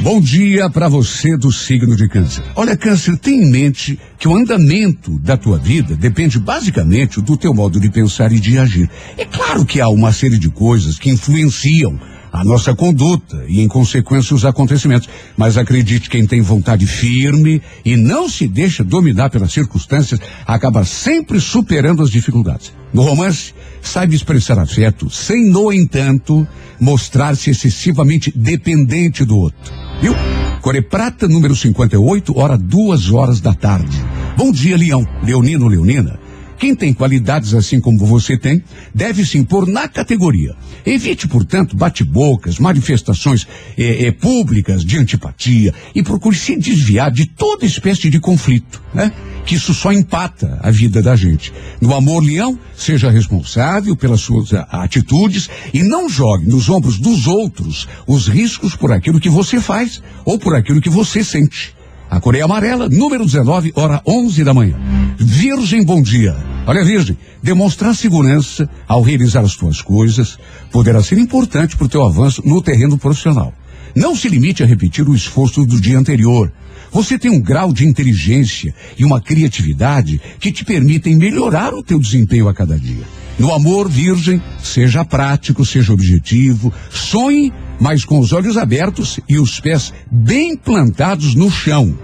Bom 0.00 0.20
dia 0.20 0.70
para 0.70 0.88
você 0.88 1.36
do 1.36 1.50
signo 1.50 1.96
de 1.96 2.08
câncer. 2.08 2.44
Olha, 2.54 2.76
câncer, 2.76 3.18
tem 3.18 3.42
em 3.42 3.50
mente 3.50 3.98
que 4.16 4.28
o 4.28 4.36
andamento 4.36 5.18
da 5.18 5.36
tua 5.36 5.58
vida 5.58 5.96
depende 5.96 6.38
basicamente 6.38 7.20
do 7.20 7.36
teu 7.36 7.52
modo 7.52 7.80
de 7.80 7.90
pensar 7.90 8.30
e 8.30 8.38
de 8.38 8.56
agir. 8.56 8.88
É 9.16 9.24
claro 9.24 9.64
que 9.64 9.80
há 9.80 9.88
uma 9.88 10.12
série 10.12 10.38
de 10.38 10.48
coisas 10.48 10.96
que 10.96 11.10
influenciam 11.10 11.98
a 12.32 12.44
nossa 12.44 12.74
conduta 12.74 13.44
e, 13.48 13.60
em 13.60 13.68
consequência, 13.68 14.34
os 14.34 14.44
acontecimentos. 14.44 15.08
Mas 15.36 15.56
acredite, 15.56 16.10
quem 16.10 16.26
tem 16.26 16.40
vontade 16.40 16.86
firme 16.86 17.60
e 17.84 17.96
não 17.96 18.28
se 18.28 18.46
deixa 18.46 18.84
dominar 18.84 19.30
pelas 19.30 19.52
circunstâncias, 19.52 20.20
acaba 20.46 20.84
sempre 20.84 21.40
superando 21.40 22.02
as 22.02 22.10
dificuldades. 22.10 22.72
No 22.92 23.02
romance, 23.02 23.54
saiba 23.82 24.14
expressar 24.14 24.58
afeto, 24.58 25.10
sem, 25.10 25.50
no 25.50 25.72
entanto, 25.72 26.46
mostrar-se 26.80 27.50
excessivamente 27.50 28.32
dependente 28.34 29.24
do 29.24 29.36
outro. 29.36 29.72
Viu? 30.00 30.14
Core 30.60 30.82
Prata, 30.82 31.28
número 31.28 31.54
58, 31.54 32.38
hora 32.38 32.56
duas 32.56 33.10
horas 33.10 33.40
da 33.40 33.54
tarde. 33.54 33.96
Bom 34.36 34.52
dia, 34.52 34.76
Leão. 34.76 35.06
Leonino, 35.22 35.68
Leonina. 35.68 36.18
Quem 36.58 36.74
tem 36.74 36.92
qualidades 36.92 37.54
assim 37.54 37.80
como 37.80 38.04
você 38.04 38.36
tem, 38.36 38.62
deve 38.92 39.24
se 39.24 39.38
impor 39.38 39.66
na 39.66 39.86
categoria. 39.86 40.56
Evite, 40.84 41.28
portanto, 41.28 41.76
bate-bocas, 41.76 42.58
manifestações 42.58 43.46
eh, 43.76 44.06
eh, 44.06 44.12
públicas 44.12 44.84
de 44.84 44.98
antipatia 44.98 45.72
e 45.94 46.02
procure 46.02 46.36
se 46.36 46.56
desviar 46.56 47.10
de 47.12 47.26
toda 47.26 47.64
espécie 47.64 48.10
de 48.10 48.18
conflito, 48.18 48.82
né? 48.92 49.12
Que 49.46 49.54
isso 49.54 49.72
só 49.72 49.92
empata 49.92 50.58
a 50.60 50.70
vida 50.70 51.00
da 51.00 51.14
gente. 51.14 51.52
No 51.80 51.94
amor, 51.94 52.22
leão, 52.22 52.58
seja 52.76 53.10
responsável 53.10 53.96
pelas 53.96 54.20
suas 54.20 54.52
ah, 54.52 54.66
atitudes 54.72 55.48
e 55.72 55.82
não 55.82 56.08
jogue 56.08 56.48
nos 56.48 56.68
ombros 56.68 56.98
dos 56.98 57.26
outros 57.26 57.88
os 58.06 58.26
riscos 58.28 58.74
por 58.74 58.92
aquilo 58.92 59.20
que 59.20 59.30
você 59.30 59.60
faz 59.60 60.02
ou 60.24 60.38
por 60.38 60.54
aquilo 60.54 60.80
que 60.80 60.90
você 60.90 61.22
sente. 61.22 61.77
A 62.10 62.20
Coreia 62.20 62.46
Amarela, 62.46 62.88
número 62.88 63.24
19, 63.24 63.72
hora 63.74 64.00
11 64.06 64.42
da 64.42 64.54
manhã. 64.54 64.74
Virgem, 65.18 65.84
bom 65.84 66.00
dia. 66.00 66.34
Olha, 66.66 66.82
Virgem, 66.82 67.18
demonstrar 67.42 67.94
segurança 67.94 68.68
ao 68.86 69.02
realizar 69.02 69.40
as 69.40 69.56
tuas 69.56 69.82
coisas 69.82 70.38
poderá 70.72 71.02
ser 71.02 71.18
importante 71.18 71.76
para 71.76 71.84
o 71.84 71.88
teu 71.88 72.04
avanço 72.04 72.42
no 72.46 72.62
terreno 72.62 72.96
profissional. 72.96 73.52
Não 73.94 74.16
se 74.16 74.28
limite 74.28 74.62
a 74.62 74.66
repetir 74.66 75.06
o 75.06 75.14
esforço 75.14 75.66
do 75.66 75.80
dia 75.80 75.98
anterior. 75.98 76.50
Você 76.90 77.18
tem 77.18 77.30
um 77.30 77.40
grau 77.40 77.72
de 77.74 77.84
inteligência 77.86 78.74
e 78.98 79.04
uma 79.04 79.20
criatividade 79.20 80.18
que 80.40 80.50
te 80.50 80.64
permitem 80.64 81.16
melhorar 81.16 81.74
o 81.74 81.82
teu 81.82 81.98
desempenho 81.98 82.48
a 82.48 82.54
cada 82.54 82.78
dia. 82.78 83.04
No 83.38 83.52
amor, 83.52 83.88
virgem, 83.88 84.42
seja 84.62 85.04
prático, 85.04 85.64
seja 85.64 85.92
objetivo, 85.92 86.72
sonhe, 86.90 87.52
mas 87.80 88.04
com 88.04 88.18
os 88.18 88.32
olhos 88.32 88.56
abertos 88.56 89.20
e 89.28 89.38
os 89.38 89.60
pés 89.60 89.92
bem 90.10 90.56
plantados 90.56 91.34
no 91.34 91.50
chão. 91.50 91.96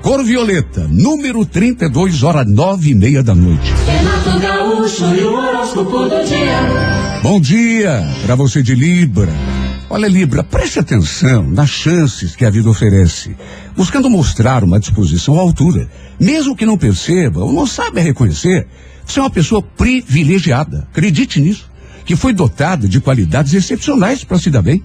Cor 0.00 0.24
violeta, 0.24 0.88
número 0.88 1.44
32, 1.44 2.22
hora 2.22 2.44
nove 2.44 2.90
e 2.90 2.94
meia 2.94 3.22
da 3.22 3.34
noite. 3.34 3.72
Renato 3.86 4.40
Gaúcho 4.40 5.14
e 5.14 5.24
o 5.24 5.34
horóscopo 5.34 6.04
do 6.04 6.24
dia. 6.24 7.20
Bom 7.22 7.40
dia 7.40 8.02
para 8.24 8.34
você 8.34 8.62
de 8.62 8.74
Libra. 8.74 9.32
Olha, 9.90 10.06
Libra, 10.06 10.44
preste 10.44 10.78
atenção 10.78 11.44
nas 11.44 11.70
chances 11.70 12.36
que 12.36 12.44
a 12.44 12.50
vida 12.50 12.68
oferece, 12.68 13.34
buscando 13.74 14.10
mostrar 14.10 14.62
uma 14.62 14.78
disposição 14.78 15.38
à 15.38 15.40
altura. 15.40 15.88
Mesmo 16.20 16.54
que 16.54 16.66
não 16.66 16.76
perceba 16.76 17.40
ou 17.40 17.54
não 17.54 17.66
saiba 17.66 18.00
reconhecer, 18.00 18.66
você 19.06 19.18
é 19.18 19.22
uma 19.22 19.30
pessoa 19.30 19.62
privilegiada. 19.62 20.86
Acredite 20.90 21.40
nisso. 21.40 21.70
Que 22.04 22.16
foi 22.16 22.34
dotada 22.34 22.86
de 22.86 23.00
qualidades 23.00 23.54
excepcionais 23.54 24.24
para 24.24 24.38
se 24.38 24.50
dar 24.50 24.62
bem. 24.62 24.82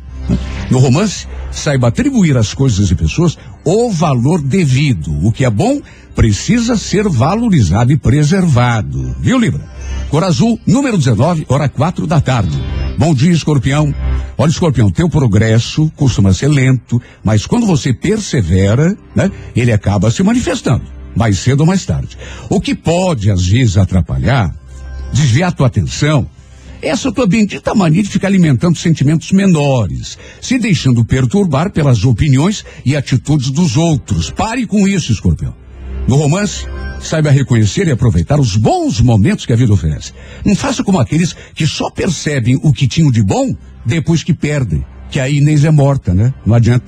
No 0.70 0.80
romance, 0.80 1.28
saiba 1.51 1.88
atribuir 1.89 2.38
às 2.38 2.54
coisas 2.54 2.89
e 2.89 2.95
pessoas 2.95 3.38
o 3.66 3.89
valor 3.89 4.41
devido. 4.41 5.14
O 5.26 5.32
que 5.32 5.43
é 5.43 5.49
bom 5.49 5.82
precisa 6.16 6.78
ser 6.78 7.08
valorizado 7.10 7.91
e 7.91 7.97
preservado. 7.97 9.16
Viu, 9.20 9.38
Libra? 9.38 9.70
Cor 10.10 10.24
azul, 10.24 10.60
número 10.66 10.98
19, 10.98 11.46
hora 11.50 11.68
quatro 11.68 12.06
da 12.06 12.22
tarde. 12.22 12.56
Bom 12.98 13.14
dia, 13.14 13.32
escorpião. 13.32 13.94
Olha, 14.38 14.50
escorpião, 14.50 14.91
teu 14.91 15.10
progresso 15.10 15.91
costuma 15.96 16.34
ser 16.34 16.48
lento, 16.48 17.02
mas 17.24 17.46
quando 17.46 17.66
você 17.66 17.94
persevera, 17.94 18.96
né, 19.16 19.32
ele 19.56 19.72
acaba 19.72 20.12
se 20.12 20.22
manifestando, 20.22 20.84
mais 21.16 21.39
cedo 21.39 21.62
ou 21.62 21.66
mais 21.66 21.86
tarde. 21.86 22.18
O 22.50 22.62
que 22.62 22.76
pode, 22.76 23.32
às 23.32 23.46
vezes, 23.46 23.78
atrapalhar, 23.78 24.54
desviar 25.12 25.52
tua 25.52 25.68
atenção, 25.68 26.28
essa 26.82 27.12
tua 27.12 27.26
bendita 27.26 27.74
mania 27.74 28.04
de 28.04 28.10
ficar 28.10 28.28
alimentando 28.28 28.78
sentimentos 28.78 29.32
menores, 29.32 30.18
se 30.41 30.60
deixando 30.60 31.06
perturbar 31.06 31.72
pelas 31.72 32.04
opiniões 32.04 32.66
e 32.86 32.96
atitudes 32.96 33.50
dos 33.50 33.78
outros. 33.78 34.30
Pare 34.30 34.68
com 34.68 34.88
isso, 34.88 35.12
escorpião. 35.12 35.62
No 36.08 36.18
romance, 36.18 36.68
saiba 36.99 37.32
reconhecer 37.32 37.88
e 37.88 37.91
aproveitar 37.91 38.39
os 38.39 38.58
bons 38.58 38.99
momentos 38.99 39.45
que 39.45 39.54
a 39.54 39.56
vida 39.56 39.74
oferece. 39.74 40.14
Não 40.45 40.56
faça 40.56 40.84
como 40.84 40.99
aqueles 40.99 41.36
que 41.56 41.66
só 41.66 41.89
percebem 41.89 42.60
o 42.62 42.74
que 42.74 42.88
tinham 42.88 43.10
de 43.10 43.24
bom 43.24 43.56
depois 43.86 44.24
que 44.24 44.34
perdem, 44.34 44.86
que 45.10 45.20
a 45.20 45.30
Inês 45.30 45.64
é 45.64 45.72
morta, 45.72 46.14
né? 46.14 46.34
Não 46.45 46.56
adianta. 46.56 46.86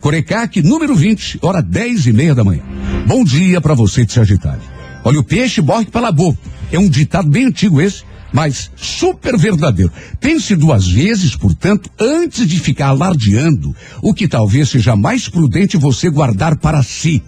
Corecaque, 0.00 0.62
número 0.62 0.94
20, 0.94 1.38
hora 1.42 1.60
10 1.62 2.06
e 2.06 2.12
meia 2.12 2.34
da 2.34 2.44
manhã. 2.44 2.62
Bom 3.06 3.24
dia 3.24 3.60
para 3.60 3.74
você 3.74 4.04
de 4.04 4.12
Sagitário. 4.12 4.62
Olha, 5.04 5.18
o 5.18 5.24
peixe 5.24 5.60
morre 5.60 5.86
pela 5.86 6.12
boca. 6.12 6.38
É 6.70 6.78
um 6.78 6.88
ditado 6.88 7.28
bem 7.28 7.46
antigo 7.46 7.80
esse, 7.80 8.04
mas 8.32 8.70
super 8.76 9.36
verdadeiro. 9.36 9.92
Pense 10.20 10.54
duas 10.54 10.86
vezes, 10.86 11.36
portanto, 11.36 11.90
antes 11.98 12.46
de 12.46 12.58
ficar 12.58 12.88
alardeando 12.88 13.74
o 14.00 14.14
que 14.14 14.28
talvez 14.28 14.70
seja 14.70 14.96
mais 14.96 15.28
prudente 15.28 15.76
você 15.76 16.08
guardar 16.08 16.56
para 16.56 16.82
si. 16.82 17.22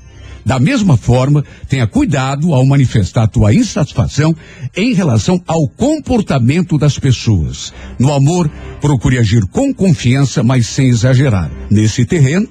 Da 0.45 0.59
mesma 0.59 0.97
forma, 0.97 1.45
tenha 1.69 1.87
cuidado 1.87 2.53
ao 2.53 2.67
manifestar 2.67 3.27
tua 3.29 3.55
insatisfação 3.55 4.35
em 4.77 4.93
relação 4.93 5.41
ao 5.47 5.67
comportamento 5.69 6.77
das 6.77 6.99
pessoas. 6.99 7.73
No 7.99 8.13
amor, 8.13 8.51
procure 8.81 9.19
agir 9.19 9.47
com 9.47 9.73
confiança, 9.73 10.43
mas 10.43 10.67
sem 10.67 10.89
exagerar. 10.89 11.51
Nesse 11.71 12.05
terreno, 12.05 12.47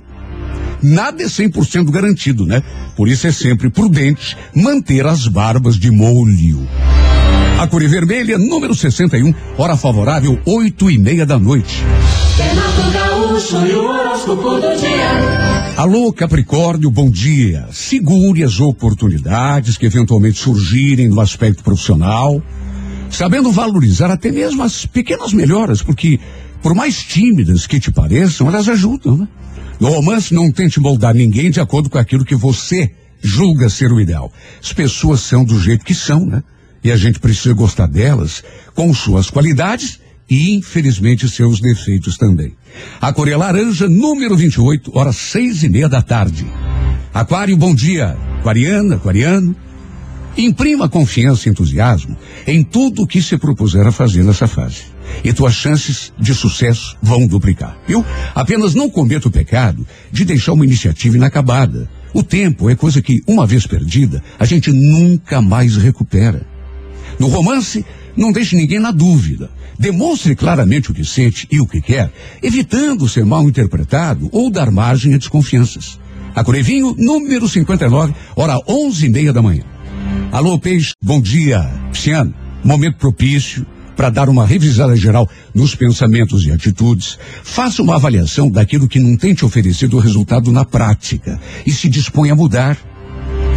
nada 0.82 1.22
é 1.22 1.28
100% 1.28 1.92
garantido, 1.92 2.46
né? 2.46 2.64
Por 2.96 3.08
isso 3.08 3.28
é 3.28 3.32
sempre 3.32 3.70
prudente 3.70 4.36
manter 4.56 5.06
as 5.06 5.28
barbas 5.28 5.78
de 5.78 5.92
molho. 5.92 6.68
A 7.60 7.68
cor 7.68 7.84
é 7.84 7.88
vermelha, 7.88 8.38
número 8.38 8.74
61, 8.74 9.34
hora 9.58 9.78
favorável, 9.78 10.40
oito 10.46 10.90
e 10.90 10.98
meia 10.98 11.26
da 11.26 11.38
noite. 11.38 11.84
Renato 12.38 12.92
Gaúcho 12.92 13.66
e 13.68 13.74
o 13.74 13.86
horóscopo 13.86 14.56
do 14.56 14.76
dia. 14.76 15.63
Alô, 15.76 16.14
Capricórnio, 16.14 16.92
bom 16.92 17.10
dia. 17.10 17.68
Segure 17.72 18.44
as 18.44 18.60
oportunidades 18.60 19.76
que 19.76 19.88
eventualmente 19.88 20.38
surgirem 20.38 21.08
no 21.08 21.20
aspecto 21.20 21.64
profissional, 21.64 22.40
sabendo 23.10 23.52
valorizar 23.52 24.12
até 24.12 24.32
mesmo 24.32 24.62
as 24.62 24.86
pequenas 24.86 25.34
melhoras, 25.34 25.82
porque, 25.82 26.20
por 26.62 26.76
mais 26.76 27.04
tímidas 27.04 27.66
que 27.66 27.80
te 27.80 27.92
pareçam, 27.92 28.48
elas 28.48 28.70
ajudam, 28.70 29.18
né? 29.18 29.28
No 29.80 29.90
romance, 29.90 30.32
não 30.32 30.52
tente 30.52 30.80
moldar 30.80 31.16
ninguém 31.16 31.50
de 31.50 31.60
acordo 31.60 31.90
com 31.90 31.98
aquilo 31.98 32.24
que 32.24 32.36
você 32.36 32.92
julga 33.20 33.68
ser 33.68 33.92
o 33.92 34.00
ideal. 34.00 34.32
As 34.62 34.72
pessoas 34.72 35.22
são 35.22 35.44
do 35.44 35.60
jeito 35.60 35.84
que 35.84 35.96
são, 35.96 36.24
né? 36.24 36.44
E 36.84 36.92
a 36.92 36.96
gente 36.96 37.20
precisa 37.20 37.56
gostar 37.56 37.88
delas 37.88 38.44
com 38.76 38.94
suas 38.94 39.32
qualidades 39.32 40.00
e, 40.30 40.56
infelizmente, 40.56 41.30
seus 41.30 41.60
defeitos 41.60 42.18
também. 42.18 42.56
A 43.00 43.12
cor 43.14 43.28
é 43.28 43.36
laranja, 43.36 43.88
número 43.88 44.36
28, 44.36 44.98
horas 44.98 45.16
seis 45.16 45.64
e 45.64 45.70
meia 45.70 45.90
da 45.90 46.02
tarde. 46.02 46.46
Aquário, 47.14 47.56
bom 47.56 47.76
dia. 47.76 48.18
Aquariana, 48.40 48.96
aquariano. 48.96 49.56
Imprima 50.36 50.90
confiança 50.90 51.48
e 51.48 51.52
entusiasmo 51.52 52.18
em 52.48 52.64
tudo 52.64 53.04
o 53.04 53.08
que 53.08 53.22
se 53.22 53.38
propuser 53.38 53.86
a 53.86 53.92
fazer 53.92 54.24
nessa 54.24 54.48
fase. 54.48 54.82
E 55.24 55.32
tuas 55.32 55.54
chances 55.54 56.12
de 56.20 56.34
sucesso 56.34 56.98
vão 57.02 57.28
duplicar, 57.28 57.78
viu? 57.88 58.04
Apenas 58.34 58.74
não 58.74 58.90
cometa 58.90 59.28
o 59.28 59.32
pecado 59.32 59.86
de 60.12 60.26
deixar 60.26 60.54
uma 60.54 60.66
iniciativa 60.66 61.16
inacabada. 61.16 61.88
O 62.14 62.24
tempo 62.24 62.70
é 62.70 62.76
coisa 62.76 63.02
que, 63.02 63.22
uma 63.28 63.46
vez 63.46 63.68
perdida, 63.68 64.24
a 64.40 64.46
gente 64.46 64.72
nunca 64.72 65.40
mais 65.40 65.78
recupera. 65.78 66.46
No 67.20 67.28
romance, 67.28 67.86
não 68.16 68.32
deixe 68.32 68.56
ninguém 68.56 68.80
na 68.80 68.92
dúvida. 68.92 69.50
Demonstre 69.78 70.36
claramente 70.36 70.92
o 70.92 70.94
que 70.94 71.04
sente 71.04 71.48
e 71.52 71.60
o 71.60 71.68
que 71.68 71.82
quer, 71.82 72.12
evitando 72.42 73.10
ser 73.10 73.26
mal 73.26 73.44
interpretado 73.48 74.30
ou 74.32 74.50
dar 74.50 74.72
margem 74.72 75.14
a 75.14 75.18
desconfianças. 75.18 76.00
A 76.36 76.44
Corevinho, 76.44 76.96
número 76.98 77.48
59, 77.48 78.14
hora 78.36 78.60
onze 78.68 79.06
e 79.06 79.10
meia 79.10 79.32
da 79.32 79.42
manhã. 79.42 79.64
Alô, 80.32 80.58
Peixe, 80.58 80.94
bom 81.02 81.22
dia. 81.22 81.62
Pisciano, 81.92 82.34
momento 82.64 82.98
propício 82.98 83.66
para 83.96 84.10
dar 84.10 84.30
uma 84.30 84.46
revisada 84.46 84.96
geral 84.96 85.30
nos 85.54 85.76
pensamentos 85.76 86.46
e 86.46 86.52
atitudes. 86.52 87.18
Faça 87.44 87.82
uma 87.82 87.96
avaliação 87.96 88.50
daquilo 88.50 88.88
que 88.88 89.00
não 89.00 89.16
tem 89.16 89.34
te 89.34 89.46
oferecido 89.46 90.00
resultado 90.00 90.52
na 90.52 90.66
prática 90.66 91.40
e 91.66 91.72
se 91.72 91.88
dispõe 91.88 92.32
a 92.32 92.36
mudar. 92.36 92.78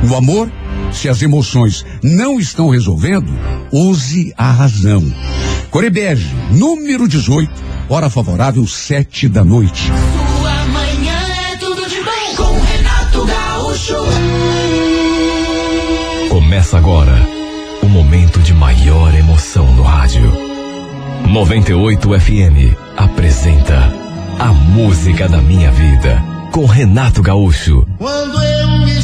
No 0.06 0.14
amor, 0.14 0.50
se 0.92 1.08
as 1.08 1.22
emoções 1.22 1.84
não 2.02 2.38
estão 2.38 2.68
resolvendo, 2.68 3.30
use 3.72 4.32
a 4.36 4.50
razão. 4.50 5.02
Corebege, 5.70 6.34
número 6.50 7.06
18, 7.06 7.50
hora 7.88 8.08
favorável, 8.08 8.66
sete 8.66 9.28
da 9.28 9.44
noite. 9.44 9.90
Sua 10.38 10.66
manhã 10.66 11.18
é 11.52 11.56
tudo 11.56 11.88
de 11.88 12.00
bom 12.02 12.34
com 12.36 12.60
Renato 12.60 13.24
Gaúcho. 13.26 13.96
Começa 16.30 16.78
agora 16.78 17.28
o 17.82 17.86
momento 17.86 18.40
de 18.40 18.54
maior 18.54 19.14
emoção 19.14 19.70
no 19.74 19.82
rádio. 19.82 20.32
98 21.28 22.20
FM 22.20 22.76
apresenta 22.96 23.92
A 24.38 24.52
Música 24.52 25.28
da 25.28 25.42
Minha 25.42 25.70
Vida 25.72 26.22
com 26.52 26.64
Renato 26.64 27.22
Gaúcho. 27.22 27.86
Quando 27.98 28.42
eu 28.42 28.86
estou 28.86 28.95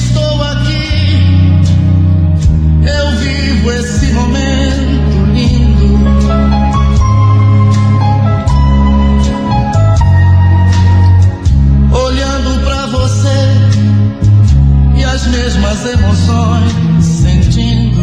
mesmas 15.33 15.85
emoções 15.87 17.05
sentindo. 17.05 18.03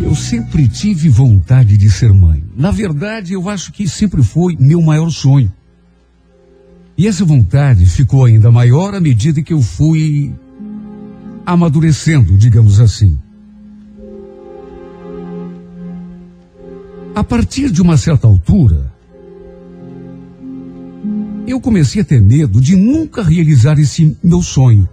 Eu 0.00 0.14
sempre 0.14 0.66
tive 0.68 1.08
vontade 1.08 1.76
de 1.76 1.90
ser 1.90 2.12
mãe. 2.12 2.42
Na 2.56 2.70
verdade, 2.70 3.34
eu 3.34 3.48
acho 3.48 3.72
que 3.72 3.86
sempre 3.86 4.22
foi 4.22 4.56
meu 4.58 4.80
maior 4.80 5.10
sonho. 5.10 5.52
E 6.96 7.06
essa 7.06 7.24
vontade 7.24 7.84
ficou 7.86 8.24
ainda 8.24 8.50
maior 8.50 8.94
à 8.94 9.00
medida 9.00 9.42
que 9.42 9.52
eu 9.52 9.60
fui 9.60 10.32
amadurecendo, 11.44 12.36
digamos 12.38 12.80
assim. 12.80 13.18
A 17.14 17.24
partir 17.24 17.70
de 17.70 17.82
uma 17.82 17.96
certa 17.96 18.26
altura, 18.26 18.92
eu 21.50 21.60
comecei 21.60 22.02
a 22.02 22.04
ter 22.04 22.20
medo 22.20 22.60
de 22.60 22.76
nunca 22.76 23.22
realizar 23.22 23.78
esse 23.78 24.16
meu 24.22 24.42
sonho, 24.42 24.88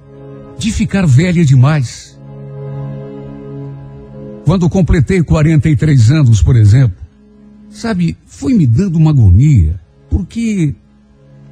de 0.58 0.72
ficar 0.72 1.06
velha 1.06 1.46
demais. 1.46 2.20
Quando 4.46 4.70
completei 4.70 5.22
43 5.22 6.12
anos, 6.12 6.42
por 6.42 6.56
exemplo, 6.56 6.98
sabe, 7.70 8.18
foi 8.26 8.54
me 8.54 8.66
dando 8.66 8.96
uma 8.96 9.12
agonia, 9.12 9.80
porque, 10.10 10.74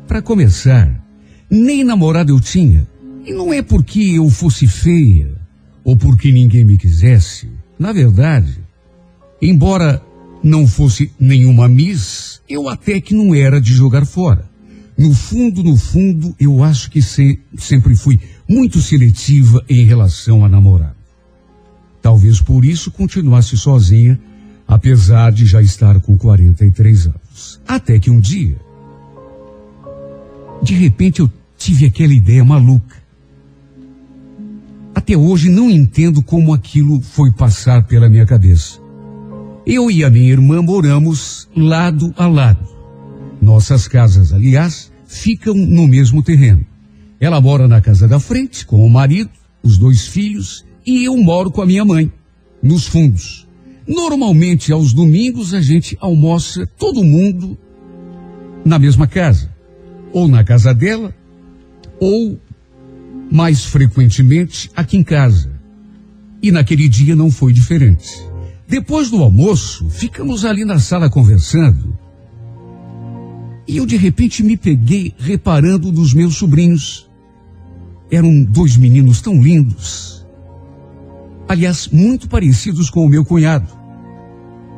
para 0.08 0.22
começar, 0.22 1.04
nem 1.50 1.84
namorado 1.84 2.32
eu 2.32 2.40
tinha. 2.40 2.88
E 3.26 3.34
não 3.34 3.54
é 3.54 3.62
porque 3.62 4.00
eu 4.00 4.30
fosse 4.30 4.68
feia 4.68 5.36
ou 5.84 5.98
porque 5.98 6.32
ninguém 6.32 6.64
me 6.64 6.78
quisesse. 6.78 7.50
Na 7.78 7.92
verdade, 7.92 8.60
embora 9.42 10.02
não 10.42 10.66
fosse 10.66 11.12
nenhuma 11.20 11.68
miss, 11.68 12.42
eu 12.48 12.70
até 12.70 13.02
que 13.02 13.14
não 13.14 13.36
era 13.36 13.60
de 13.60 13.74
jogar 13.74 14.06
fora. 14.06 14.55
No 14.98 15.14
fundo, 15.14 15.62
no 15.64 15.76
fundo, 15.76 16.34
eu 16.40 16.64
acho 16.64 16.90
que 16.90 17.02
se- 17.02 17.40
sempre 17.58 17.96
fui 17.96 18.20
muito 18.48 18.82
seletiva 18.82 19.64
em 19.68 19.84
relação 19.86 20.46
a 20.46 20.50
namorado. 20.50 20.96
Talvez 22.02 22.40
por 22.42 22.64
isso 22.64 22.92
continuasse 22.92 23.58
sozinha, 23.58 24.20
apesar 24.68 25.32
de 25.32 25.46
já 25.46 25.62
estar 25.62 26.00
com 26.00 26.18
43 26.18 27.08
anos. 27.08 27.60
Até 27.68 28.00
que 28.00 28.10
um 28.10 28.20
dia, 28.20 28.56
de 30.62 30.74
repente 30.76 31.20
eu 31.20 31.30
tive 31.58 31.86
aquela 31.88 32.14
ideia 32.14 32.44
maluca. 32.46 32.96
Até 34.94 35.18
hoje 35.18 35.50
não 35.50 35.70
entendo 35.70 36.24
como 36.24 36.54
aquilo 36.54 37.02
foi 37.02 37.32
passar 37.32 37.84
pela 37.86 38.10
minha 38.10 38.26
cabeça. 38.26 38.80
Eu 39.66 39.92
e 39.92 40.04
a 40.06 40.10
minha 40.10 40.32
irmã 40.32 40.62
moramos 40.62 41.50
lado 41.56 42.14
a 42.18 42.28
lado. 42.28 42.75
Nossas 43.46 43.88
casas, 43.88 44.34
aliás, 44.34 44.92
ficam 45.06 45.54
no 45.54 45.88
mesmo 45.88 46.24
terreno. 46.24 46.66
Ela 47.20 47.40
mora 47.40 47.68
na 47.68 47.80
casa 47.80 48.08
da 48.08 48.20
frente 48.20 48.66
com 48.66 48.84
o 48.84 48.90
marido, 48.90 49.30
os 49.62 49.78
dois 49.78 50.08
filhos 50.08 50.66
e 50.84 51.04
eu 51.04 51.16
moro 51.16 51.52
com 51.52 51.62
a 51.62 51.66
minha 51.66 51.86
mãe, 51.86 52.12
nos 52.62 52.88
fundos. 52.88 53.48
Normalmente, 53.88 54.72
aos 54.72 54.94
domingos, 54.94 55.54
a 55.54 55.62
gente 55.62 55.96
almoça 56.02 56.66
todo 56.76 57.04
mundo 57.04 57.56
na 58.66 58.80
mesma 58.80 59.06
casa. 59.06 59.54
Ou 60.12 60.28
na 60.28 60.44
casa 60.44 60.74
dela, 60.74 61.14
ou 62.00 62.40
mais 63.32 63.64
frequentemente 63.64 64.72
aqui 64.76 64.98
em 64.98 65.04
casa. 65.04 65.52
E 66.42 66.52
naquele 66.52 66.90
dia 66.90 67.16
não 67.16 67.30
foi 67.30 67.54
diferente. 67.54 68.10
Depois 68.68 69.12
do 69.12 69.22
almoço, 69.22 69.88
ficamos 69.88 70.44
ali 70.46 70.66
na 70.66 70.80
sala 70.80 71.12
conversando. 71.12 72.05
E 73.68 73.78
eu 73.78 73.86
de 73.86 73.98
repente 73.98 74.44
me 74.44 74.56
peguei 74.56 75.14
reparando 75.18 75.92
nos 75.92 76.14
meus 76.14 76.36
sobrinhos. 76.36 77.10
Eram 78.12 78.44
dois 78.44 78.78
meninos 78.78 79.22
tão 79.22 79.42
lindos. 79.42 80.26
Aliás, 81.48 81.88
muito 81.88 82.28
parecidos 82.28 82.90
com 82.90 83.06
o 83.06 83.10
meu 83.10 83.26
cunhado. 83.26 83.68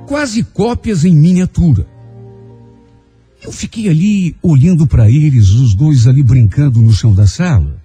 Quase 0.07 0.43
cópias 0.43 1.03
em 1.03 1.13
miniatura. 1.13 1.87
Eu 3.43 3.51
fiquei 3.51 3.87
ali 3.89 4.35
olhando 4.41 4.87
para 4.87 5.09
eles, 5.09 5.49
os 5.49 5.75
dois 5.75 6.07
ali 6.07 6.23
brincando 6.23 6.81
no 6.81 6.91
chão 6.91 7.13
da 7.13 7.27
sala. 7.27 7.81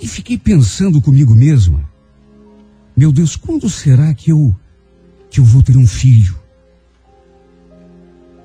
E 0.00 0.08
fiquei 0.08 0.38
pensando 0.38 1.00
comigo 1.00 1.34
mesma: 1.34 1.84
Meu 2.96 3.12
Deus, 3.12 3.36
quando 3.36 3.68
será 3.68 4.14
que 4.14 4.30
eu 4.30 4.54
que 5.28 5.38
eu 5.40 5.44
vou 5.44 5.62
ter 5.62 5.76
um 5.76 5.86
filho? 5.86 6.39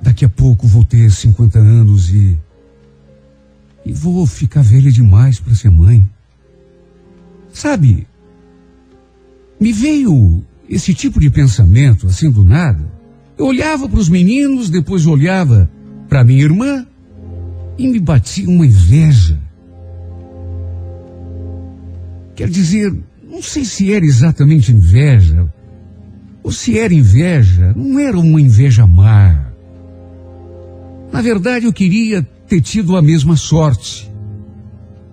Daqui 0.05 0.23
a 0.23 0.29
pouco 0.29 0.67
vou 0.67 0.85
ter 0.85 1.11
50 1.11 1.57
anos 1.57 2.09
e 2.11 2.37
e 3.83 3.91
vou 3.91 4.25
ficar 4.25 4.61
velha 4.61 4.91
demais 4.91 5.39
para 5.39 5.53
ser 5.53 5.69
mãe. 5.69 6.07
Sabe? 7.51 8.07
Me 9.59 9.71
veio 9.71 10.43
esse 10.69 10.93
tipo 10.93 11.19
de 11.19 11.29
pensamento 11.29 12.07
assim 12.07 12.29
do 12.29 12.43
nada. 12.43 12.83
Eu 13.37 13.47
olhava 13.47 13.89
para 13.89 13.99
os 13.99 14.07
meninos, 14.07 14.69
depois 14.69 15.05
olhava 15.05 15.69
para 16.07 16.23
minha 16.23 16.43
irmã 16.43 16.85
e 17.77 17.87
me 17.87 17.99
batia 17.99 18.47
uma 18.47 18.65
inveja. 18.65 19.39
Quer 22.35 22.49
dizer, 22.49 22.93
não 23.27 23.41
sei 23.41 23.65
se 23.65 23.91
era 23.91 24.05
exatamente 24.05 24.71
inveja, 24.71 25.47
ou 26.43 26.51
se 26.51 26.77
era 26.77 26.93
inveja, 26.93 27.73
não 27.75 27.99
era 27.99 28.19
uma 28.19 28.41
inveja 28.41 28.85
má. 28.85 29.54
Na 31.11 31.21
verdade, 31.21 31.65
eu 31.65 31.73
queria 31.73 32.21
ter 32.47 32.61
tido 32.61 32.95
a 32.95 33.01
mesma 33.01 33.35
sorte. 33.35 34.11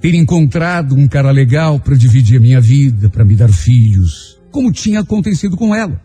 Ter 0.01 0.14
encontrado 0.14 0.95
um 0.95 1.07
cara 1.07 1.30
legal 1.30 1.78
para 1.78 1.97
dividir 1.97 2.38
a 2.38 2.40
minha 2.40 2.61
vida, 2.61 3.09
para 3.09 3.24
me 3.24 3.36
dar 3.36 3.53
filhos, 3.53 4.40
como 4.51 4.72
tinha 4.72 5.01
acontecido 5.01 5.57
com 5.57 5.74
ela. 5.74 6.01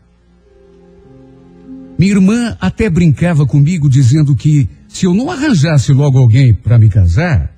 Minha 1.98 2.12
irmã 2.12 2.58
até 2.62 2.90
brincava 2.90 3.46
comigo 3.46 3.90
dizendo 3.90 4.36
que 4.36 4.70
se 4.88 5.06
eu 5.06 5.14
não 5.14 5.32
arranjasse 5.32 5.92
logo 5.94 6.20
alguém 6.20 6.54
para 6.54 6.78
me 6.78 6.90
casar, 6.90 7.52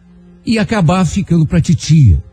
ia 0.46 0.62
acabar 0.62 1.06
ficando 1.06 1.46
para 1.46 1.60
titia. 1.60 2.24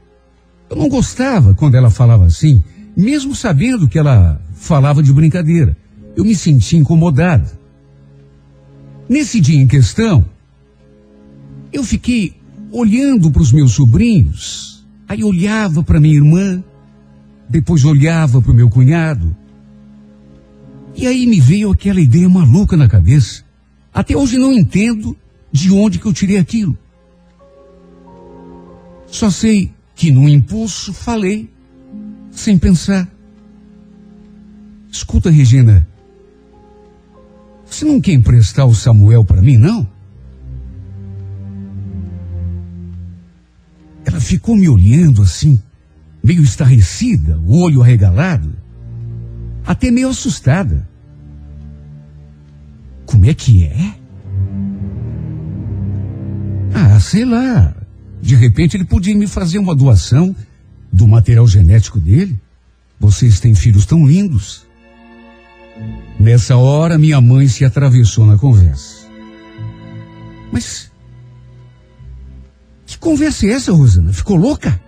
Eu 0.70 0.76
não 0.76 0.88
gostava 0.88 1.52
quando 1.54 1.74
ela 1.74 1.90
falava 1.90 2.24
assim, 2.24 2.62
mesmo 2.96 3.34
sabendo 3.34 3.88
que 3.88 3.98
ela 3.98 4.40
falava 4.54 5.02
de 5.02 5.12
brincadeira. 5.12 5.76
Eu 6.16 6.24
me 6.24 6.34
sentia 6.34 6.78
incomodado. 6.78 7.50
Nesse 9.08 9.40
dia 9.40 9.60
em 9.60 9.66
questão, 9.66 10.24
eu 11.72 11.84
fiquei 11.84 12.34
olhando 12.72 13.30
para 13.30 13.42
os 13.42 13.52
meus 13.52 13.72
sobrinhos, 13.72 14.84
aí 15.06 15.22
olhava 15.22 15.82
para 15.82 16.00
minha 16.00 16.16
irmã, 16.16 16.62
depois 17.48 17.84
olhava 17.84 18.42
para 18.42 18.50
o 18.50 18.54
meu 18.54 18.68
cunhado. 18.68 19.34
E 20.94 21.06
aí 21.06 21.26
me 21.26 21.40
veio 21.40 21.70
aquela 21.70 22.00
ideia 22.00 22.28
maluca 22.28 22.76
na 22.76 22.88
cabeça. 22.88 23.44
Até 23.92 24.16
hoje 24.16 24.38
não 24.38 24.52
entendo 24.52 25.16
de 25.52 25.70
onde 25.70 25.98
que 25.98 26.06
eu 26.06 26.12
tirei 26.12 26.38
aquilo. 26.38 26.76
Só 29.06 29.30
sei 29.30 29.70
que 29.94 30.10
no 30.10 30.28
impulso 30.28 30.92
falei, 30.92 31.48
sem 32.30 32.58
pensar. 32.58 33.08
Escuta, 34.90 35.30
Regina. 35.30 35.86
Você 37.68 37.84
não 37.84 38.00
quer 38.00 38.12
emprestar 38.12 38.66
o 38.66 38.74
Samuel 38.74 39.24
para 39.24 39.42
mim, 39.42 39.56
não? 39.56 39.86
Ela 44.04 44.20
ficou 44.20 44.56
me 44.56 44.68
olhando 44.68 45.20
assim, 45.22 45.60
meio 46.22 46.42
estarrecida, 46.42 47.38
o 47.38 47.60
olho 47.60 47.82
arregalado, 47.82 48.54
até 49.66 49.90
meio 49.90 50.08
assustada. 50.08 50.88
Como 53.04 53.26
é 53.26 53.34
que 53.34 53.64
é? 53.64 53.94
Ah, 56.72 57.00
sei 57.00 57.24
lá. 57.24 57.74
De 58.20 58.34
repente 58.34 58.76
ele 58.76 58.84
podia 58.84 59.16
me 59.16 59.26
fazer 59.26 59.58
uma 59.58 59.74
doação 59.74 60.34
do 60.92 61.06
material 61.06 61.46
genético 61.46 62.00
dele. 62.00 62.40
Vocês 62.98 63.40
têm 63.40 63.54
filhos 63.54 63.86
tão 63.86 64.06
lindos. 64.06 64.65
Nessa 66.18 66.56
hora, 66.56 66.98
minha 66.98 67.20
mãe 67.20 67.46
se 67.46 67.64
atravessou 67.64 68.24
na 68.26 68.38
conversa. 68.38 69.06
Mas. 70.50 70.90
Que 72.86 72.98
conversa 72.98 73.46
é 73.46 73.50
essa, 73.50 73.72
Rosana? 73.72 74.12
Ficou 74.12 74.36
louca? 74.36 74.80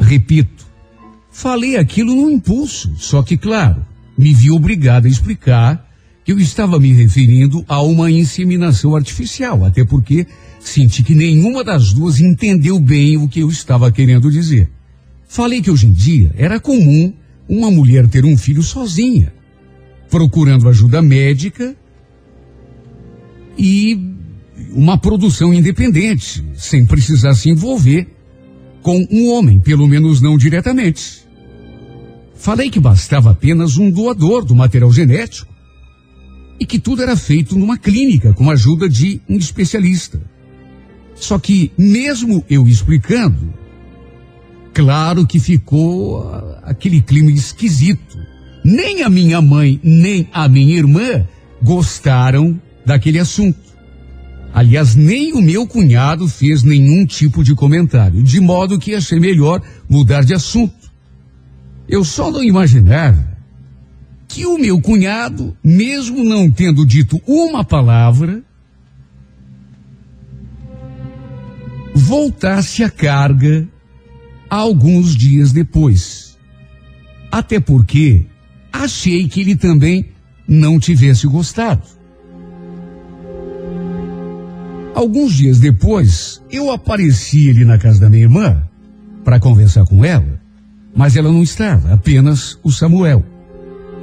Repito, 0.00 0.66
falei 1.30 1.76
aquilo 1.76 2.14
no 2.14 2.30
impulso, 2.30 2.92
só 2.96 3.22
que, 3.22 3.36
claro, 3.36 3.84
me 4.16 4.32
vi 4.32 4.50
obrigado 4.50 5.06
a 5.06 5.08
explicar 5.08 5.84
que 6.24 6.32
eu 6.32 6.38
estava 6.38 6.78
me 6.78 6.92
referindo 6.92 7.64
a 7.68 7.82
uma 7.82 8.10
inseminação 8.10 8.94
artificial, 8.94 9.64
até 9.64 9.84
porque 9.84 10.26
senti 10.60 11.02
que 11.02 11.14
nenhuma 11.14 11.62
das 11.62 11.92
duas 11.92 12.20
entendeu 12.20 12.78
bem 12.78 13.16
o 13.16 13.28
que 13.28 13.40
eu 13.40 13.48
estava 13.48 13.90
querendo 13.90 14.30
dizer. 14.30 14.68
Falei 15.28 15.62
que 15.62 15.70
hoje 15.70 15.86
em 15.86 15.92
dia 15.92 16.32
era 16.36 16.60
comum 16.60 17.12
uma 17.48 17.70
mulher 17.70 18.08
ter 18.08 18.24
um 18.24 18.36
filho 18.36 18.62
sozinha, 18.62 19.32
procurando 20.10 20.68
ajuda 20.68 21.02
médica 21.02 21.76
e 23.58 23.98
uma 24.72 24.98
produção 24.98 25.52
independente, 25.52 26.44
sem 26.54 26.84
precisar 26.84 27.34
se 27.34 27.50
envolver 27.50 28.08
com 28.82 29.06
um 29.10 29.30
homem, 29.32 29.58
pelo 29.58 29.86
menos 29.88 30.20
não 30.20 30.36
diretamente. 30.36 31.26
Falei 32.34 32.70
que 32.70 32.78
bastava 32.78 33.30
apenas 33.30 33.76
um 33.76 33.90
doador 33.90 34.44
do 34.44 34.54
material 34.54 34.92
genético 34.92 35.52
e 36.60 36.66
que 36.66 36.78
tudo 36.78 37.02
era 37.02 37.16
feito 37.16 37.58
numa 37.58 37.76
clínica 37.76 38.32
com 38.32 38.48
a 38.50 38.52
ajuda 38.52 38.88
de 38.88 39.20
um 39.28 39.36
especialista. 39.36 40.20
Só 41.14 41.38
que, 41.38 41.72
mesmo 41.76 42.44
eu 42.48 42.68
explicando, 42.68 43.52
claro 44.76 45.26
que 45.26 45.40
ficou 45.40 46.30
aquele 46.62 47.00
clima 47.00 47.30
esquisito. 47.30 48.18
Nem 48.62 49.02
a 49.02 49.08
minha 49.08 49.40
mãe, 49.40 49.80
nem 49.82 50.28
a 50.34 50.46
minha 50.50 50.76
irmã 50.76 51.26
gostaram 51.62 52.60
daquele 52.84 53.18
assunto. 53.18 53.58
Aliás, 54.52 54.94
nem 54.94 55.32
o 55.32 55.40
meu 55.40 55.66
cunhado 55.66 56.28
fez 56.28 56.62
nenhum 56.62 57.06
tipo 57.06 57.42
de 57.42 57.54
comentário, 57.54 58.22
de 58.22 58.38
modo 58.38 58.78
que 58.78 58.94
achei 58.94 59.18
melhor 59.18 59.62
mudar 59.88 60.22
de 60.22 60.34
assunto. 60.34 60.92
Eu 61.88 62.04
só 62.04 62.30
não 62.30 62.44
imaginava 62.44 63.26
que 64.28 64.44
o 64.44 64.58
meu 64.58 64.78
cunhado, 64.78 65.56
mesmo 65.64 66.22
não 66.22 66.50
tendo 66.50 66.84
dito 66.84 67.18
uma 67.26 67.64
palavra, 67.64 68.42
voltasse 71.94 72.84
a 72.84 72.90
carga 72.90 73.66
alguns 74.48 75.16
dias 75.16 75.52
depois. 75.52 76.36
Até 77.30 77.60
porque 77.60 78.24
achei 78.72 79.28
que 79.28 79.40
ele 79.40 79.56
também 79.56 80.06
não 80.46 80.78
tivesse 80.78 81.26
gostado. 81.26 81.82
Alguns 84.94 85.34
dias 85.34 85.60
depois, 85.60 86.42
eu 86.50 86.72
apareci 86.72 87.50
ali 87.50 87.64
na 87.64 87.78
casa 87.78 88.00
da 88.00 88.08
minha 88.08 88.22
irmã 88.22 88.62
para 89.24 89.38
conversar 89.38 89.84
com 89.84 90.04
ela 90.04 90.46
mas 90.96 91.14
ela 91.14 91.30
não 91.30 91.42
estava, 91.42 91.92
apenas 91.92 92.58
o 92.64 92.72
Samuel. 92.72 93.22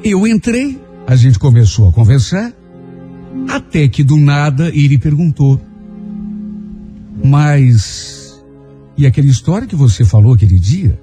Eu 0.04 0.28
entrei, 0.28 0.80
a 1.08 1.16
gente 1.16 1.40
começou 1.40 1.90
a 1.90 1.92
conversar, 1.92 2.54
até 3.50 3.88
que 3.88 4.04
do 4.04 4.16
nada 4.16 4.70
ele 4.70 5.00
perguntou: 5.00 5.60
Mas. 7.26 8.23
E 8.96 9.06
aquela 9.08 9.28
história 9.28 9.68
que 9.68 9.76
você 9.76 10.06
falou 10.06 10.34
aquele 10.34 10.60
dia? 10.60 11.00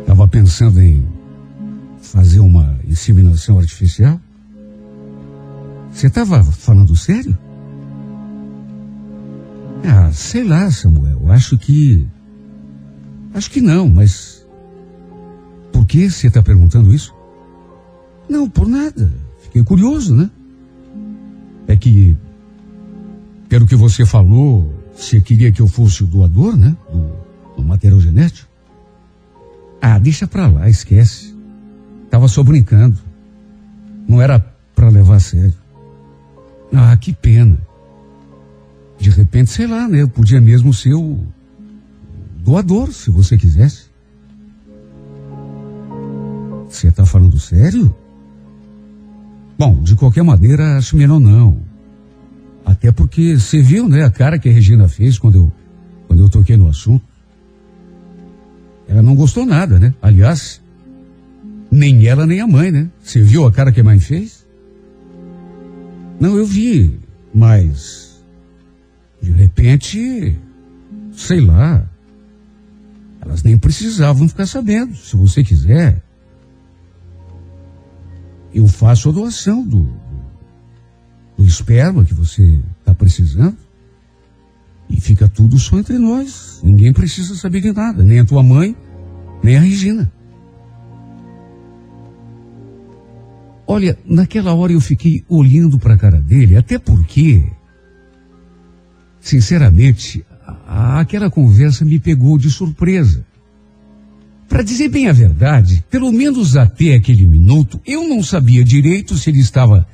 Estava 0.00 0.28
pensando 0.28 0.80
em 0.80 1.06
fazer 2.00 2.40
uma 2.40 2.78
inseminação 2.86 3.58
artificial? 3.58 4.20
Você 5.90 6.08
estava 6.08 6.44
falando 6.44 6.94
sério? 6.94 7.36
Ah, 9.84 10.10
sei 10.12 10.44
lá, 10.44 10.70
Samuel. 10.70 11.30
Acho 11.32 11.56
que. 11.56 12.06
Acho 13.32 13.50
que 13.50 13.60
não, 13.60 13.88
mas 13.88 14.46
por 15.72 15.86
que 15.86 16.10
você 16.10 16.26
está 16.26 16.42
perguntando 16.42 16.94
isso? 16.94 17.14
Não, 18.28 18.48
por 18.48 18.68
nada. 18.68 19.12
Fiquei 19.40 19.62
curioso, 19.62 20.14
né? 20.14 20.30
É 21.66 21.76
que, 21.76 22.16
pelo 23.48 23.66
que 23.66 23.76
você 23.76 24.04
falou, 24.04 24.72
você 24.96 25.20
queria 25.20 25.52
que 25.52 25.60
eu 25.60 25.68
fosse 25.68 26.02
o 26.02 26.06
doador, 26.06 26.56
né? 26.56 26.74
Do, 26.90 27.56
do 27.56 27.62
material 27.62 28.00
genético? 28.00 28.48
Ah, 29.80 29.98
deixa 29.98 30.26
pra 30.26 30.48
lá, 30.48 30.68
esquece. 30.68 31.36
Tava 32.10 32.28
só 32.28 32.42
brincando. 32.42 32.98
Não 34.08 34.22
era 34.22 34.38
para 34.74 34.88
levar 34.88 35.16
a 35.16 35.20
sério. 35.20 35.54
Ah, 36.72 36.96
que 36.96 37.12
pena. 37.12 37.58
De 38.98 39.10
repente, 39.10 39.50
sei 39.50 39.66
lá, 39.66 39.86
né? 39.86 40.00
Eu 40.00 40.08
podia 40.08 40.40
mesmo 40.40 40.72
ser 40.72 40.94
o 40.94 41.18
doador, 42.38 42.90
se 42.92 43.10
você 43.10 43.36
quisesse. 43.36 43.86
Você 46.68 46.90
tá 46.90 47.04
falando 47.04 47.38
sério? 47.38 47.94
Bom, 49.58 49.82
de 49.82 49.94
qualquer 49.94 50.22
maneira, 50.22 50.76
acho 50.76 50.96
melhor 50.96 51.20
não. 51.20 51.60
Até 52.76 52.92
porque 52.92 53.38
você 53.38 53.62
viu, 53.62 53.88
né, 53.88 54.04
a 54.04 54.10
cara 54.10 54.38
que 54.38 54.50
a 54.50 54.52
Regina 54.52 54.86
fez 54.86 55.18
quando 55.18 55.36
eu, 55.36 55.52
quando 56.06 56.22
eu 56.22 56.28
toquei 56.28 56.58
no 56.58 56.68
assunto. 56.68 57.02
Ela 58.86 59.02
não 59.02 59.14
gostou 59.16 59.46
nada, 59.46 59.78
né? 59.78 59.94
Aliás, 60.02 60.62
nem 61.70 62.06
ela 62.06 62.26
nem 62.26 62.42
a 62.42 62.46
mãe, 62.46 62.70
né? 62.70 62.90
Você 63.02 63.22
viu 63.22 63.46
a 63.46 63.50
cara 63.50 63.72
que 63.72 63.80
a 63.80 63.84
mãe 63.84 63.98
fez? 63.98 64.46
Não, 66.20 66.36
eu 66.36 66.44
vi, 66.44 67.00
mas 67.34 68.22
de 69.22 69.30
repente, 69.30 70.38
sei 71.12 71.40
lá, 71.40 71.82
elas 73.22 73.42
nem 73.42 73.56
precisavam 73.56 74.28
ficar 74.28 74.46
sabendo. 74.46 74.94
Se 74.94 75.16
você 75.16 75.42
quiser, 75.42 76.02
eu 78.52 78.68
faço 78.68 79.08
a 79.08 79.12
doação 79.12 79.66
do, 79.66 79.88
do 81.36 81.44
esperma 81.44 82.04
que 82.04 82.14
você 82.14 82.60
está 82.80 82.94
precisando. 82.94 83.56
E 84.88 85.00
fica 85.00 85.28
tudo 85.28 85.58
só 85.58 85.78
entre 85.78 85.98
nós. 85.98 86.60
Ninguém 86.62 86.92
precisa 86.92 87.34
saber 87.34 87.60
de 87.60 87.72
nada, 87.72 88.02
nem 88.04 88.20
a 88.20 88.24
tua 88.24 88.42
mãe, 88.42 88.76
nem 89.42 89.56
a 89.56 89.60
Regina. 89.60 90.10
Olha, 93.66 93.98
naquela 94.06 94.54
hora 94.54 94.72
eu 94.72 94.80
fiquei 94.80 95.24
olhando 95.28 95.78
para 95.78 95.94
a 95.94 95.98
cara 95.98 96.20
dele, 96.20 96.56
até 96.56 96.78
porque, 96.78 97.44
sinceramente, 99.20 100.24
a, 100.46 101.00
aquela 101.00 101.28
conversa 101.28 101.84
me 101.84 101.98
pegou 101.98 102.38
de 102.38 102.48
surpresa. 102.48 103.26
Para 104.48 104.62
dizer 104.62 104.88
bem 104.88 105.08
a 105.08 105.12
verdade, 105.12 105.84
pelo 105.90 106.12
menos 106.12 106.56
até 106.56 106.94
aquele 106.94 107.26
minuto, 107.26 107.80
eu 107.84 108.08
não 108.08 108.22
sabia 108.22 108.62
direito 108.62 109.18
se 109.18 109.30
ele 109.30 109.40
estava 109.40 109.84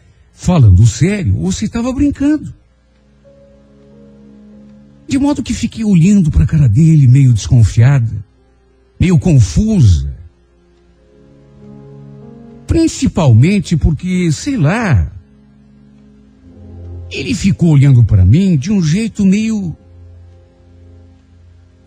falando 0.43 0.85
sério 0.85 1.39
ou 1.39 1.53
se 1.53 1.67
estava 1.67 1.93
brincando. 1.93 2.53
De 5.07 5.17
modo 5.17 5.43
que 5.43 5.55
fiquei 5.55 5.85
olhando 5.85 6.33
para 6.33 6.43
a 6.43 6.47
cara 6.47 6.69
dele, 6.69 7.07
meio 7.07 7.33
desconfiada, 7.33 8.11
meio 8.99 9.19
confusa. 9.21 10.13
Principalmente 12.67 13.77
porque, 13.77 14.33
sei 14.33 14.57
lá, 14.57 15.13
ele 17.09 17.35
ficou 17.35 17.71
olhando 17.71 18.03
para 18.03 18.25
mim 18.25 18.57
de 18.57 18.73
um 18.73 18.83
jeito 18.83 19.25
meio. 19.25 19.77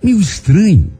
meio 0.02 0.22
estranho. 0.22 0.94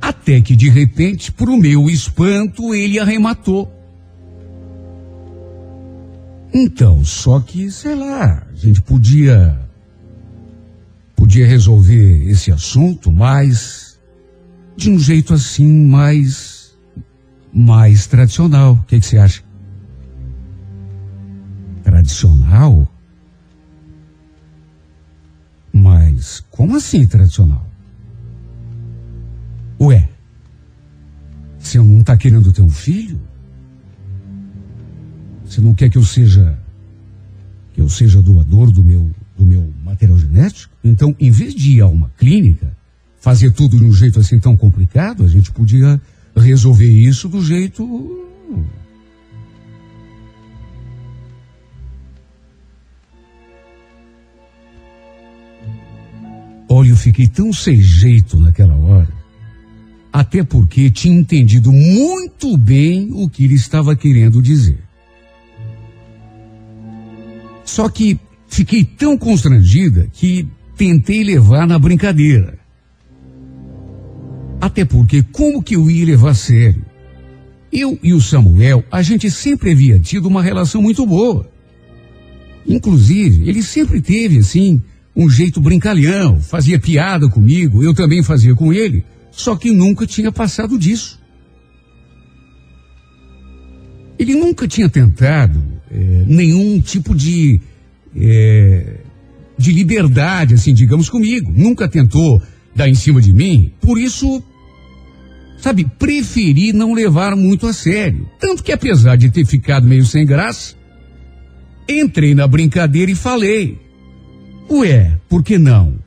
Até 0.00 0.40
que 0.40 0.54
de 0.54 0.68
repente, 0.68 1.32
para 1.32 1.50
o 1.50 1.56
meu 1.56 1.90
espanto, 1.90 2.72
ele 2.72 3.00
arrematou. 3.00 3.81
Então, 6.52 7.04
só 7.04 7.40
que, 7.40 7.70
sei 7.70 7.94
lá, 7.94 8.46
a 8.50 8.54
gente 8.54 8.82
podia. 8.82 9.58
podia 11.16 11.46
resolver 11.46 12.28
esse 12.28 12.52
assunto 12.52 13.10
mais. 13.10 13.98
de 14.76 14.90
um 14.90 14.98
jeito 14.98 15.32
assim, 15.34 15.86
mais 15.86 16.62
mais 17.52 18.06
tradicional. 18.06 18.74
O 18.74 18.84
que, 18.84 18.98
que 18.98 19.06
você 19.06 19.18
acha? 19.18 19.42
Tradicional? 21.82 22.88
Mas 25.72 26.44
como 26.50 26.76
assim 26.76 27.06
tradicional? 27.06 27.66
Ué, 29.80 30.08
você 31.58 31.78
não 31.78 32.00
está 32.00 32.16
querendo 32.16 32.52
ter 32.52 32.62
um 32.62 32.70
filho? 32.70 33.20
Você 35.52 35.60
não 35.60 35.74
quer 35.74 35.90
que 35.90 35.98
eu 35.98 36.02
seja 36.02 36.58
que 37.74 37.80
eu 37.82 37.86
seja 37.86 38.22
doador 38.22 38.70
do 38.70 38.82
meu 38.82 39.10
do 39.36 39.44
meu 39.44 39.70
material 39.84 40.18
genético? 40.18 40.74
Então, 40.82 41.14
em 41.20 41.30
vez 41.30 41.54
de 41.54 41.72
ir 41.72 41.82
a 41.82 41.88
uma 41.88 42.10
clínica, 42.16 42.74
fazer 43.20 43.52
tudo 43.52 43.76
de 43.76 43.84
um 43.84 43.92
jeito 43.92 44.18
assim 44.18 44.40
tão 44.40 44.56
complicado, 44.56 45.22
a 45.22 45.28
gente 45.28 45.52
podia 45.52 46.00
resolver 46.34 46.90
isso 46.90 47.28
do 47.28 47.44
jeito. 47.44 47.84
Olha, 56.66 56.88
eu 56.88 56.96
fiquei 56.96 57.28
tão 57.28 57.52
sem 57.52 57.78
jeito 57.78 58.40
naquela 58.40 58.74
hora. 58.74 59.12
Até 60.10 60.42
porque 60.42 60.90
tinha 60.90 61.14
entendido 61.14 61.70
muito 61.70 62.56
bem 62.56 63.10
o 63.12 63.28
que 63.28 63.44
ele 63.44 63.54
estava 63.54 63.94
querendo 63.94 64.40
dizer. 64.40 64.81
Só 67.64 67.88
que 67.88 68.18
fiquei 68.48 68.84
tão 68.84 69.16
constrangida 69.16 70.08
que 70.12 70.46
tentei 70.76 71.22
levar 71.22 71.66
na 71.66 71.78
brincadeira. 71.78 72.58
Até 74.60 74.84
porque, 74.84 75.22
como 75.22 75.62
que 75.62 75.74
eu 75.74 75.90
ia 75.90 76.06
levar 76.06 76.30
a 76.30 76.34
sério? 76.34 76.84
Eu 77.72 77.98
e 78.02 78.12
o 78.12 78.20
Samuel, 78.20 78.84
a 78.90 79.02
gente 79.02 79.30
sempre 79.30 79.72
havia 79.72 79.98
tido 79.98 80.26
uma 80.26 80.42
relação 80.42 80.82
muito 80.82 81.06
boa. 81.06 81.50
Inclusive, 82.66 83.48
ele 83.48 83.62
sempre 83.62 84.00
teve, 84.00 84.38
assim, 84.38 84.80
um 85.16 85.28
jeito 85.28 85.60
brincalhão, 85.60 86.40
fazia 86.40 86.78
piada 86.78 87.28
comigo, 87.28 87.82
eu 87.82 87.92
também 87.92 88.22
fazia 88.22 88.54
com 88.54 88.72
ele, 88.72 89.04
só 89.30 89.56
que 89.56 89.70
nunca 89.70 90.06
tinha 90.06 90.30
passado 90.30 90.78
disso. 90.78 91.20
Ele 94.18 94.34
nunca 94.34 94.68
tinha 94.68 94.88
tentado 94.88 95.71
é, 95.92 96.24
nenhum 96.26 96.80
tipo 96.80 97.14
de, 97.14 97.60
é, 98.16 98.96
de 99.58 99.72
liberdade, 99.72 100.54
assim, 100.54 100.72
digamos 100.72 101.10
comigo. 101.10 101.52
Nunca 101.54 101.88
tentou 101.88 102.40
dar 102.74 102.88
em 102.88 102.94
cima 102.94 103.20
de 103.20 103.32
mim, 103.32 103.70
por 103.80 103.98
isso 103.98 104.42
sabe, 105.58 105.86
preferi 105.96 106.72
não 106.72 106.92
levar 106.92 107.36
muito 107.36 107.68
a 107.68 107.72
sério. 107.72 108.28
Tanto 108.40 108.64
que 108.64 108.72
apesar 108.72 109.16
de 109.16 109.30
ter 109.30 109.46
ficado 109.46 109.86
meio 109.86 110.04
sem 110.04 110.26
graça, 110.26 110.74
entrei 111.88 112.34
na 112.34 112.48
brincadeira 112.48 113.12
e 113.12 113.14
falei. 113.14 113.78
Ué, 114.68 115.18
por 115.28 115.42
que 115.44 115.58
não? 115.58 115.98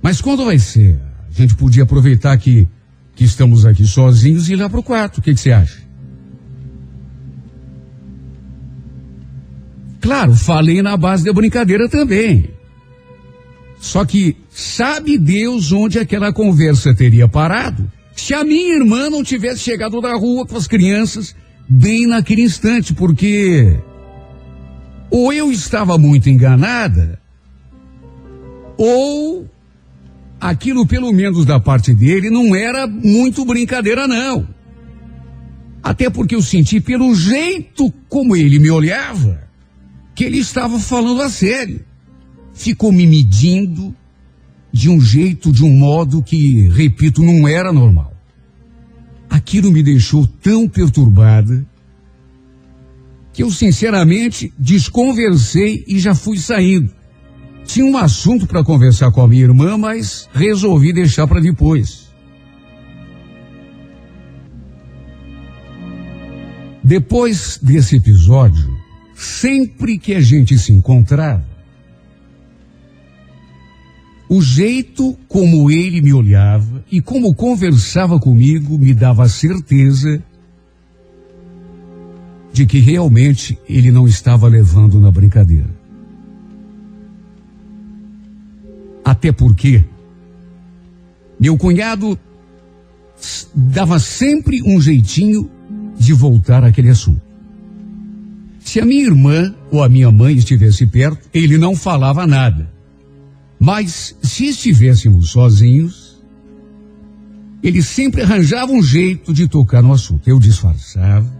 Mas 0.00 0.20
quando 0.20 0.44
vai 0.44 0.58
ser? 0.58 1.00
A 1.28 1.32
gente 1.32 1.56
podia 1.56 1.82
aproveitar 1.82 2.36
que, 2.36 2.66
que 3.16 3.24
estamos 3.24 3.66
aqui 3.66 3.84
sozinhos 3.84 4.48
e 4.48 4.52
ir 4.52 4.56
lá 4.56 4.70
pro 4.70 4.82
quarto. 4.82 5.18
O 5.18 5.22
que 5.22 5.34
você 5.34 5.50
acha? 5.50 5.85
Claro, 10.06 10.36
falei 10.36 10.80
na 10.82 10.96
base 10.96 11.24
da 11.24 11.32
brincadeira 11.32 11.88
também. 11.88 12.50
Só 13.80 14.04
que 14.04 14.36
sabe 14.48 15.18
Deus 15.18 15.72
onde 15.72 15.98
aquela 15.98 16.32
conversa 16.32 16.94
teria 16.94 17.26
parado 17.26 17.90
se 18.14 18.32
a 18.32 18.44
minha 18.44 18.76
irmã 18.76 19.10
não 19.10 19.24
tivesse 19.24 19.64
chegado 19.64 20.00
da 20.00 20.14
rua 20.14 20.46
com 20.46 20.56
as 20.56 20.68
crianças 20.68 21.34
bem 21.68 22.06
naquele 22.06 22.42
instante, 22.42 22.94
porque 22.94 23.80
ou 25.10 25.32
eu 25.32 25.50
estava 25.50 25.98
muito 25.98 26.30
enganada, 26.30 27.20
ou 28.78 29.50
aquilo, 30.40 30.86
pelo 30.86 31.12
menos 31.12 31.44
da 31.44 31.58
parte 31.58 31.92
dele, 31.92 32.30
não 32.30 32.54
era 32.54 32.86
muito 32.86 33.44
brincadeira, 33.44 34.06
não. 34.06 34.46
Até 35.82 36.08
porque 36.08 36.36
eu 36.36 36.42
senti 36.42 36.80
pelo 36.80 37.12
jeito 37.12 37.92
como 38.08 38.36
ele 38.36 38.60
me 38.60 38.70
olhava, 38.70 39.45
que 40.16 40.24
ele 40.24 40.38
estava 40.38 40.80
falando 40.80 41.20
a 41.20 41.28
sério. 41.28 41.84
Ficou 42.54 42.90
me 42.90 43.06
medindo, 43.06 43.94
de 44.72 44.88
um 44.88 44.98
jeito, 44.98 45.52
de 45.52 45.62
um 45.62 45.70
modo 45.70 46.22
que, 46.22 46.68
repito, 46.70 47.22
não 47.22 47.46
era 47.46 47.70
normal. 47.70 48.14
Aquilo 49.28 49.70
me 49.70 49.82
deixou 49.82 50.26
tão 50.26 50.66
perturbada 50.66 51.66
que 53.30 53.42
eu 53.42 53.50
sinceramente 53.50 54.50
desconversei 54.58 55.84
e 55.86 55.98
já 55.98 56.14
fui 56.14 56.38
saindo. 56.38 56.90
Tinha 57.66 57.84
um 57.84 57.98
assunto 57.98 58.46
para 58.46 58.64
conversar 58.64 59.12
com 59.12 59.20
a 59.20 59.28
minha 59.28 59.42
irmã, 59.42 59.76
mas 59.76 60.30
resolvi 60.32 60.94
deixar 60.94 61.26
para 61.26 61.40
depois. 61.40 62.06
Depois 66.82 67.58
desse 67.62 67.96
episódio, 67.96 68.85
sempre 69.16 69.98
que 69.98 70.14
a 70.14 70.20
gente 70.20 70.58
se 70.58 70.70
encontrava, 70.72 71.44
o 74.28 74.42
jeito 74.42 75.16
como 75.26 75.70
ele 75.70 76.02
me 76.02 76.12
olhava 76.12 76.84
e 76.92 77.00
como 77.00 77.34
conversava 77.34 78.18
comigo 78.18 78.78
me 78.78 78.92
dava 78.92 79.28
certeza 79.28 80.22
de 82.52 82.66
que 82.66 82.78
realmente 82.78 83.58
ele 83.68 83.90
não 83.90 84.06
estava 84.06 84.48
levando 84.48 85.00
na 85.00 85.10
brincadeira. 85.10 85.70
Até 89.04 89.30
porque 89.30 89.84
meu 91.38 91.56
cunhado 91.56 92.18
dava 93.54 93.98
sempre 93.98 94.60
um 94.62 94.80
jeitinho 94.80 95.48
de 95.98 96.12
voltar 96.12 96.64
àquele 96.64 96.90
assunto. 96.90 97.25
Se 98.66 98.80
a 98.80 98.84
minha 98.84 99.04
irmã 99.04 99.54
ou 99.70 99.80
a 99.80 99.88
minha 99.88 100.10
mãe 100.10 100.34
estivesse 100.34 100.84
perto, 100.88 101.28
ele 101.32 101.56
não 101.56 101.76
falava 101.76 102.26
nada. 102.26 102.68
Mas 103.60 104.16
se 104.20 104.46
estivéssemos 104.46 105.30
sozinhos, 105.30 106.20
ele 107.62 107.80
sempre 107.80 108.22
arranjava 108.22 108.72
um 108.72 108.82
jeito 108.82 109.32
de 109.32 109.46
tocar 109.46 109.84
no 109.84 109.92
assunto. 109.92 110.28
Eu 110.28 110.40
disfarçava, 110.40 111.32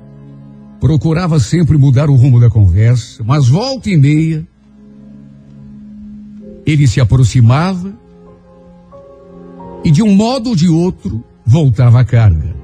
procurava 0.78 1.40
sempre 1.40 1.76
mudar 1.76 2.08
o 2.08 2.14
rumo 2.14 2.38
da 2.38 2.48
conversa, 2.48 3.24
mas 3.24 3.48
volta 3.48 3.90
e 3.90 3.96
meia, 3.96 4.46
ele 6.64 6.86
se 6.86 7.00
aproximava 7.00 7.92
e 9.84 9.90
de 9.90 10.00
um 10.00 10.14
modo 10.14 10.50
ou 10.50 10.56
de 10.56 10.68
outro 10.68 11.24
voltava 11.44 12.00
a 12.00 12.04
carga. 12.04 12.54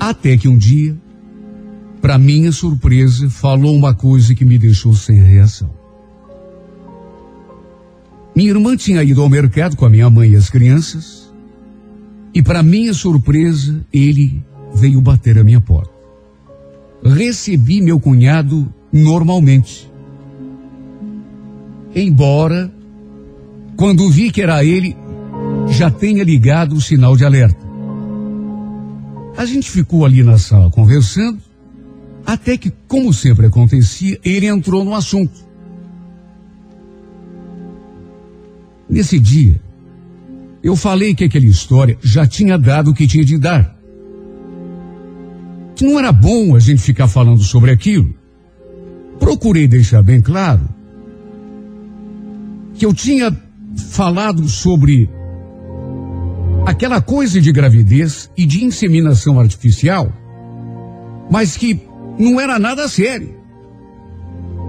Até 0.00 0.36
que 0.36 0.48
um 0.48 0.58
dia, 0.58 0.96
para 2.08 2.16
minha 2.16 2.50
surpresa, 2.50 3.28
falou 3.28 3.76
uma 3.76 3.92
coisa 3.92 4.34
que 4.34 4.42
me 4.42 4.56
deixou 4.56 4.94
sem 4.94 5.20
reação. 5.20 5.68
Minha 8.34 8.48
irmã 8.48 8.74
tinha 8.78 9.04
ido 9.04 9.20
ao 9.20 9.28
mercado 9.28 9.76
com 9.76 9.84
a 9.84 9.90
minha 9.90 10.08
mãe 10.08 10.30
e 10.30 10.36
as 10.36 10.48
crianças, 10.48 11.30
e 12.32 12.42
para 12.42 12.62
minha 12.62 12.94
surpresa, 12.94 13.84
ele 13.92 14.42
veio 14.74 15.02
bater 15.02 15.36
a 15.36 15.44
minha 15.44 15.60
porta. 15.60 15.92
Recebi 17.04 17.82
meu 17.82 18.00
cunhado 18.00 18.72
normalmente. 18.90 19.92
Embora, 21.94 22.72
quando 23.76 24.08
vi 24.08 24.32
que 24.32 24.40
era 24.40 24.64
ele, 24.64 24.96
já 25.68 25.90
tenha 25.90 26.24
ligado 26.24 26.74
o 26.74 26.80
sinal 26.80 27.18
de 27.18 27.26
alerta. 27.26 27.68
A 29.36 29.44
gente 29.44 29.70
ficou 29.70 30.06
ali 30.06 30.22
na 30.22 30.38
sala 30.38 30.70
conversando, 30.70 31.47
até 32.28 32.58
que, 32.58 32.70
como 32.86 33.10
sempre 33.10 33.46
acontecia, 33.46 34.20
ele 34.22 34.44
entrou 34.44 34.84
no 34.84 34.94
assunto. 34.94 35.48
Nesse 38.86 39.18
dia, 39.18 39.58
eu 40.62 40.76
falei 40.76 41.14
que 41.14 41.24
aquela 41.24 41.46
história 41.46 41.96
já 42.02 42.26
tinha 42.26 42.58
dado 42.58 42.90
o 42.90 42.94
que 42.94 43.06
tinha 43.06 43.24
de 43.24 43.38
dar. 43.38 43.74
Que 45.74 45.86
não 45.86 45.98
era 45.98 46.12
bom 46.12 46.54
a 46.54 46.58
gente 46.58 46.82
ficar 46.82 47.08
falando 47.08 47.42
sobre 47.42 47.70
aquilo. 47.70 48.14
Procurei 49.18 49.66
deixar 49.66 50.02
bem 50.02 50.20
claro 50.20 50.68
que 52.74 52.84
eu 52.84 52.92
tinha 52.92 53.34
falado 53.88 54.46
sobre 54.50 55.08
aquela 56.66 57.00
coisa 57.00 57.40
de 57.40 57.50
gravidez 57.50 58.30
e 58.36 58.44
de 58.44 58.66
inseminação 58.66 59.40
artificial, 59.40 60.12
mas 61.30 61.56
que 61.56 61.87
não 62.18 62.40
era 62.40 62.58
nada 62.58 62.88
sério. 62.88 63.36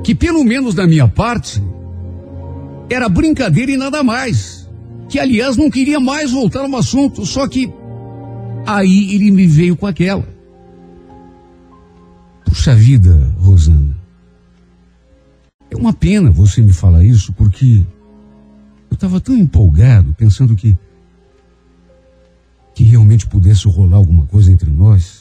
Que 0.03 0.13
pelo 0.15 0.43
menos 0.43 0.73
da 0.73 0.87
minha 0.87 1.07
parte, 1.07 1.61
era 2.89 3.09
brincadeira 3.09 3.71
e 3.71 3.77
nada 3.77 4.03
mais. 4.03 4.69
Que 5.07 5.19
aliás 5.19 5.57
não 5.57 5.69
queria 5.69 5.99
mais 5.99 6.31
voltar 6.31 6.61
ao 6.61 6.75
assunto, 6.75 7.25
só 7.25 7.47
que 7.47 7.71
aí 8.65 9.15
ele 9.15 9.31
me 9.31 9.47
veio 9.47 9.75
com 9.75 9.87
aquela. 9.87 10.27
Puxa 12.45 12.75
vida, 12.75 13.33
Rosana. 13.39 13.97
É 15.71 15.75
uma 15.75 15.93
pena 15.93 16.31
você 16.31 16.61
me 16.61 16.73
falar 16.73 17.03
isso, 17.03 17.31
porque 17.33 17.85
eu 18.89 18.95
estava 18.95 19.19
tão 19.19 19.35
empolgado, 19.35 20.13
pensando 20.17 20.55
que 20.55 20.77
que 22.79 22.85
realmente 22.85 23.27
pudesse 23.27 23.67
rolar 23.67 23.97
alguma 23.97 24.25
coisa 24.25 24.53
entre 24.53 24.71
nós. 24.71 25.18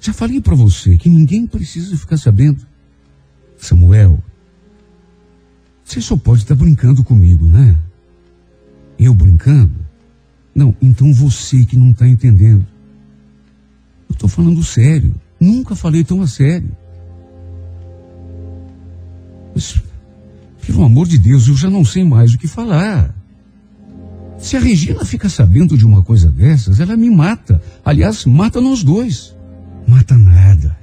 Já 0.00 0.12
falei 0.12 0.40
para 0.40 0.54
você 0.54 0.96
que 0.96 1.08
ninguém 1.08 1.46
precisa 1.46 1.96
ficar 1.96 2.16
sabendo. 2.16 2.66
Samuel, 3.56 4.22
você 5.84 6.00
só 6.00 6.16
pode 6.16 6.42
estar 6.42 6.54
tá 6.54 6.62
brincando 6.62 7.02
comigo, 7.02 7.46
né? 7.46 7.76
Eu 8.98 9.14
brincando? 9.14 9.74
Não, 10.54 10.74
então 10.80 11.12
você 11.12 11.64
que 11.64 11.76
não 11.76 11.90
está 11.90 12.06
entendendo. 12.06 12.66
Eu 14.08 14.12
estou 14.12 14.28
falando 14.28 14.62
sério. 14.62 15.14
Nunca 15.40 15.74
falei 15.74 16.04
tão 16.04 16.20
a 16.22 16.26
sério. 16.26 16.70
Mas, 19.54 19.80
pelo 20.66 20.84
amor 20.84 21.06
de 21.08 21.18
Deus, 21.18 21.48
eu 21.48 21.56
já 21.56 21.70
não 21.70 21.84
sei 21.84 22.04
mais 22.04 22.34
o 22.34 22.38
que 22.38 22.46
falar. 22.46 23.14
Se 24.38 24.56
a 24.56 24.60
Regina 24.60 25.04
fica 25.04 25.28
sabendo 25.28 25.76
de 25.76 25.84
uma 25.84 26.02
coisa 26.02 26.30
dessas, 26.30 26.80
ela 26.80 26.96
me 26.96 27.10
mata. 27.10 27.60
Aliás, 27.84 28.24
mata 28.24 28.60
nós 28.60 28.84
dois. 28.84 29.34
Mata 29.88 30.18
nada. 30.18 30.76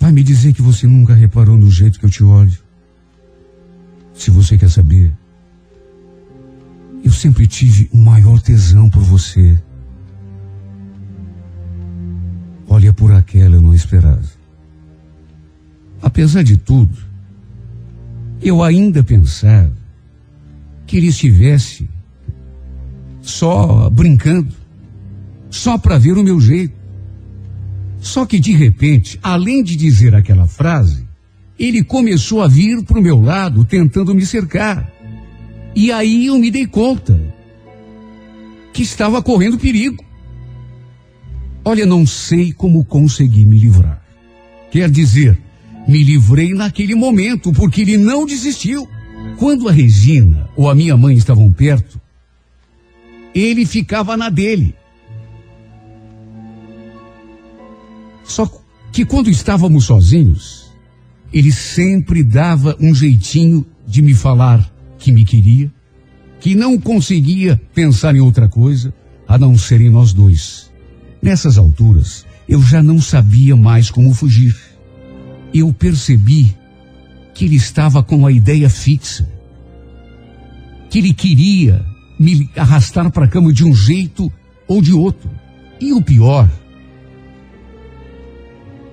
Vai 0.00 0.12
me 0.12 0.22
dizer 0.22 0.54
que 0.54 0.62
você 0.62 0.86
nunca 0.86 1.14
reparou 1.14 1.58
no 1.58 1.70
jeito 1.70 2.00
que 2.00 2.06
eu 2.06 2.10
te 2.10 2.24
olho. 2.24 2.56
Se 4.14 4.30
você 4.30 4.56
quer 4.56 4.70
saber, 4.70 5.12
eu 7.04 7.12
sempre 7.12 7.46
tive 7.46 7.90
o 7.92 7.98
maior 7.98 8.40
tesão 8.40 8.88
por 8.88 9.02
você. 9.02 9.60
Olha 12.66 12.94
por 12.94 13.12
aquela 13.12 13.56
eu 13.56 13.60
não 13.60 13.74
esperava. 13.74 14.24
Apesar 16.00 16.42
de 16.42 16.56
tudo, 16.56 16.96
eu 18.40 18.62
ainda 18.62 19.04
pensava 19.04 19.72
que 20.86 20.96
ele 20.96 21.08
estivesse 21.08 21.90
só 23.20 23.90
brincando, 23.90 24.54
só 25.50 25.76
para 25.76 25.98
ver 25.98 26.16
o 26.16 26.22
meu 26.22 26.40
jeito. 26.40 26.85
Só 28.00 28.24
que 28.24 28.38
de 28.38 28.52
repente, 28.52 29.18
além 29.22 29.62
de 29.62 29.76
dizer 29.76 30.14
aquela 30.14 30.46
frase, 30.46 31.06
ele 31.58 31.82
começou 31.82 32.42
a 32.42 32.48
vir 32.48 32.82
para 32.84 32.98
o 32.98 33.02
meu 33.02 33.20
lado 33.20 33.64
tentando 33.64 34.14
me 34.14 34.24
cercar. 34.24 34.90
E 35.74 35.90
aí 35.90 36.26
eu 36.26 36.38
me 36.38 36.50
dei 36.50 36.66
conta 36.66 37.18
que 38.72 38.82
estava 38.82 39.22
correndo 39.22 39.58
perigo. 39.58 40.04
Olha, 41.64 41.84
não 41.84 42.06
sei 42.06 42.52
como 42.52 42.84
consegui 42.84 43.44
me 43.44 43.58
livrar. 43.58 44.02
Quer 44.70 44.90
dizer, 44.90 45.38
me 45.88 46.02
livrei 46.02 46.52
naquele 46.52 46.94
momento, 46.94 47.52
porque 47.52 47.80
ele 47.80 47.96
não 47.96 48.26
desistiu. 48.26 48.88
Quando 49.38 49.68
a 49.68 49.72
Regina 49.72 50.48
ou 50.56 50.68
a 50.68 50.74
minha 50.74 50.96
mãe 50.96 51.16
estavam 51.16 51.50
perto, 51.50 52.00
ele 53.34 53.66
ficava 53.66 54.16
na 54.16 54.28
dele. 54.28 54.74
Só 58.26 58.50
que 58.92 59.04
quando 59.04 59.30
estávamos 59.30 59.84
sozinhos, 59.84 60.72
ele 61.32 61.52
sempre 61.52 62.22
dava 62.22 62.76
um 62.80 62.94
jeitinho 62.94 63.64
de 63.86 64.02
me 64.02 64.14
falar 64.14 64.70
que 64.98 65.12
me 65.12 65.24
queria, 65.24 65.70
que 66.40 66.54
não 66.54 66.78
conseguia 66.78 67.60
pensar 67.74 68.14
em 68.14 68.20
outra 68.20 68.48
coisa 68.48 68.92
a 69.26 69.38
não 69.38 69.56
ser 69.56 69.80
em 69.80 69.90
nós 69.90 70.12
dois. 70.12 70.70
Nessas 71.20 71.58
alturas, 71.58 72.24
eu 72.48 72.62
já 72.62 72.82
não 72.82 73.00
sabia 73.00 73.56
mais 73.56 73.90
como 73.90 74.14
fugir. 74.14 74.56
Eu 75.52 75.72
percebi 75.72 76.56
que 77.34 77.44
ele 77.44 77.56
estava 77.56 78.02
com 78.02 78.26
a 78.26 78.32
ideia 78.32 78.70
fixa, 78.70 79.28
que 80.88 80.98
ele 80.98 81.12
queria 81.12 81.84
me 82.18 82.48
arrastar 82.56 83.10
para 83.10 83.26
a 83.26 83.28
cama 83.28 83.52
de 83.52 83.64
um 83.64 83.74
jeito 83.74 84.32
ou 84.66 84.80
de 84.80 84.92
outro. 84.92 85.30
E 85.80 85.92
o 85.92 86.00
pior, 86.00 86.48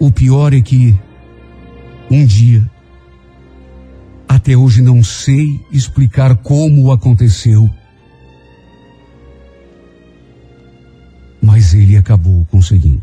o 0.05 0.11
pior 0.11 0.53
é 0.53 0.59
que 0.59 0.93
um 2.11 2.25
dia, 2.25 2.69
até 4.27 4.53
hoje 4.53 4.81
não 4.81 5.01
sei 5.01 5.61
explicar 5.71 6.35
como 6.35 6.91
aconteceu, 6.91 7.69
mas 11.41 11.73
ele 11.73 11.95
acabou 11.95 12.45
conseguindo. 12.51 13.01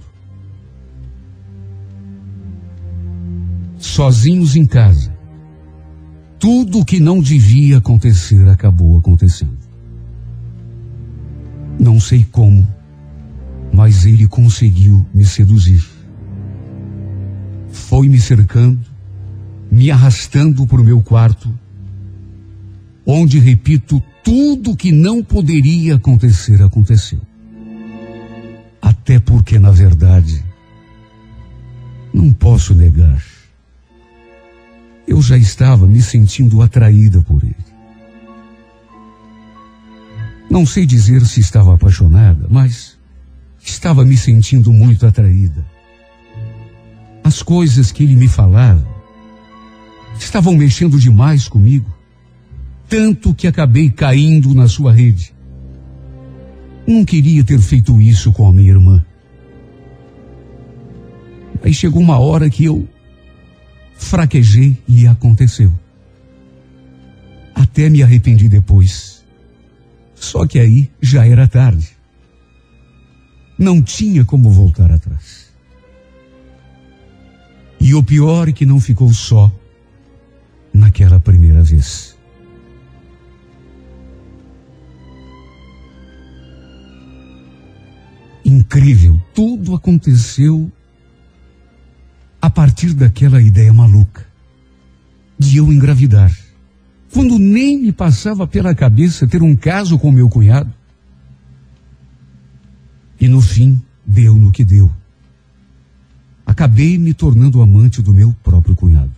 Sozinhos 3.79 4.55
em 4.55 4.67
casa, 4.67 5.11
tudo 6.39 6.81
o 6.81 6.85
que 6.85 7.01
não 7.01 7.23
devia 7.23 7.79
acontecer 7.79 8.47
acabou 8.47 8.99
acontecendo. 8.99 9.57
Não 11.79 11.99
sei 11.99 12.27
como, 12.31 12.69
mas 13.73 14.05
ele 14.05 14.29
conseguiu 14.29 15.07
me 15.15 15.25
seduzir. 15.25 16.00
Foi 17.73 18.09
me 18.09 18.21
cercando, 18.21 18.81
me 19.71 19.91
arrastando 19.91 20.67
para 20.67 20.81
o 20.81 20.85
meu 20.85 21.01
quarto, 21.03 21.53
onde, 23.07 23.39
repito, 23.39 24.03
tudo 24.23 24.77
que 24.77 24.93
não 24.93 25.23
poderia 25.23 25.97
acontecer 25.97 26.63
aconteceu. 26.63 27.21
Até 28.81 29.19
porque, 29.19 29.59
na 29.59 29.71
verdade, 29.71 30.45
Não 32.13 32.33
posso 32.33 32.75
negar. 32.75 33.23
Eu 35.07 35.23
já 35.23 35.37
estava 35.37 35.87
me 35.87 36.03
sentindo 36.03 36.61
atraída 36.61 37.21
por 37.23 37.43
ele. 37.43 37.55
Não 40.51 40.67
sei 40.67 40.85
dizer 40.85 41.25
se 41.25 41.41
estava 41.41 41.75
apaixonada, 41.75 42.49
mas 42.51 42.99
estava 43.63 44.05
me 44.05 44.17
sentindo 44.17 44.73
muito 44.73 45.07
atraída. 45.07 45.65
As 47.31 47.45
coisas 47.45 47.93
que 47.93 48.03
ele 48.03 48.17
me 48.17 48.27
falava 48.27 48.85
estavam 50.19 50.53
mexendo 50.57 50.99
demais 50.99 51.47
comigo, 51.47 51.89
tanto 52.89 53.33
que 53.33 53.47
acabei 53.47 53.89
caindo 53.89 54.53
na 54.53 54.67
sua 54.67 54.93
rede. 54.93 55.33
Não 56.85 57.05
queria 57.05 57.45
ter 57.45 57.61
feito 57.61 58.03
isso 58.03 58.33
com 58.33 58.49
a 58.49 58.53
minha 58.53 58.71
irmã. 58.71 59.07
Aí 61.63 61.73
chegou 61.73 62.03
uma 62.03 62.19
hora 62.19 62.51
que 62.51 62.65
eu 62.65 62.89
fraquejei 63.95 64.77
e 64.89 65.07
aconteceu. 65.07 65.73
Até 67.55 67.89
me 67.89 68.03
arrependi 68.03 68.49
depois. 68.49 69.25
Só 70.17 70.45
que 70.49 70.59
aí 70.59 70.91
já 71.01 71.25
era 71.25 71.47
tarde. 71.47 71.91
Não 73.57 73.81
tinha 73.81 74.25
como 74.25 74.51
voltar 74.51 74.91
atrás. 74.91 75.40
E 77.81 77.95
o 77.95 78.03
pior 78.03 78.49
é 78.49 78.53
que 78.53 78.67
não 78.67 78.79
ficou 78.79 79.13
só 79.13 79.51
naquela 80.73 81.19
primeira 81.19 81.63
vez. 81.63 82.17
Incrível, 88.45 89.21
tudo 89.35 89.75
aconteceu 89.75 90.71
a 92.41 92.51
partir 92.51 92.93
daquela 92.95 93.41
ideia 93.41 93.73
maluca 93.73 94.27
de 95.39 95.57
eu 95.57 95.73
engravidar. 95.73 96.31
Quando 97.13 97.39
nem 97.39 97.79
me 97.79 97.93
passava 97.93 98.47
pela 98.47 98.75
cabeça 98.75 99.27
ter 99.27 99.43
um 99.43 99.57
caso 99.57 99.99
com 99.99 100.13
meu 100.13 100.29
cunhado. 100.29 100.73
E 103.21 103.27
no 103.27 103.41
fim, 103.41 103.81
deu 104.07 104.35
no 104.35 104.51
que 104.51 104.65
deu. 104.65 104.91
Acabei 106.61 106.99
me 106.99 107.15
tornando 107.15 107.63
amante 107.63 108.03
do 108.03 108.13
meu 108.13 108.35
próprio 108.43 108.77
cunhado. 108.77 109.11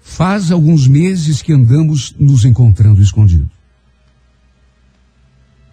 Faz 0.00 0.52
alguns 0.52 0.86
meses 0.86 1.42
que 1.42 1.52
andamos 1.52 2.14
nos 2.20 2.44
encontrando 2.44 3.02
escondido. 3.02 3.50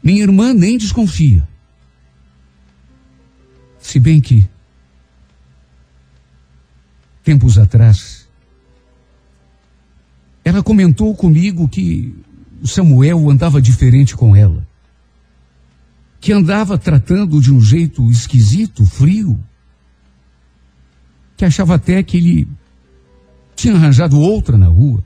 Minha 0.01 0.23
irmã 0.23 0.51
nem 0.51 0.79
desconfia. 0.79 1.47
Se 3.77 3.99
bem 3.99 4.19
que 4.19 4.49
tempos 7.23 7.59
atrás, 7.59 8.27
ela 10.43 10.63
comentou 10.63 11.15
comigo 11.15 11.69
que 11.69 12.15
o 12.63 12.67
Samuel 12.67 13.29
andava 13.29 13.61
diferente 13.61 14.15
com 14.15 14.35
ela. 14.35 14.67
Que 16.19 16.33
andava 16.33 16.77
tratando 16.77 17.41
de 17.41 17.53
um 17.53 17.61
jeito 17.61 18.09
esquisito, 18.11 18.85
frio. 18.85 19.39
Que 21.37 21.45
achava 21.45 21.75
até 21.75 22.03
que 22.03 22.17
ele 22.17 22.47
tinha 23.55 23.75
arranjado 23.75 24.19
outra 24.19 24.57
na 24.57 24.67
rua. 24.67 25.03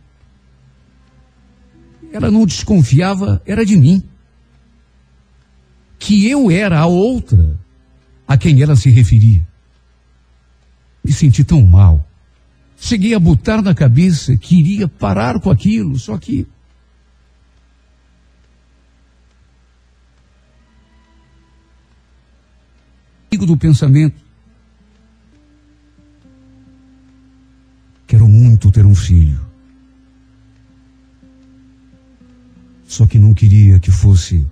Ela 2.11 2.29
não 2.29 2.45
desconfiava, 2.45 3.41
era 3.45 3.65
de 3.65 3.75
mim. 3.75 4.03
Que 5.97 6.27
eu 6.27 6.51
era 6.51 6.79
a 6.79 6.85
outra 6.85 7.59
a 8.27 8.37
quem 8.37 8.61
ela 8.61 8.75
se 8.75 8.89
referia. 8.89 9.45
Me 11.03 11.11
senti 11.11 11.43
tão 11.43 11.61
mal. 11.65 12.07
Cheguei 12.77 13.13
a 13.13 13.19
botar 13.19 13.61
na 13.61 13.73
cabeça 13.73 14.35
que 14.37 14.59
iria 14.59 14.87
parar 14.87 15.39
com 15.39 15.49
aquilo, 15.49 15.97
só 15.97 16.17
que. 16.17 16.47
Do 23.45 23.57
pensamento. 23.57 24.21
Quero 28.07 28.27
muito 28.27 28.71
ter 28.71 28.85
um 28.85 28.95
filho. 28.95 29.39
Só 32.85 33.07
que 33.07 33.17
não 33.17 33.33
queria 33.33 33.79
que 33.79 33.89
fosse 33.89 34.45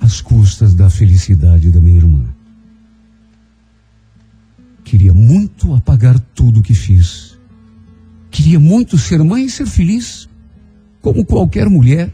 às 0.00 0.20
custas 0.20 0.74
da 0.74 0.88
felicidade 0.88 1.70
da 1.70 1.80
minha 1.80 1.96
irmã. 1.96 2.24
Queria 4.84 5.12
muito 5.12 5.74
apagar 5.74 6.18
tudo 6.34 6.60
o 6.60 6.62
que 6.62 6.74
fiz. 6.74 7.38
Queria 8.30 8.60
muito 8.60 8.96
ser 8.98 9.22
mãe 9.24 9.46
e 9.46 9.50
ser 9.50 9.66
feliz, 9.66 10.28
como 11.00 11.24
qualquer 11.24 11.68
mulher. 11.68 12.12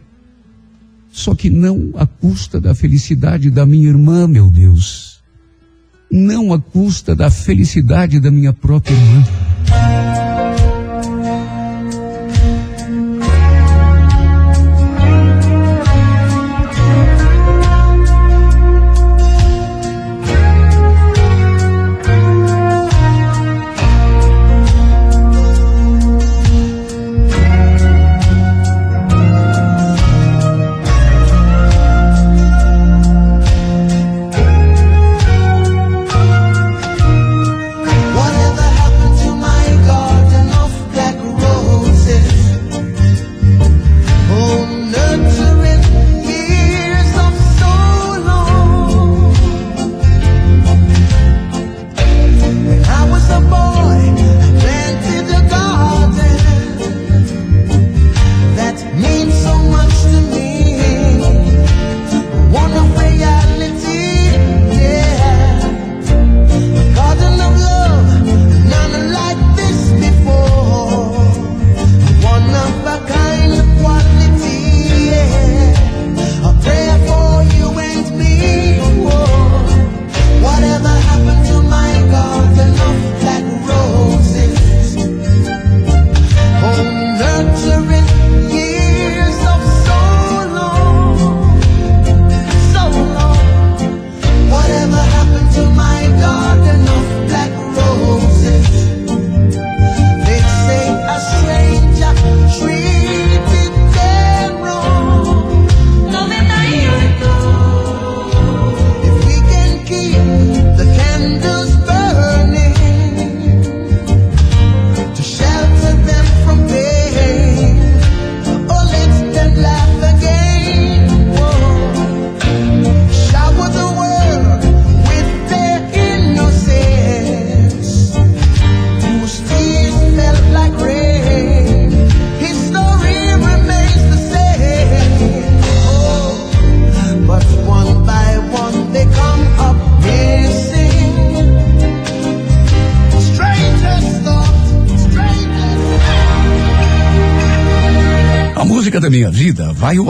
Só 1.10 1.34
que 1.34 1.50
não 1.50 1.90
à 1.94 2.06
custa 2.06 2.60
da 2.60 2.74
felicidade 2.74 3.50
da 3.50 3.66
minha 3.66 3.88
irmã, 3.88 4.26
meu 4.26 4.50
Deus. 4.50 5.17
Não 6.10 6.54
à 6.54 6.58
custa 6.58 7.14
da 7.14 7.30
felicidade 7.30 8.18
da 8.18 8.30
minha 8.30 8.52
própria 8.52 8.94
irmã. 8.94 9.24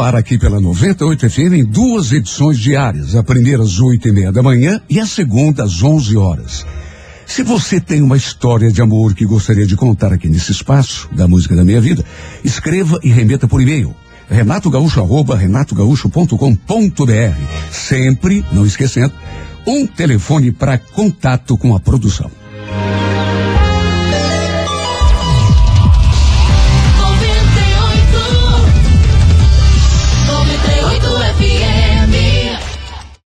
Ar 0.00 0.14
aqui 0.14 0.38
pela 0.38 0.60
98 0.60 1.28
FM 1.28 1.52
em 1.54 1.64
duas 1.64 2.12
edições 2.12 2.58
diárias. 2.58 3.16
A 3.16 3.22
primeira 3.22 3.62
às 3.62 3.80
oito 3.80 4.08
e 4.08 4.12
meia 4.12 4.30
da 4.30 4.42
manhã 4.42 4.80
e 4.88 5.00
a 5.00 5.06
segunda 5.06 5.64
às 5.64 5.82
11 5.82 6.16
horas. 6.16 6.66
Se 7.26 7.42
você 7.42 7.80
tem 7.80 8.00
uma 8.00 8.16
história 8.16 8.70
de 8.70 8.80
amor 8.80 9.14
que 9.14 9.24
gostaria 9.24 9.66
de 9.66 9.76
contar 9.76 10.12
aqui 10.12 10.28
nesse 10.28 10.52
espaço 10.52 11.08
da 11.12 11.28
Música 11.28 11.54
da 11.54 11.64
Minha 11.64 11.80
Vida, 11.80 12.04
escreva 12.44 12.98
e 13.02 13.10
remeta 13.10 13.46
por 13.46 13.60
e-mail. 13.60 13.94
Renato 14.30 14.70
Gaúcho, 14.70 15.00
arroba 15.00 15.36
renatogaúcho.com.br. 15.36 16.46
Sempre, 17.70 18.44
não 18.52 18.66
esquecendo, 18.66 19.12
um 19.66 19.86
telefone 19.86 20.52
para 20.52 20.78
contato 20.78 21.56
com 21.56 21.74
a 21.74 21.80
produção. 21.80 22.37